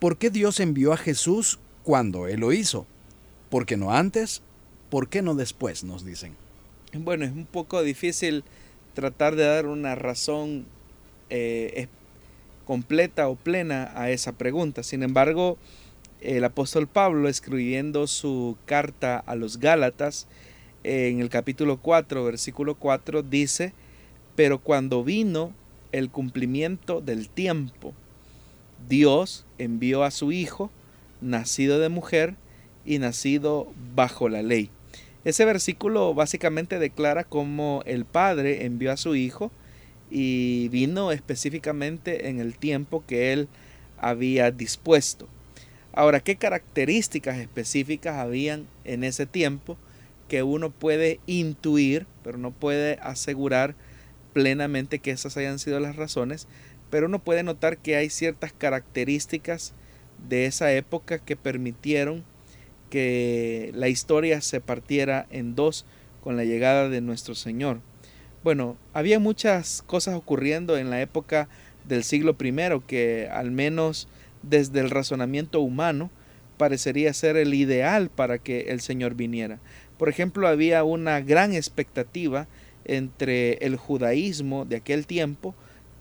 ¿Por 0.06 0.20
qué 0.20 0.30
Dios 0.30 0.60
envió 0.60 0.93
a 0.93 0.97
Jesús 0.97 1.58
cuando 1.82 2.28
Él 2.28 2.41
lo 2.41 2.53
hizo? 2.53 2.86
¿Por 3.49 3.66
qué 3.66 3.76
no 3.76 3.91
antes? 3.91 4.43
¿Por 4.91 5.10
qué 5.10 5.24
no 5.24 5.34
después? 5.34 5.84
Nos 5.84 6.06
dicen. 6.06 6.36
Bueno, 6.93 7.26
es 7.26 7.32
un 7.32 7.47
poco 7.47 7.82
difícil 7.82 8.43
tratar 8.93 9.36
de 9.36 9.45
dar 9.45 9.66
una 9.66 9.95
razón 9.95 10.68
eh, 11.32 11.88
completa 12.68 13.28
o 13.30 13.36
plena 13.36 13.93
a 13.95 14.12
esa 14.12 14.34
pregunta. 14.34 14.84
Sin 14.84 15.01
embargo, 15.01 15.58
el 16.22 16.43
apóstol 16.43 16.86
Pablo, 16.86 17.28
escribiendo 17.28 18.06
su 18.06 18.58
carta 18.68 19.18
a 19.18 19.34
los 19.34 19.58
Gálatas, 19.58 20.28
en 20.84 21.20
el 21.20 21.30
capítulo 21.30 21.78
4, 21.78 22.24
versículo 22.24 22.76
4, 22.76 23.24
dice, 23.24 23.74
pero 24.36 24.60
cuando 24.60 25.03
vino 25.03 25.51
el 25.91 26.12
cumplimiento 26.12 27.01
del 27.01 27.28
tiempo, 27.28 27.95
Dios 28.88 29.46
envió 29.58 30.04
a 30.04 30.12
su 30.12 30.32
Hijo, 30.32 30.72
nacido 31.22 31.80
de 31.80 31.90
mujer 31.90 32.36
y 32.86 33.00
nacido 33.00 33.72
bajo 33.96 34.30
la 34.30 34.42
ley. 34.42 34.70
Ese 35.24 35.44
versículo 35.46 36.14
básicamente 36.14 36.78
declara 36.78 37.24
cómo 37.24 37.82
el 37.86 38.06
Padre 38.06 38.66
envió 38.66 38.92
a 38.92 38.98
su 38.98 39.16
Hijo 39.16 39.52
y 40.12 40.70
vino 40.70 41.12
específicamente 41.12 42.30
en 42.30 42.40
el 42.40 42.58
tiempo 42.58 43.04
que 43.08 43.34
Él 43.34 43.48
había 43.98 44.52
dispuesto. 44.52 45.28
Ahora, 45.94 46.20
¿qué 46.20 46.36
características 46.36 47.38
específicas 47.38 48.18
habían 48.18 48.68
en 48.84 49.04
ese 49.04 49.26
tiempo 49.26 49.78
que 50.28 50.44
uno 50.44 50.70
puede 50.70 51.20
intuir, 51.26 52.06
pero 52.24 52.38
no 52.38 52.52
puede 52.52 53.00
asegurar 53.02 53.76
plenamente 54.34 55.00
que 55.00 55.12
esas 55.12 55.38
hayan 55.38 55.58
sido 55.58 55.80
las 55.80 55.96
razones? 55.96 56.48
Pero 56.96 57.08
uno 57.08 57.20
puede 57.20 57.43
notar 57.43 57.78
que 57.78 57.98
hay 57.98 58.10
ciertas 58.10 58.54
características 58.54 59.74
de 60.30 60.46
esa 60.46 60.72
época 60.72 61.20
que 61.20 61.36
permitieron 61.36 62.24
que 62.89 63.74
la 63.76 63.89
historia 63.89 64.39
se 64.39 64.62
partiera 64.62 65.28
en 65.30 65.56
dos 65.56 65.86
con 66.24 66.38
la 66.38 66.46
llegada 66.46 66.88
de 66.88 67.02
nuestro 67.02 67.36
Señor. 67.36 67.82
Bueno, 68.46 68.78
había 68.93 69.20
muchas 69.20 69.82
cosas 69.82 70.16
ocurriendo 70.16 70.78
en 70.78 70.89
la 70.89 71.02
época 71.02 71.50
del 71.84 72.06
siglo 72.06 72.38
I 72.41 72.80
que 72.88 73.28
al 73.30 73.52
menos 73.52 74.08
desde 74.41 74.80
el 74.80 74.89
razonamiento 74.89 75.60
humano 75.60 76.12
parecería 76.56 77.14
ser 77.14 77.36
el 77.36 77.54
ideal 77.56 78.10
para 78.10 78.38
que 78.38 78.68
el 78.70 78.80
Señor 78.80 79.16
viniera. 79.16 79.60
Por 79.98 80.08
ejemplo, 80.08 80.48
había 80.48 80.86
una 80.86 81.20
gran 81.20 81.52
expectativa 81.52 82.48
entre 82.86 83.56
el 83.56 83.76
judaísmo 83.76 84.64
de 84.64 84.78
aquel 84.78 85.06
tiempo 85.06 85.56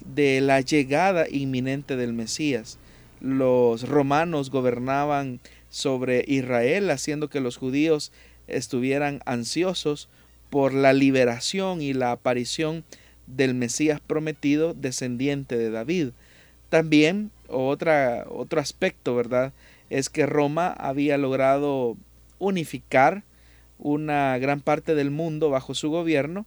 de 0.05 0.41
la 0.41 0.61
llegada 0.61 1.27
inminente 1.29 1.97
del 1.97 2.13
Mesías. 2.13 2.79
Los 3.21 3.89
romanos 3.89 4.51
gobernaban 4.51 5.41
sobre 5.71 6.25
Israel, 6.29 6.91
haciendo 6.91 7.29
que 7.29 7.41
los 7.41 7.57
judíos 7.57 8.13
estuvieran 8.47 9.21
ansiosos 9.25 10.09
por 10.51 10.73
la 10.75 10.93
liberación 10.93 11.83
y 11.83 11.95
la 11.95 12.13
aparición 12.13 12.85
del 13.27 13.55
Mesías 13.55 14.01
prometido, 14.01 14.75
descendiente 14.75 15.57
de 15.57 15.71
David. 15.71 16.11
También 16.69 17.31
otra, 17.49 18.25
otro 18.29 18.61
aspecto, 18.61 19.15
¿verdad? 19.15 19.53
Es 19.91 20.11
que 20.11 20.27
Roma 20.27 20.69
había 20.69 21.19
logrado 21.19 21.97
unificar 22.39 23.23
una 23.79 24.39
gran 24.39 24.61
parte 24.61 24.95
del 24.95 25.11
mundo 25.11 25.51
bajo 25.51 25.75
su 25.75 25.91
gobierno, 25.91 26.47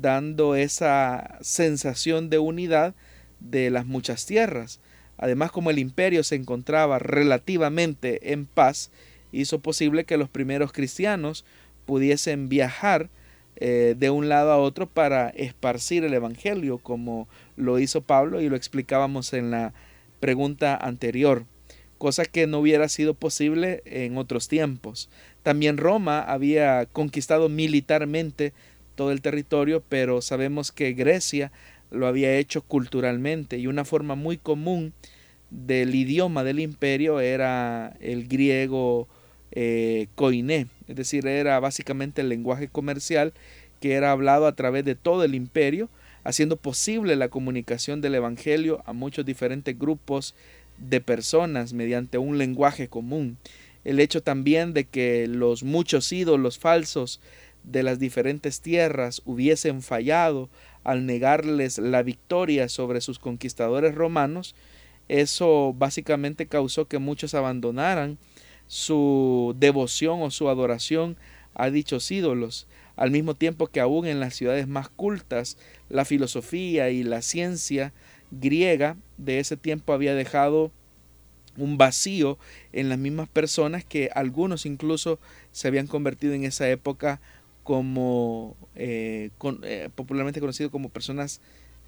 dando 0.00 0.54
esa 0.56 1.38
sensación 1.40 2.30
de 2.30 2.38
unidad 2.38 2.94
de 3.40 3.70
las 3.70 3.86
muchas 3.86 4.26
tierras. 4.26 4.80
Además, 5.18 5.50
como 5.50 5.70
el 5.70 5.78
imperio 5.78 6.22
se 6.22 6.36
encontraba 6.36 6.98
relativamente 6.98 8.32
en 8.32 8.46
paz, 8.46 8.90
hizo 9.32 9.60
posible 9.60 10.04
que 10.04 10.16
los 10.16 10.28
primeros 10.28 10.72
cristianos 10.72 11.44
pudiesen 11.86 12.48
viajar 12.48 13.08
eh, 13.56 13.94
de 13.96 14.10
un 14.10 14.28
lado 14.28 14.52
a 14.52 14.58
otro 14.58 14.86
para 14.86 15.30
esparcir 15.30 16.04
el 16.04 16.12
Evangelio, 16.12 16.78
como 16.78 17.28
lo 17.56 17.78
hizo 17.78 18.02
Pablo 18.02 18.40
y 18.42 18.50
lo 18.50 18.56
explicábamos 18.56 19.32
en 19.32 19.50
la 19.50 19.72
pregunta 20.20 20.76
anterior, 20.76 21.46
cosa 21.96 22.26
que 22.26 22.46
no 22.46 22.58
hubiera 22.58 22.88
sido 22.88 23.14
posible 23.14 23.82
en 23.86 24.18
otros 24.18 24.48
tiempos. 24.48 25.08
También 25.42 25.78
Roma 25.78 26.20
había 26.20 26.86
conquistado 26.86 27.48
militarmente 27.48 28.52
todo 28.96 29.12
el 29.12 29.22
territorio, 29.22 29.82
pero 29.88 30.20
sabemos 30.20 30.72
que 30.72 30.92
Grecia 30.92 31.52
lo 31.90 32.08
había 32.08 32.36
hecho 32.36 32.62
culturalmente 32.62 33.58
y 33.58 33.68
una 33.68 33.84
forma 33.84 34.16
muy 34.16 34.36
común 34.38 34.92
del 35.50 35.94
idioma 35.94 36.42
del 36.42 36.58
imperio 36.58 37.20
era 37.20 37.96
el 38.00 38.26
griego 38.26 39.06
eh, 39.52 40.08
koiné, 40.16 40.66
es 40.88 40.96
decir, 40.96 41.26
era 41.26 41.60
básicamente 41.60 42.22
el 42.22 42.28
lenguaje 42.28 42.68
comercial 42.68 43.32
que 43.80 43.92
era 43.92 44.10
hablado 44.10 44.46
a 44.46 44.54
través 44.54 44.84
de 44.84 44.94
todo 44.94 45.24
el 45.24 45.34
imperio, 45.34 45.88
haciendo 46.24 46.56
posible 46.56 47.14
la 47.14 47.28
comunicación 47.28 48.00
del 48.00 48.16
Evangelio 48.16 48.82
a 48.86 48.92
muchos 48.92 49.24
diferentes 49.24 49.78
grupos 49.78 50.34
de 50.78 51.00
personas 51.00 51.72
mediante 51.72 52.18
un 52.18 52.38
lenguaje 52.38 52.88
común. 52.88 53.36
El 53.84 54.00
hecho 54.00 54.22
también 54.22 54.74
de 54.74 54.84
que 54.84 55.28
los 55.28 55.62
muchos 55.62 56.10
ídolos 56.12 56.58
falsos 56.58 57.20
de 57.66 57.82
las 57.82 57.98
diferentes 57.98 58.60
tierras 58.60 59.20
hubiesen 59.24 59.82
fallado 59.82 60.48
al 60.84 61.04
negarles 61.04 61.78
la 61.78 62.02
victoria 62.02 62.68
sobre 62.68 63.00
sus 63.00 63.18
conquistadores 63.18 63.94
romanos, 63.94 64.54
eso 65.08 65.74
básicamente 65.76 66.46
causó 66.46 66.86
que 66.86 66.98
muchos 66.98 67.34
abandonaran 67.34 68.18
su 68.66 69.54
devoción 69.58 70.22
o 70.22 70.30
su 70.30 70.48
adoración 70.48 71.16
a 71.54 71.70
dichos 71.70 72.10
ídolos, 72.10 72.66
al 72.96 73.10
mismo 73.10 73.34
tiempo 73.34 73.66
que 73.66 73.80
aún 73.80 74.06
en 74.06 74.20
las 74.20 74.34
ciudades 74.34 74.68
más 74.68 74.88
cultas 74.88 75.58
la 75.88 76.04
filosofía 76.04 76.90
y 76.90 77.02
la 77.02 77.22
ciencia 77.22 77.92
griega 78.30 78.96
de 79.18 79.38
ese 79.38 79.56
tiempo 79.56 79.92
había 79.92 80.14
dejado 80.14 80.70
un 81.56 81.78
vacío 81.78 82.38
en 82.72 82.88
las 82.88 82.98
mismas 82.98 83.28
personas 83.28 83.84
que 83.84 84.10
algunos 84.14 84.66
incluso 84.66 85.18
se 85.52 85.68
habían 85.68 85.86
convertido 85.86 86.34
en 86.34 86.44
esa 86.44 86.68
época 86.68 87.20
como 87.66 88.56
eh, 88.76 89.30
eh, 89.64 89.88
popularmente 89.92 90.38
conocido 90.38 90.70
como 90.70 90.88
personas 90.88 91.40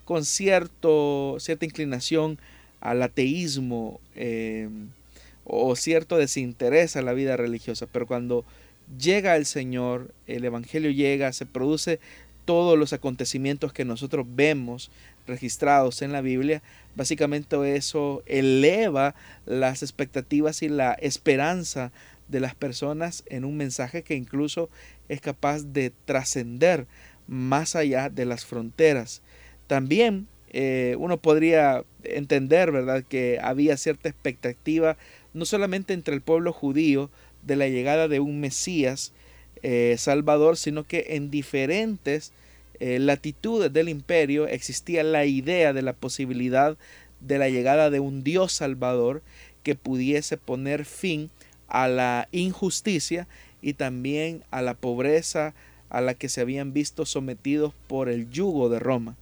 con 0.04 0.24
cierto, 0.24 1.36
cierta 1.38 1.66
inclinación 1.66 2.40
al 2.80 3.00
ateísmo 3.00 4.00
eh, 4.16 4.68
o 5.44 5.76
cierto 5.76 6.16
desinterés 6.16 6.96
a 6.96 7.02
la 7.02 7.12
vida 7.12 7.36
religiosa, 7.36 7.86
pero 7.92 8.08
cuando 8.08 8.44
llega 8.98 9.36
el 9.36 9.46
Señor, 9.46 10.10
el 10.26 10.44
Evangelio 10.44 10.90
llega, 10.90 11.32
se 11.32 11.46
produce 11.46 12.00
todos 12.44 12.76
los 12.76 12.92
acontecimientos 12.92 13.72
que 13.72 13.84
nosotros 13.84 14.26
vemos 14.28 14.90
registrados 15.28 16.02
en 16.02 16.10
la 16.10 16.22
Biblia, 16.22 16.60
básicamente 16.96 17.76
eso 17.76 18.24
eleva 18.26 19.14
las 19.46 19.84
expectativas 19.84 20.60
y 20.62 20.70
la 20.70 20.94
esperanza 20.94 21.92
de 22.28 22.40
las 22.40 22.54
personas 22.54 23.24
en 23.26 23.44
un 23.44 23.56
mensaje 23.56 24.02
que 24.02 24.14
incluso 24.14 24.68
es 25.08 25.20
capaz 25.20 25.62
de 25.64 25.92
trascender 26.04 26.86
más 27.26 27.76
allá 27.76 28.08
de 28.08 28.24
las 28.24 28.44
fronteras. 28.44 29.22
También 29.66 30.26
eh, 30.50 30.96
uno 30.98 31.18
podría 31.18 31.84
entender, 32.04 32.72
¿verdad?, 32.72 33.04
que 33.08 33.38
había 33.42 33.76
cierta 33.76 34.08
expectativa 34.08 34.96
no 35.34 35.44
solamente 35.44 35.92
entre 35.92 36.14
el 36.14 36.22
pueblo 36.22 36.52
judío 36.52 37.10
de 37.42 37.56
la 37.56 37.68
llegada 37.68 38.08
de 38.08 38.20
un 38.20 38.40
Mesías 38.40 39.12
eh, 39.62 39.96
Salvador, 39.98 40.56
sino 40.56 40.84
que 40.84 41.06
en 41.10 41.30
diferentes 41.30 42.32
eh, 42.80 42.98
latitudes 42.98 43.72
del 43.72 43.88
imperio 43.88 44.46
existía 44.46 45.02
la 45.02 45.26
idea 45.26 45.72
de 45.72 45.82
la 45.82 45.92
posibilidad 45.92 46.76
de 47.20 47.38
la 47.38 47.48
llegada 47.48 47.90
de 47.90 48.00
un 48.00 48.22
Dios 48.22 48.52
Salvador 48.52 49.22
que 49.62 49.74
pudiese 49.74 50.36
poner 50.36 50.84
fin 50.84 51.30
a 51.68 51.88
la 51.88 52.28
injusticia 52.32 53.28
y 53.62 53.74
también 53.74 54.42
a 54.50 54.62
la 54.62 54.74
pobreza 54.74 55.54
a 55.90 56.00
la 56.00 56.14
que 56.14 56.28
se 56.28 56.40
habían 56.40 56.72
visto 56.72 57.06
sometidos 57.06 57.72
por 57.86 58.08
el 58.08 58.30
yugo 58.30 58.68
de 58.68 58.78
Roma. 58.78 59.16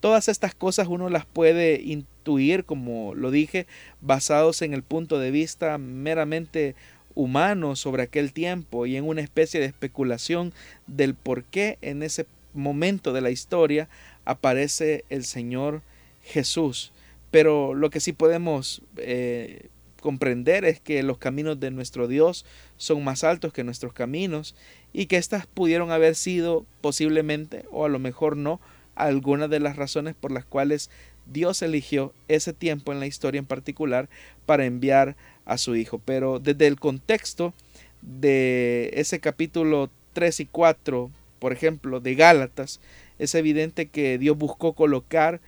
Todas 0.00 0.28
estas 0.28 0.54
cosas 0.54 0.88
uno 0.88 1.10
las 1.10 1.26
puede 1.26 1.80
intuir, 1.82 2.64
como 2.64 3.14
lo 3.14 3.30
dije, 3.30 3.66
basados 4.00 4.62
en 4.62 4.72
el 4.72 4.82
punto 4.82 5.18
de 5.18 5.30
vista 5.30 5.76
meramente 5.78 6.76
humano 7.14 7.74
sobre 7.74 8.04
aquel 8.04 8.32
tiempo 8.32 8.86
y 8.86 8.96
en 8.96 9.04
una 9.04 9.22
especie 9.22 9.58
de 9.58 9.66
especulación 9.66 10.52
del 10.86 11.14
por 11.14 11.42
qué 11.42 11.78
en 11.82 12.04
ese 12.04 12.26
momento 12.54 13.12
de 13.12 13.20
la 13.20 13.30
historia 13.30 13.88
aparece 14.24 15.04
el 15.08 15.24
Señor 15.24 15.82
Jesús. 16.22 16.92
Pero 17.32 17.74
lo 17.74 17.90
que 17.90 18.00
sí 18.00 18.12
podemos 18.12 18.82
eh, 18.98 19.68
comprender 20.00 20.64
es 20.64 20.80
que 20.80 21.02
los 21.02 21.18
caminos 21.18 21.60
de 21.60 21.70
nuestro 21.70 22.08
Dios 22.08 22.44
son 22.76 23.04
más 23.04 23.24
altos 23.24 23.52
que 23.52 23.64
nuestros 23.64 23.92
caminos 23.92 24.54
y 24.92 25.06
que 25.06 25.16
éstas 25.16 25.46
pudieron 25.46 25.90
haber 25.90 26.14
sido 26.14 26.64
posiblemente 26.80 27.64
o 27.70 27.84
a 27.84 27.88
lo 27.88 27.98
mejor 27.98 28.36
no 28.36 28.60
algunas 28.94 29.48
de 29.50 29.60
las 29.60 29.76
razones 29.76 30.14
por 30.14 30.32
las 30.32 30.44
cuales 30.44 30.90
Dios 31.26 31.62
eligió 31.62 32.12
ese 32.26 32.52
tiempo 32.52 32.92
en 32.92 33.00
la 33.00 33.06
historia 33.06 33.38
en 33.38 33.46
particular 33.46 34.08
para 34.46 34.64
enviar 34.64 35.16
a 35.44 35.58
su 35.58 35.76
Hijo. 35.76 36.00
Pero 36.04 36.38
desde 36.38 36.66
el 36.66 36.80
contexto 36.80 37.54
de 38.02 38.90
ese 38.94 39.20
capítulo 39.20 39.90
3 40.14 40.40
y 40.40 40.46
4, 40.46 41.10
por 41.38 41.52
ejemplo, 41.52 42.00
de 42.00 42.14
Gálatas, 42.14 42.80
es 43.18 43.34
evidente 43.34 43.86
que 43.86 44.18
Dios 44.18 44.36
buscó 44.36 44.72
colocar 44.72 45.40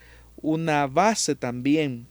una 0.42 0.86
base 0.86 1.34
también 1.34 2.06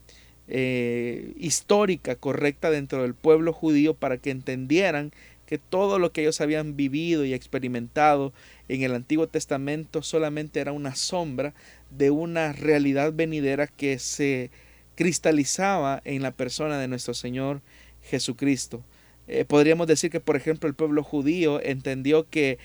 eh, 0.50 1.34
histórica 1.38 2.16
correcta 2.16 2.72
dentro 2.72 3.04
del 3.04 3.14
pueblo 3.14 3.54
judío 3.54 3.94
para 3.94 4.18
que 4.18 4.32
entendieran 4.32 5.12
que 5.46 5.58
todo 5.58 6.00
lo 6.00 6.12
que 6.12 6.22
ellos 6.22 6.42
habían 6.42 6.76
vivido 6.76 7.26
y 7.26 7.34
experimentado 7.34 8.34
en 8.68 8.84
el 8.84 8.94
Antiguo 8.94 9.28
Testamento 9.28 10.02
solamente 10.02 10.60
era 10.60 10.72
una 10.72 10.96
sombra 10.96 11.54
de 11.90 12.12
una 12.12 12.54
realidad 12.54 13.14
venidera 13.14 13.68
que 13.68 13.98
se 14.00 14.52
cristalizaba 14.96 16.02
en 16.04 16.22
la 16.22 16.32
persona 16.32 16.78
de 16.78 16.88
nuestro 16.88 17.14
Señor 17.14 17.62
Jesucristo. 18.04 18.84
Eh, 19.32 19.46
podríamos 19.46 19.86
decir 19.86 20.10
que, 20.10 20.20
por 20.20 20.36
ejemplo, 20.36 20.68
el 20.68 20.74
pueblo 20.74 21.04
judío 21.04 21.62
entendió 21.64 22.28
que, 22.28 22.58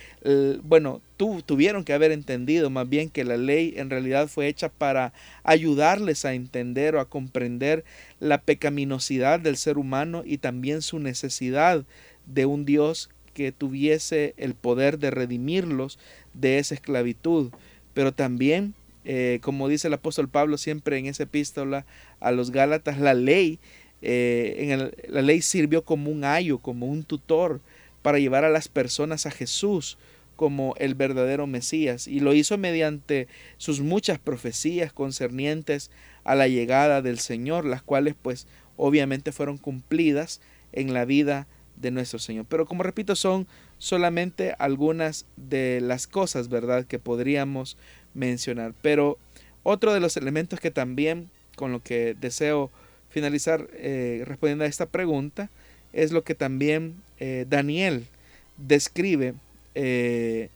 bueno, 0.62 1.03
tuvieron 1.45 1.85
que 1.85 1.93
haber 1.93 2.11
entendido 2.11 2.71
más 2.71 2.89
bien 2.89 3.11
que 3.11 3.23
la 3.23 3.37
ley 3.37 3.75
en 3.77 3.91
realidad 3.91 4.29
fue 4.29 4.49
hecha 4.49 4.71
para 4.71 5.12
ayudarles 5.43 6.25
a 6.25 6.33
entender 6.33 6.97
o 6.97 7.01
a 7.01 7.09
comprender 7.09 7.85
la 8.19 8.41
pecaminosidad 8.41 9.41
del 9.41 9.59
ser 9.59 9.77
humano 9.77 10.23
y 10.25 10.39
también 10.39 10.81
su 10.81 10.99
necesidad 11.01 11.85
de 12.25 12.47
un 12.47 12.65
Dios 12.65 13.11
que 13.35 13.53
tuviese 13.53 14.33
el 14.39 14.55
poder 14.55 14.99
de 14.99 15.11
redimirlos 15.11 15.99
de 16.33 16.59
esa 16.59 16.75
esclavitud. 16.75 17.51
Pero 17.93 18.12
también, 18.12 18.73
eh, 19.05 19.39
como 19.43 19.69
dice 19.69 19.89
el 19.89 19.95
apóstol 19.95 20.31
Pablo 20.31 20.57
siempre 20.57 20.97
en 20.97 21.07
esa 21.07 21.25
epístola 21.25 21.85
a 22.21 22.33
los 22.33 22.53
Gálatas, 22.53 22.99
la 22.99 23.12
ley 23.12 23.59
Eh, 24.07 24.71
en 24.71 25.15
la 25.15 25.23
ley 25.23 25.41
sirvió 25.41 25.83
como 25.83 26.11
un 26.11 26.25
ayo, 26.25 26.59
como 26.59 26.87
un 26.87 27.05
tutor 27.05 27.63
para 28.03 28.19
llevar 28.19 28.45
a 28.45 28.51
las 28.51 28.69
personas 28.69 29.25
a 29.25 29.31
Jesús 29.31 29.97
como 30.37 30.75
el 30.77 30.95
verdadero 30.95 31.47
Mesías 31.47 32.07
y 32.07 32.21
lo 32.21 32.35
hizo 32.35 32.59
mediante 32.59 33.29
sus 33.57 33.81
muchas 33.81 34.19
profecías 34.19 34.93
concernientes 34.93 35.91
a 36.23 36.35
la 36.35 36.49
llegada 36.49 37.01
del 37.01 37.19
Señor, 37.19 37.65
las 37.65 37.83
cuales 37.83 38.15
pues 38.21 38.47
obviamente 38.77 39.33
fueron 39.33 39.57
cumplidas 39.57 40.43
en 40.73 40.93
la 40.93 41.07
vida 41.07 41.47
de 41.77 41.91
nuestro 41.91 42.19
Señor. 42.19 42.45
Pero 42.47 42.67
como 42.67 42.83
repito, 42.83 43.17
son 43.17 43.47
solamente 43.79 44.55
algunas 44.59 45.25
de 45.39 45.81
las 45.81 46.07
cosas, 46.07 46.49
¿verdad?, 46.51 46.85
que 46.85 46.99
podríamos 46.99 47.79
mencionar. 48.13 48.75
Pero 48.83 49.19
otro 49.63 49.95
de 49.95 50.01
los 50.01 50.19
elementos 50.19 50.61
que 50.61 50.71
también, 50.71 51.31
con 51.57 51.73
lo 51.73 51.83
que 51.83 52.15
deseo 52.21 52.71
finalizar 53.15 53.69
eh, 53.75 54.25
respondiendo 54.27 54.65
a 54.65 54.67
esta 54.67 54.87
pregunta, 54.87 55.49
es 55.93 56.11
lo 56.11 56.25
que 56.25 56.35
también 56.35 56.97
eh, 57.21 57.47
Daniel 57.49 58.09
describe 58.57 59.35
eh, 59.77 60.49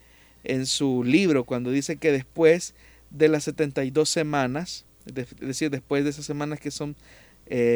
en 0.43 0.67
su 0.67 1.05
libro 1.05 1.45
cuando 1.45 1.71
dice 1.71 1.99
que 1.99 2.11
después 2.11 2.75
de 3.11 3.29
las 3.29 3.45
72 3.45 4.09
semanas, 4.09 4.85
es 5.07 5.15
decir, 5.39 5.71
después 5.71 6.03
de 6.03 6.11
esas 6.11 6.27
semanas 6.27 6.59
que 6.59 6.73
son 6.73 6.97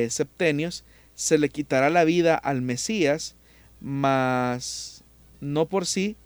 septenios, 0.08 0.84
se 1.14 1.38
le 1.38 1.48
quitará 1.48 1.88
la 1.88 2.04
vida 2.04 2.34
al 2.34 2.60
Mesías, 2.60 3.36
mas 3.80 5.02
no 5.40 5.66
por 5.66 5.86
sí, 5.86 6.16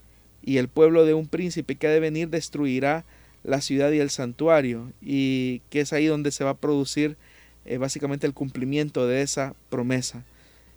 y 0.43 0.57
el 0.57 0.67
pueblo 0.67 1.05
de 1.05 1.15
un 1.15 1.29
príncipe 1.29 1.77
que 1.77 1.87
ha 1.87 1.91
de 1.91 2.01
venir 2.01 2.29
destruirá 2.29 3.05
la 3.45 3.61
ciudad 3.61 3.93
y 3.93 4.01
el 4.01 4.11
santuario, 4.11 4.93
y 5.01 5.61
que 5.71 5.83
es 5.83 5.93
ahí 5.93 6.07
donde 6.07 6.33
se 6.33 6.43
va 6.43 6.51
a 6.51 6.57
producir 6.57 7.17
eh, 7.67 7.79
básicamente 7.79 8.27
el 8.27 8.33
cumplimiento 8.33 9.07
de 9.07 9.23
esa 9.23 9.55
promesa. 9.69 10.25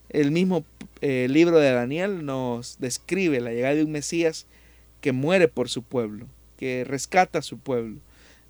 El 0.09 0.31
mismo 0.31 0.65
eh, 1.01 1.27
libro 1.29 1.59
de 1.59 1.71
Daniel 1.71 2.25
nos 2.25 2.79
describe 2.79 3.39
la 3.39 3.51
llegada 3.51 3.75
de 3.75 3.83
un 3.83 3.91
Mesías 3.91 4.47
que 5.01 5.11
muere 5.11 5.47
por 5.47 5.69
su 5.69 5.83
pueblo, 5.83 6.25
que 6.57 6.83
rescata 6.83 7.39
a 7.39 7.43
su 7.43 7.59
pueblo. 7.59 7.99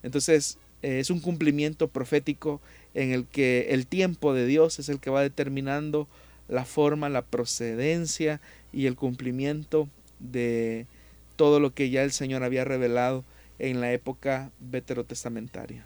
Entonces 0.03 0.57
eh, 0.81 0.99
es 0.99 1.09
un 1.09 1.19
cumplimiento 1.19 1.89
profético 1.89 2.61
en 2.93 3.11
el 3.11 3.25
que 3.25 3.67
el 3.71 3.85
tiempo 3.87 4.33
de 4.33 4.45
Dios 4.45 4.79
es 4.79 4.87
el 4.87 4.99
que 4.99 5.09
va 5.09 5.21
determinando 5.21 6.07
la 6.47 6.63
forma, 6.63 7.09
la 7.09 7.21
procedencia 7.21 8.39
y 8.71 8.85
el 8.85 8.95
cumplimiento 8.95 9.89
de 10.19 10.87
todo 11.35 11.59
lo 11.59 11.73
que 11.73 11.89
ya 11.89 12.03
el 12.03 12.11
Señor 12.11 12.43
había 12.43 12.63
revelado 12.63 13.25
en 13.59 13.81
la 13.81 13.91
época 13.91 14.49
veterotestamentaria. 14.59 15.85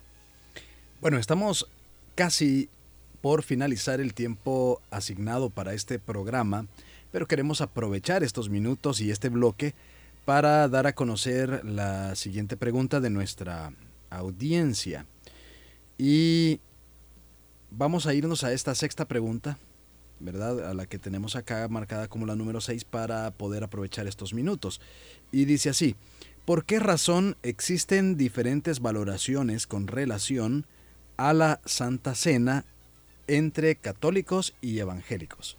Bueno, 1.02 1.18
estamos 1.18 1.68
casi 2.16 2.70
por 3.22 3.44
finalizar 3.44 4.02
el 4.02 4.14
tiempo 4.14 4.82
asignado 4.92 5.50
para 5.50 5.74
este 5.74 5.98
programa, 6.00 6.68
pero 7.12 7.28
queremos 7.28 7.62
aprovechar 7.62 8.24
estos 8.24 8.50
minutos 8.50 9.00
y 9.00 9.12
este 9.12 9.30
bloque 9.30 9.74
para 10.26 10.68
dar 10.68 10.88
a 10.88 10.96
conocer 10.96 11.64
la 11.64 12.16
siguiente 12.16 12.58
pregunta 12.58 13.00
de 13.00 13.10
nuestra 13.10 13.74
audiencia. 14.10 15.06
Y 15.98 16.60
vamos 17.72 18.08
a 18.08 18.14
irnos 18.14 18.44
a 18.44 18.52
esta 18.52 18.76
sexta 18.76 19.06
pregunta, 19.06 19.58
¿verdad? 20.20 20.70
A 20.70 20.74
la 20.74 20.86
que 20.86 21.00
tenemos 21.00 21.36
acá 21.36 21.68
marcada 21.68 22.08
como 22.08 22.26
la 22.26 22.36
número 22.36 22.62
6 22.62 22.86
para 22.86 23.32
poder 23.32 23.64
aprovechar 23.64 24.08
estos 24.08 24.34
minutos. 24.34 24.82
Y 25.32 25.46
dice 25.46 25.70
así, 25.70 25.96
¿por 26.46 26.66
qué 26.66 26.80
razón 26.80 27.38
existen 27.44 28.18
diferentes 28.18 28.80
valoraciones 28.80 29.68
con 29.68 29.88
relación 29.88 30.66
a 31.18 31.34
la 31.34 31.60
Santa 31.66 32.16
Cena 32.16 32.66
entre 33.28 33.76
católicos 33.76 34.54
y 34.62 34.80
evangélicos? 34.80 35.58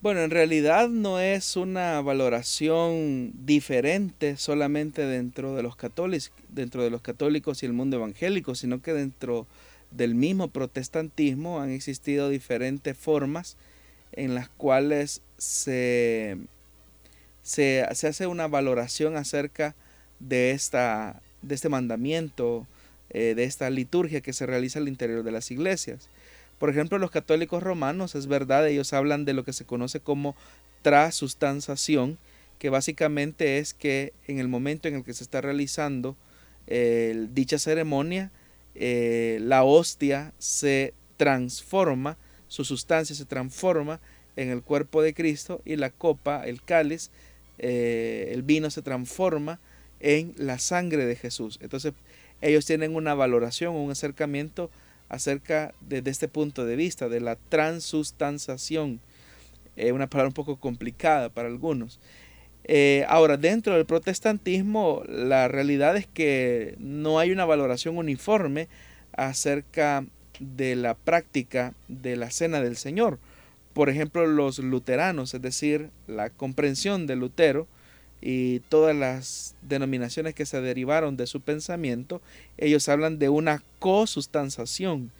Bueno, 0.00 0.20
en 0.20 0.30
realidad 0.30 0.88
no 0.88 1.18
es 1.18 1.56
una 1.56 2.00
valoración 2.00 3.32
diferente 3.44 4.36
solamente 4.36 5.02
dentro 5.02 5.56
de 5.56 5.64
los 5.64 5.74
católicos, 5.74 6.30
dentro 6.48 6.84
de 6.84 6.90
los 6.90 7.02
católicos 7.02 7.62
y 7.62 7.66
el 7.66 7.72
mundo 7.72 7.96
evangélico, 7.96 8.54
sino 8.54 8.80
que 8.80 8.92
dentro 8.92 9.48
del 9.90 10.14
mismo 10.14 10.48
protestantismo 10.48 11.60
han 11.60 11.70
existido 11.70 12.28
diferentes 12.28 12.96
formas 12.96 13.56
en 14.12 14.34
las 14.34 14.48
cuales 14.48 15.22
se, 15.36 16.36
se, 17.42 17.82
hace 17.82 18.26
una 18.26 18.46
valoración 18.46 19.16
acerca 19.16 19.74
de, 20.20 20.52
esta, 20.52 21.20
de 21.42 21.54
este 21.54 21.68
mandamiento, 21.68 22.66
eh, 23.10 23.34
de 23.34 23.44
esta 23.44 23.70
liturgia 23.70 24.20
que 24.20 24.34
se 24.34 24.44
realiza 24.44 24.78
al 24.78 24.88
interior 24.88 25.22
de 25.22 25.32
las 25.32 25.50
iglesias. 25.50 26.10
Por 26.58 26.68
ejemplo, 26.68 26.98
los 26.98 27.10
católicos 27.10 27.62
romanos, 27.62 28.14
es 28.14 28.26
verdad, 28.26 28.68
ellos 28.68 28.92
hablan 28.92 29.24
de 29.24 29.32
lo 29.32 29.44
que 29.44 29.54
se 29.54 29.64
conoce 29.64 30.00
como 30.00 30.36
trasustanciación, 30.82 32.18
que 32.58 32.68
básicamente 32.68 33.58
es 33.58 33.72
que 33.72 34.12
en 34.26 34.38
el 34.38 34.48
momento 34.48 34.88
en 34.88 34.96
el 34.96 35.04
que 35.04 35.14
se 35.14 35.24
está 35.24 35.40
realizando 35.40 36.16
eh, 36.66 37.28
dicha 37.32 37.58
ceremonia, 37.58 38.30
eh, 38.74 39.38
la 39.40 39.64
hostia 39.64 40.34
se 40.38 40.92
transforma, 41.16 42.18
su 42.48 42.64
sustancia 42.64 43.16
se 43.16 43.24
transforma 43.24 44.00
en 44.36 44.50
el 44.50 44.62
cuerpo 44.62 45.00
de 45.00 45.14
Cristo 45.14 45.62
y 45.64 45.76
la 45.76 45.90
copa, 45.90 46.44
el 46.46 46.62
cáliz, 46.62 47.10
el 47.58 48.42
vino 48.42 48.70
se 48.70 48.82
transforma 48.82 49.58
en 50.00 50.34
la 50.36 50.58
sangre 50.58 51.06
de 51.06 51.16
Jesús. 51.16 51.58
Entonces 51.60 51.92
ellos 52.40 52.66
tienen 52.66 52.94
una 52.94 53.14
valoración, 53.14 53.74
un 53.74 53.90
acercamiento 53.90 54.70
acerca 55.08 55.74
de, 55.80 56.02
este 56.06 56.28
punto 56.28 56.64
de 56.64 56.76
vista, 56.76 57.08
de 57.08 57.20
la 57.20 57.36
transustanciación. 57.36 59.00
Eh, 59.76 59.92
una 59.92 60.08
palabra 60.08 60.28
un 60.28 60.34
poco 60.34 60.56
complicada 60.56 61.28
para 61.28 61.48
algunos. 61.48 61.98
Eh, 62.64 63.04
ahora, 63.08 63.36
dentro 63.36 63.74
del 63.74 63.86
protestantismo, 63.86 65.02
la 65.08 65.48
realidad 65.48 65.96
es 65.96 66.06
que 66.06 66.74
no 66.78 67.18
hay 67.18 67.30
una 67.30 67.46
valoración 67.46 67.96
uniforme 67.96 68.68
acerca 69.16 70.04
de 70.38 70.76
la 70.76 70.94
práctica 70.94 71.74
de 71.88 72.16
la 72.16 72.30
cena 72.30 72.60
del 72.60 72.76
Señor. 72.76 73.18
Por 73.72 73.88
ejemplo, 73.88 74.26
los 74.26 74.58
luteranos, 74.58 75.34
es 75.34 75.42
decir, 75.42 75.90
la 76.06 76.30
comprensión 76.30 77.06
de 77.06 77.16
Lutero, 77.16 77.66
y 78.20 78.60
todas 78.68 78.96
las 78.96 79.54
denominaciones 79.62 80.34
que 80.34 80.46
se 80.46 80.60
derivaron 80.60 81.16
de 81.16 81.26
su 81.26 81.40
pensamiento, 81.40 82.20
ellos 82.56 82.88
hablan 82.88 83.18
de 83.18 83.28
una 83.28 83.62
cosustanciación. 83.78 85.12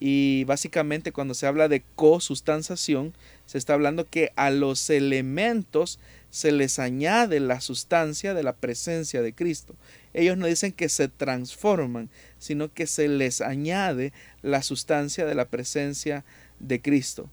Y 0.00 0.44
básicamente 0.44 1.12
cuando 1.12 1.34
se 1.34 1.46
habla 1.46 1.68
de 1.68 1.82
cosustanciación, 1.96 3.14
se 3.46 3.58
está 3.58 3.74
hablando 3.74 4.08
que 4.08 4.32
a 4.36 4.50
los 4.50 4.88
elementos 4.90 5.98
se 6.30 6.52
les 6.52 6.78
añade 6.78 7.40
la 7.40 7.60
sustancia 7.60 8.34
de 8.34 8.42
la 8.42 8.54
presencia 8.54 9.22
de 9.22 9.32
Cristo. 9.32 9.74
Ellos 10.14 10.36
no 10.36 10.46
dicen 10.46 10.72
que 10.72 10.88
se 10.88 11.08
transforman, 11.08 12.10
sino 12.38 12.72
que 12.72 12.86
se 12.86 13.08
les 13.08 13.40
añade 13.40 14.12
la 14.42 14.62
sustancia 14.62 15.26
de 15.26 15.34
la 15.34 15.46
presencia 15.46 16.24
de 16.60 16.80
Cristo. 16.80 17.28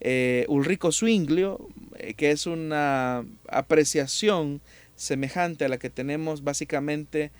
Eh, 0.00 0.46
Ulrico 0.48 0.92
Zwinglio, 0.92 1.68
eh, 1.96 2.14
que 2.14 2.30
es 2.30 2.46
una 2.46 3.24
apreciación 3.48 4.60
semejante 4.96 5.64
a 5.64 5.68
la 5.68 5.78
que 5.78 5.90
tenemos 5.90 6.42
básicamente, 6.42 7.30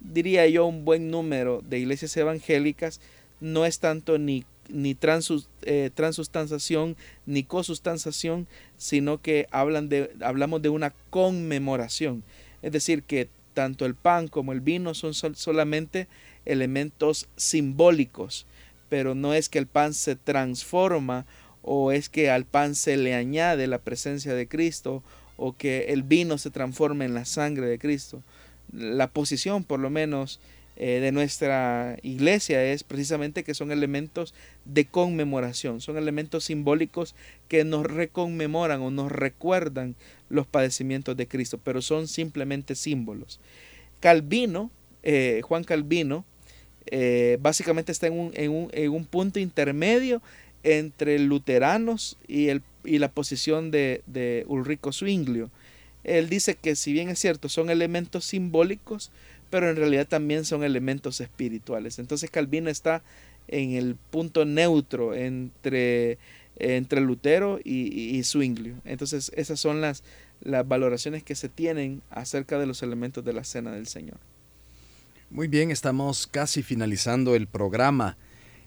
diría 0.00 0.46
yo, 0.46 0.66
un 0.66 0.84
buen 0.84 1.10
número 1.10 1.62
de 1.62 1.78
iglesias 1.78 2.16
evangélicas, 2.16 3.00
no 3.40 3.66
es 3.66 3.80
tanto 3.80 4.18
ni, 4.18 4.44
ni 4.68 4.96
eh, 5.62 5.90
transustanciación 5.94 6.96
ni 7.26 7.44
cosustanciación, 7.44 8.46
sino 8.76 9.20
que 9.20 9.46
hablan 9.50 9.88
de, 9.88 10.10
hablamos 10.20 10.62
de 10.62 10.68
una 10.68 10.94
conmemoración. 11.10 12.22
Es 12.62 12.72
decir, 12.72 13.02
que 13.02 13.28
tanto 13.54 13.84
el 13.84 13.94
pan 13.94 14.28
como 14.28 14.52
el 14.52 14.60
vino 14.60 14.94
son 14.94 15.14
solamente 15.14 16.08
elementos 16.44 17.28
simbólicos, 17.36 18.46
pero 18.88 19.14
no 19.14 19.34
es 19.34 19.48
que 19.48 19.58
el 19.58 19.66
pan 19.66 19.94
se 19.94 20.16
transforma 20.16 21.26
o 21.62 21.92
es 21.92 22.08
que 22.08 22.30
al 22.30 22.44
pan 22.44 22.74
se 22.74 22.96
le 22.96 23.14
añade 23.14 23.66
la 23.66 23.78
presencia 23.78 24.34
de 24.34 24.48
Cristo 24.48 25.02
o 25.36 25.56
que 25.56 25.86
el 25.88 26.02
vino 26.02 26.38
se 26.38 26.50
transforme 26.50 27.04
en 27.04 27.14
la 27.14 27.24
sangre 27.24 27.66
de 27.66 27.78
Cristo. 27.78 28.22
La 28.72 29.08
posición, 29.08 29.64
por 29.64 29.80
lo 29.80 29.90
menos, 29.90 30.40
eh, 30.76 31.00
de 31.00 31.12
nuestra 31.12 31.98
iglesia 32.02 32.64
es 32.64 32.82
precisamente 32.82 33.44
que 33.44 33.52
son 33.52 33.70
elementos 33.72 34.34
de 34.64 34.86
conmemoración, 34.86 35.80
son 35.80 35.98
elementos 35.98 36.44
simbólicos 36.44 37.14
que 37.48 37.64
nos 37.64 37.84
reconmemoran 37.84 38.80
o 38.80 38.90
nos 38.90 39.12
recuerdan 39.12 39.96
los 40.30 40.46
padecimientos 40.46 41.16
de 41.16 41.28
Cristo, 41.28 41.60
pero 41.62 41.82
son 41.82 42.08
simplemente 42.08 42.74
símbolos. 42.74 43.38
Calvino, 44.00 44.70
eh, 45.02 45.42
Juan 45.44 45.64
Calvino, 45.64 46.24
eh, 46.86 47.38
básicamente 47.40 47.92
está 47.92 48.06
en 48.06 48.18
un, 48.18 48.30
en, 48.34 48.50
un, 48.50 48.70
en 48.72 48.90
un 48.90 49.04
punto 49.04 49.38
intermedio 49.38 50.22
entre 50.64 51.18
luteranos 51.18 52.16
y, 52.26 52.48
el, 52.48 52.62
y 52.84 52.98
la 52.98 53.10
posición 53.10 53.70
de, 53.70 54.44
Ulrico 54.48 54.92
Zwinglio. 54.92 55.50
Él 56.04 56.28
dice 56.28 56.56
que 56.56 56.74
si 56.76 56.92
bien 56.92 57.08
es 57.08 57.18
cierto, 57.18 57.48
son 57.48 57.70
elementos 57.70 58.24
simbólicos, 58.24 59.10
pero 59.50 59.70
en 59.70 59.76
realidad 59.76 60.06
también 60.08 60.44
son 60.44 60.64
elementos 60.64 61.20
espirituales. 61.20 61.98
Entonces 61.98 62.30
Calvino 62.30 62.70
está 62.70 63.02
en 63.48 63.72
el 63.72 63.96
punto 64.10 64.44
neutro 64.44 65.14
entre 65.14 66.18
entre 66.56 67.00
Lutero 67.00 67.58
y, 67.64 68.18
y. 68.18 68.22
Entonces 68.84 69.32
esas 69.34 69.58
son 69.58 69.80
las, 69.80 70.04
las 70.42 70.66
valoraciones 70.66 71.22
que 71.22 71.34
se 71.34 71.48
tienen 71.48 72.02
acerca 72.10 72.58
de 72.58 72.66
los 72.66 72.82
elementos 72.82 73.24
de 73.24 73.32
la 73.32 73.44
cena 73.44 73.72
del 73.72 73.86
Señor. 73.86 74.18
Muy 75.30 75.48
bien, 75.48 75.70
estamos 75.70 76.26
casi 76.26 76.62
finalizando 76.62 77.34
el 77.34 77.46
programa 77.46 78.16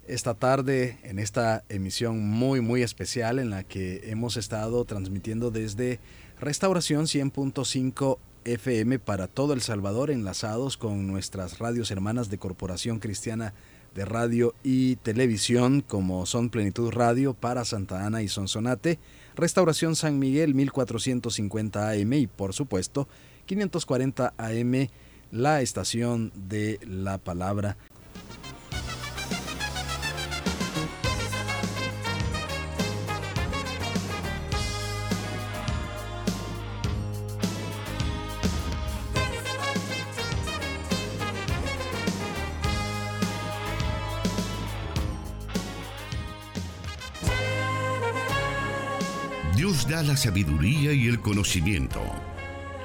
esta 0.07 0.33
tarde 0.33 0.97
en 1.03 1.19
esta 1.19 1.63
emisión 1.69 2.19
muy 2.19 2.61
muy 2.61 2.83
especial 2.83 3.39
en 3.39 3.49
la 3.49 3.63
que 3.63 4.09
hemos 4.09 4.37
estado 4.37 4.85
transmitiendo 4.85 5.51
desde 5.51 5.99
Restauración 6.39 7.05
100.5 7.05 8.17
FM 8.43 8.99
para 8.99 9.27
todo 9.27 9.53
El 9.53 9.61
Salvador 9.61 10.11
enlazados 10.11 10.77
con 10.77 11.07
nuestras 11.07 11.57
radios 11.59 11.89
hermanas 11.89 12.29
de 12.29 12.37
Corporación 12.37 12.99
Cristiana 12.99 13.53
de 13.95 14.05
Radio 14.05 14.53
y 14.63 14.97
Televisión 14.97 15.81
como 15.81 16.25
son 16.25 16.49
Plenitud 16.49 16.91
Radio 16.91 17.33
para 17.33 17.65
Santa 17.65 18.05
Ana 18.05 18.21
y 18.21 18.27
Sonsonate, 18.27 18.99
Restauración 19.35 19.95
San 19.95 20.19
Miguel 20.19 20.53
1450 20.53 21.89
AM 21.89 22.13
y 22.13 22.27
por 22.27 22.53
supuesto 22.53 23.07
540 23.47 24.33
AM 24.37 24.89
la 25.31 25.61
estación 25.61 26.31
de 26.35 26.79
la 26.85 27.17
palabra 27.17 27.77
la 50.03 50.17
sabiduría 50.17 50.93
y 50.93 51.07
el 51.07 51.19
conocimiento. 51.21 52.01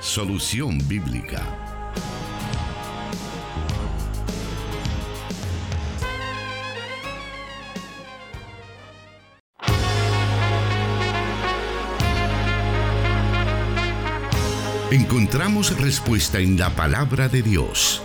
Solución 0.00 0.78
bíblica. 0.86 1.42
Encontramos 14.90 15.78
respuesta 15.78 16.38
en 16.38 16.58
la 16.58 16.70
palabra 16.70 17.28
de 17.28 17.42
Dios. 17.42 18.02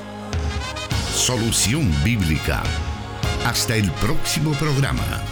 Solución 1.14 1.92
bíblica. 2.04 2.64
Hasta 3.46 3.76
el 3.76 3.92
próximo 3.94 4.52
programa. 4.54 5.24